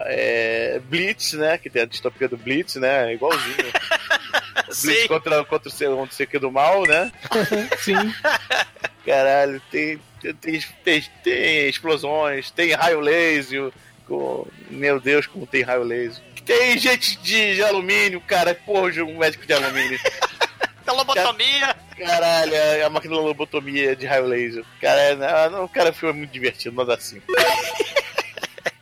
[0.08, 1.58] é, Blitz, né?
[1.58, 3.14] Que tem a distopia do Blitz, né?
[3.14, 3.56] Igualzinho.
[4.82, 7.12] Blitz contra, contra o ser, contra o ser do mal, né?
[7.80, 7.94] Sim.
[9.06, 10.34] Caralho, tem, tem,
[10.84, 13.72] tem, tem explosões, tem raio laser.
[14.08, 16.24] com- meu Deus, como tem raio laser.
[16.46, 18.54] Tem gente de, de alumínio, cara.
[18.54, 20.00] Porra, um médico de alumínio.
[20.88, 21.76] Lobotomia.
[21.98, 24.64] Caralho, é a máquina de lobotomia de raio laser.
[24.80, 27.22] Cara, é- não, cara, o filme é muito divertido, nada assim.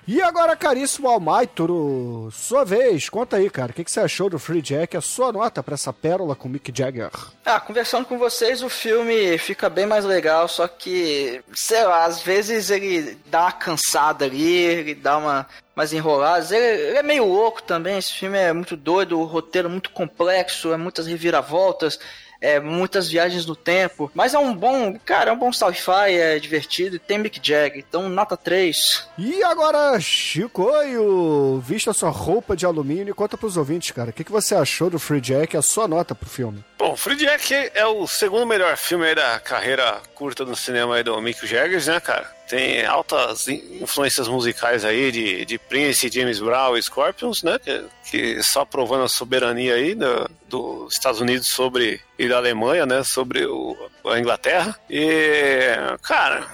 [0.05, 4.37] E agora, caríssimo Almaitoro, sua vez, conta aí, cara, o que, que você achou do
[4.37, 4.97] Free Jack?
[4.97, 7.09] A sua nota pra essa pérola com Mick Jagger?
[7.45, 12.21] Ah, conversando com vocês, o filme fica bem mais legal, só que, sei lá, às
[12.21, 16.53] vezes ele dá uma cansada ali, ele dá uma mais enrolada.
[16.53, 19.89] Ele, ele é meio louco também, esse filme é muito doido, o roteiro é muito
[19.91, 21.97] complexo, é muitas reviravoltas.
[22.43, 26.37] É, muitas viagens no tempo, mas é um bom, cara, é um bom sci-fi, é
[26.37, 29.07] divertido, e tem Mick Jagger, então nota 3.
[29.17, 34.25] E agora, Chicoio, vista a sua roupa de alumínio, conta pros ouvintes, cara, o que,
[34.25, 36.63] que você achou do Free Jack, a sua nota pro filme?
[36.77, 41.03] Bom, Free Jack é o segundo melhor filme aí da carreira curta no cinema aí
[41.03, 42.29] do Mick Jagger, né, cara?
[42.47, 47.57] Tem altas influências musicais aí de, de Prince, James Brown e Scorpions, né?
[47.59, 52.85] Que, que só provando a soberania aí do, dos Estados Unidos sobre e da Alemanha,
[52.85, 53.03] né?
[53.03, 54.77] Sobre o, a Inglaterra.
[54.89, 56.45] E, cara,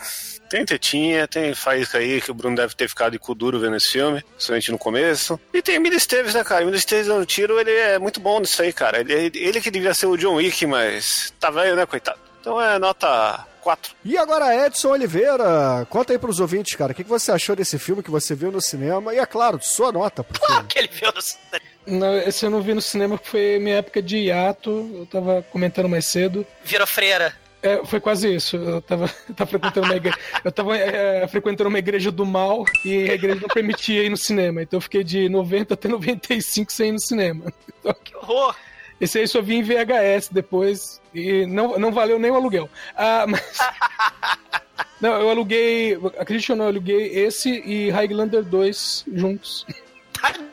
[0.50, 3.76] tem tetinha, tem faísca aí que o Bruno deve ter ficado de cu duro vendo
[3.76, 5.40] esse filme, principalmente no começo.
[5.54, 6.64] E tem Emílio Esteves, né, cara?
[6.64, 9.00] Emílio Esteves no tiro, ele é muito bom nisso aí, cara.
[9.00, 12.20] Ele, ele que devia ser o John Wick, mas tá velho, né, coitado?
[12.42, 13.96] Então é nota 4.
[14.04, 17.78] E agora, Edson Oliveira, conta aí pros ouvintes, cara, o que, que você achou desse
[17.78, 19.14] filme que você viu no cinema?
[19.14, 20.64] E é claro, sua nota pro filme.
[20.68, 21.62] que ele viu no cinema.
[21.86, 25.46] Não, esse eu não vi no cinema, porque foi minha época de hiato, eu tava
[25.52, 26.46] comentando mais cedo.
[26.64, 27.36] Virou freira.
[27.62, 28.56] É, foi quase isso.
[28.56, 30.18] Eu tava, eu tava frequentando uma igreja.
[30.44, 34.18] Eu tava é, frequentando uma igreja do mal e a igreja não permitia ir no
[34.18, 34.64] cinema.
[34.64, 37.54] Então eu fiquei de 90 até 95 sem ir no cinema.
[37.80, 38.56] Então, Que horror!
[39.00, 42.70] esse aí só vi em VHS depois e não, não valeu nem o aluguel.
[42.96, 43.42] Ah, mas.
[45.02, 45.98] Não, eu aluguei.
[46.18, 49.66] Acredite ou não, eu aluguei esse e Highlander 2 juntos.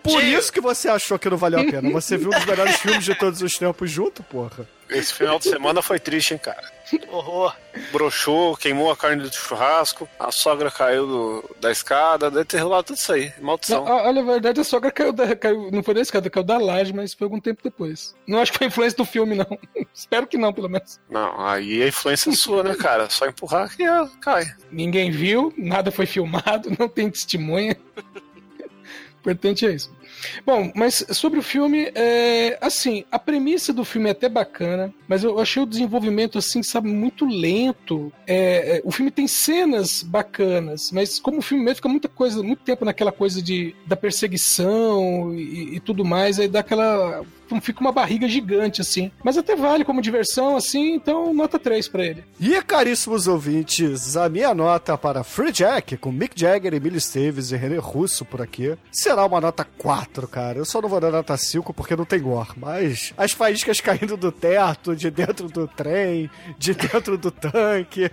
[0.03, 1.91] Por isso que você achou que não valeu a pena.
[1.91, 4.69] Você viu um dos melhores filmes de todos os tempos junto, porra.
[4.89, 6.63] Esse final de semana foi triste, hein, cara?
[7.11, 7.53] Horror.
[7.91, 12.85] Broxou, queimou a carne do churrasco, a sogra caiu do- da escada, deve ter rolado
[12.89, 13.33] tudo isso aí.
[13.41, 13.85] Maldição.
[13.85, 16.45] Não, a- olha, a verdade, a sogra caiu, da, caiu não foi da escada, caiu
[16.45, 18.15] da laje, mas foi algum tempo depois.
[18.29, 19.59] Não acho que foi influência do filme, não.
[19.93, 21.01] Espero que não, pelo menos.
[21.11, 23.11] Não, aí a influência é sua, né, cara?
[23.11, 24.45] Só empurrar que ela cai.
[24.71, 27.77] Ninguém viu, nada foi filmado, não tem testemunha.
[29.27, 29.91] Importante é isso.
[30.45, 35.25] Bom, mas sobre o filme, é, assim, a premissa do filme é até bacana, mas
[35.25, 38.13] eu achei o desenvolvimento, assim, sabe, muito lento.
[38.27, 42.43] É, é, o filme tem cenas bacanas, mas como o filme mesmo fica muita coisa,
[42.43, 47.23] muito tempo naquela coisa de, da perseguição e, e tudo mais, aí dá aquela.
[47.63, 49.13] Fica uma barriga gigante, assim.
[49.23, 52.25] Mas até vale como diversão, assim, então nota 3 pra ele.
[52.41, 57.57] E caríssimos ouvintes, a minha nota para Free Jack, com Mick Jagger, Emílio Esteves e
[57.57, 60.59] René Russo por aqui, será uma nota 4, cara.
[60.59, 64.17] Eu só não vou dar nota 5 porque não tem gore, mas as faíscas caindo
[64.17, 68.11] do teto, de dentro do trem, de dentro do tanque,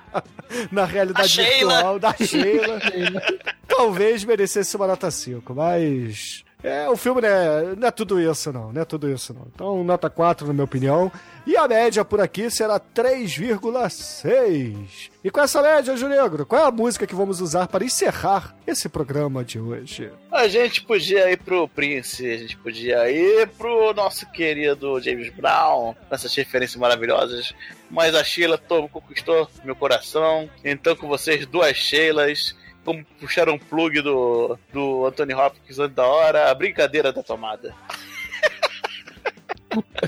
[0.72, 1.72] na realidade Da Sheila.
[1.74, 2.80] virtual da Sheila,
[3.68, 6.44] talvez merecesse uma nota 5, mas...
[6.62, 8.72] É, o filme né, não é tudo isso, não.
[8.72, 9.46] Não é tudo isso, não.
[9.54, 11.10] Então, nota 4, na minha opinião.
[11.46, 15.10] E a média por aqui será 3,6.
[15.22, 18.88] E com essa média, Junegro, qual é a música que vamos usar para encerrar esse
[18.88, 20.10] programa de hoje?
[20.32, 25.94] A gente podia ir pro Prince, a gente podia ir pro nosso querido James Brown,
[26.10, 27.52] nessas referências maravilhosas.
[27.90, 30.48] Mas a Sheila to- conquistou meu coração.
[30.64, 32.54] Então, com vocês, duas Sheilas.
[32.88, 37.74] Como puxaram um plug do, do Anthony Hopkins antes da hora, a brincadeira da tomada.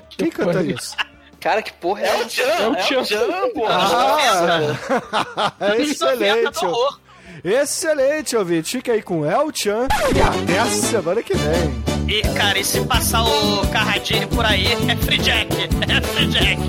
[0.09, 0.97] Quem canta isso?
[1.39, 2.27] Cara, que porra é, É o?
[2.27, 3.75] Tchan, É o é o Tchan, porra.
[5.61, 6.65] Ah, excelente.
[6.65, 7.01] horror.
[7.45, 8.71] Excelente, ouvinte.
[8.79, 9.87] Fica aí com El Chan
[10.17, 11.85] e até a semana que vem.
[12.09, 15.55] E, cara, e se passar o Carradine por aí, é Free Jack.
[15.55, 16.61] É Free Jack.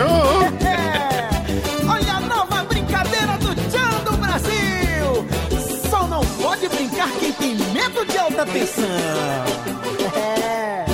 [0.00, 1.20] Olha
[7.90, 8.84] medo de alta tensão.
[10.16, 10.84] É.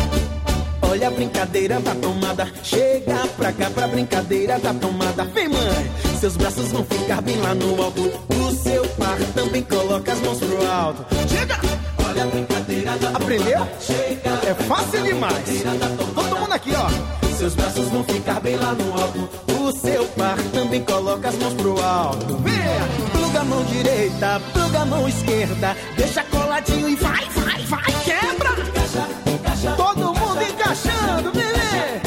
[0.83, 5.25] Olha a brincadeira da tomada, chega pra cá pra brincadeira da tomada.
[5.25, 8.03] Vem, mãe, seus braços vão ficar bem lá no alto.
[8.03, 11.05] O seu par também coloca as mãos pro alto.
[11.29, 11.59] Chega!
[12.09, 13.69] Olha a brincadeira da Aprendeu?
[13.81, 14.31] Chega.
[14.47, 15.65] É fácil demais.
[16.15, 17.26] Todo mundo aqui, ó.
[17.37, 19.29] Seus braços vão ficar bem lá no alto.
[19.61, 22.39] O seu par também coloca as mãos pro alto.
[22.39, 22.55] Vem!
[23.13, 25.77] Pluga a mão direita, pluga a mão esquerda.
[25.97, 28.57] Deixa coladinho e vai, vai, vai, quebra!
[29.77, 32.01] Todo mundo encaixando, bebê!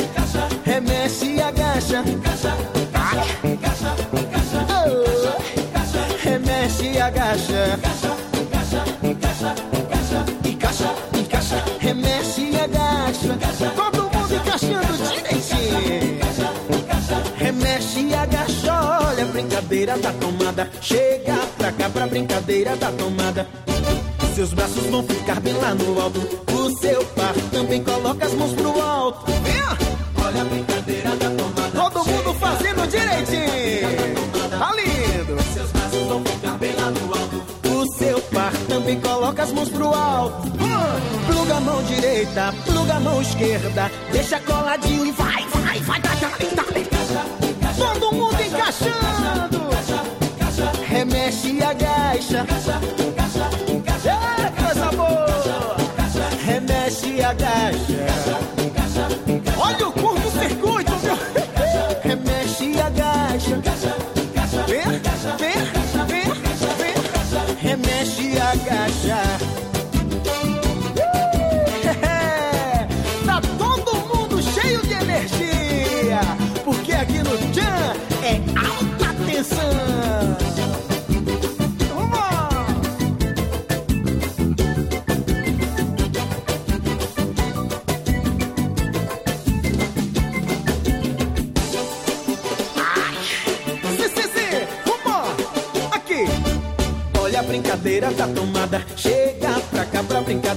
[0.66, 2.04] Remexe e agacha.
[4.68, 6.28] Oh.
[6.28, 7.99] Remexe e agacha.
[17.80, 20.70] Remexe e agacha, olha a brincadeira da tomada.
[20.82, 23.48] Chega pra cá pra brincadeira da tomada.
[24.36, 26.20] Seus braços vão ficar bem lá no alto.
[26.52, 29.32] O seu par também coloca as mãos pro alto.
[29.32, 30.26] Vem!
[30.26, 31.90] Olha a brincadeira da tomada.
[31.90, 34.20] Todo mundo fazendo direitinho.
[34.50, 35.44] Tá lindo.
[35.54, 37.44] Seus braços vão ficar bem lá no alto.
[37.70, 40.48] O seu par também coloca as mãos pro alto.
[40.48, 41.28] Hum.
[41.28, 43.92] Pluga a mão direita, pluga a mão esquerda.
[44.12, 47.49] Deixa coladinho e vai, vai, vai, dá, dá, dá.
[47.80, 49.70] Todo mundo encaixando.
[50.88, 52.46] Remexe e agacha.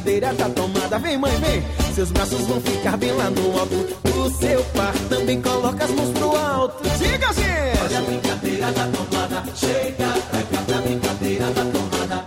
[0.03, 0.99] Pra brincadeira tá tomada.
[0.99, 1.62] Vem, mãe, vem.
[1.95, 3.74] Seus braços vão ficar bem lá no alto.
[4.16, 6.83] O seu par também coloca as mãos pro alto.
[6.99, 7.83] Diga, gente!
[7.85, 9.45] Olha a brincadeira tá tomada.
[9.55, 12.24] Chega pra cá brincadeira tá tomada.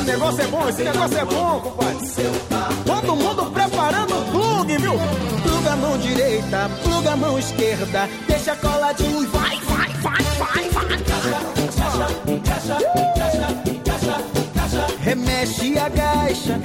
[0.00, 1.96] Esse negócio é bom, esse negócio é bom, compadre.
[2.84, 4.94] Todo mundo preparando o plug, viu?
[5.42, 8.08] Pluga a mão direita, pluga a mão esquerda.
[8.26, 10.90] Deixa coladinho e vai, vai, vai, vai, vai.
[12.70, 13.09] Remexe
[15.40, 16.60] e agacha.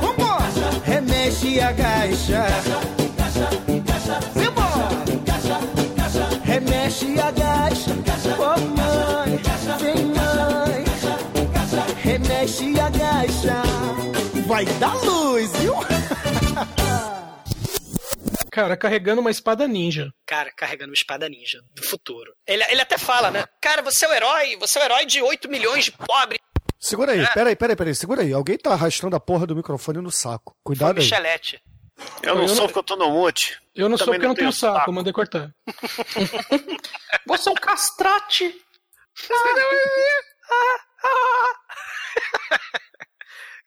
[0.00, 0.46] Vambora!
[0.84, 2.46] Remexe e agacha.
[4.34, 5.04] Vambora!
[6.44, 7.90] Remexe e agacha.
[8.38, 9.40] Oh, mãe,
[9.80, 10.84] vem, mãe.
[11.96, 13.62] Remexe agacha.
[14.46, 15.85] Vai dar luz, viu?
[18.56, 20.10] Cara, carregando uma espada ninja.
[20.24, 22.32] Cara, carregando uma espada ninja do futuro.
[22.46, 23.44] Ele, ele até fala, né?
[23.60, 26.38] Cara, você é o herói, você é o herói de 8 milhões de pobres.
[26.80, 27.26] Segura aí, É.
[27.34, 28.32] peraí, peraí, peraí, segura aí.
[28.32, 30.56] Alguém tá arrastando a porra do microfone no saco.
[30.64, 31.04] Cuidado aí.
[31.04, 31.60] Michelete.
[32.22, 33.60] Eu não Eu sou não- porque eu tô no mute.
[33.74, 35.54] Eu não sou Também porque eu não tenho saco, eu mandei cortar.
[37.28, 38.58] Você é um castrate.
[39.30, 39.66] Ah,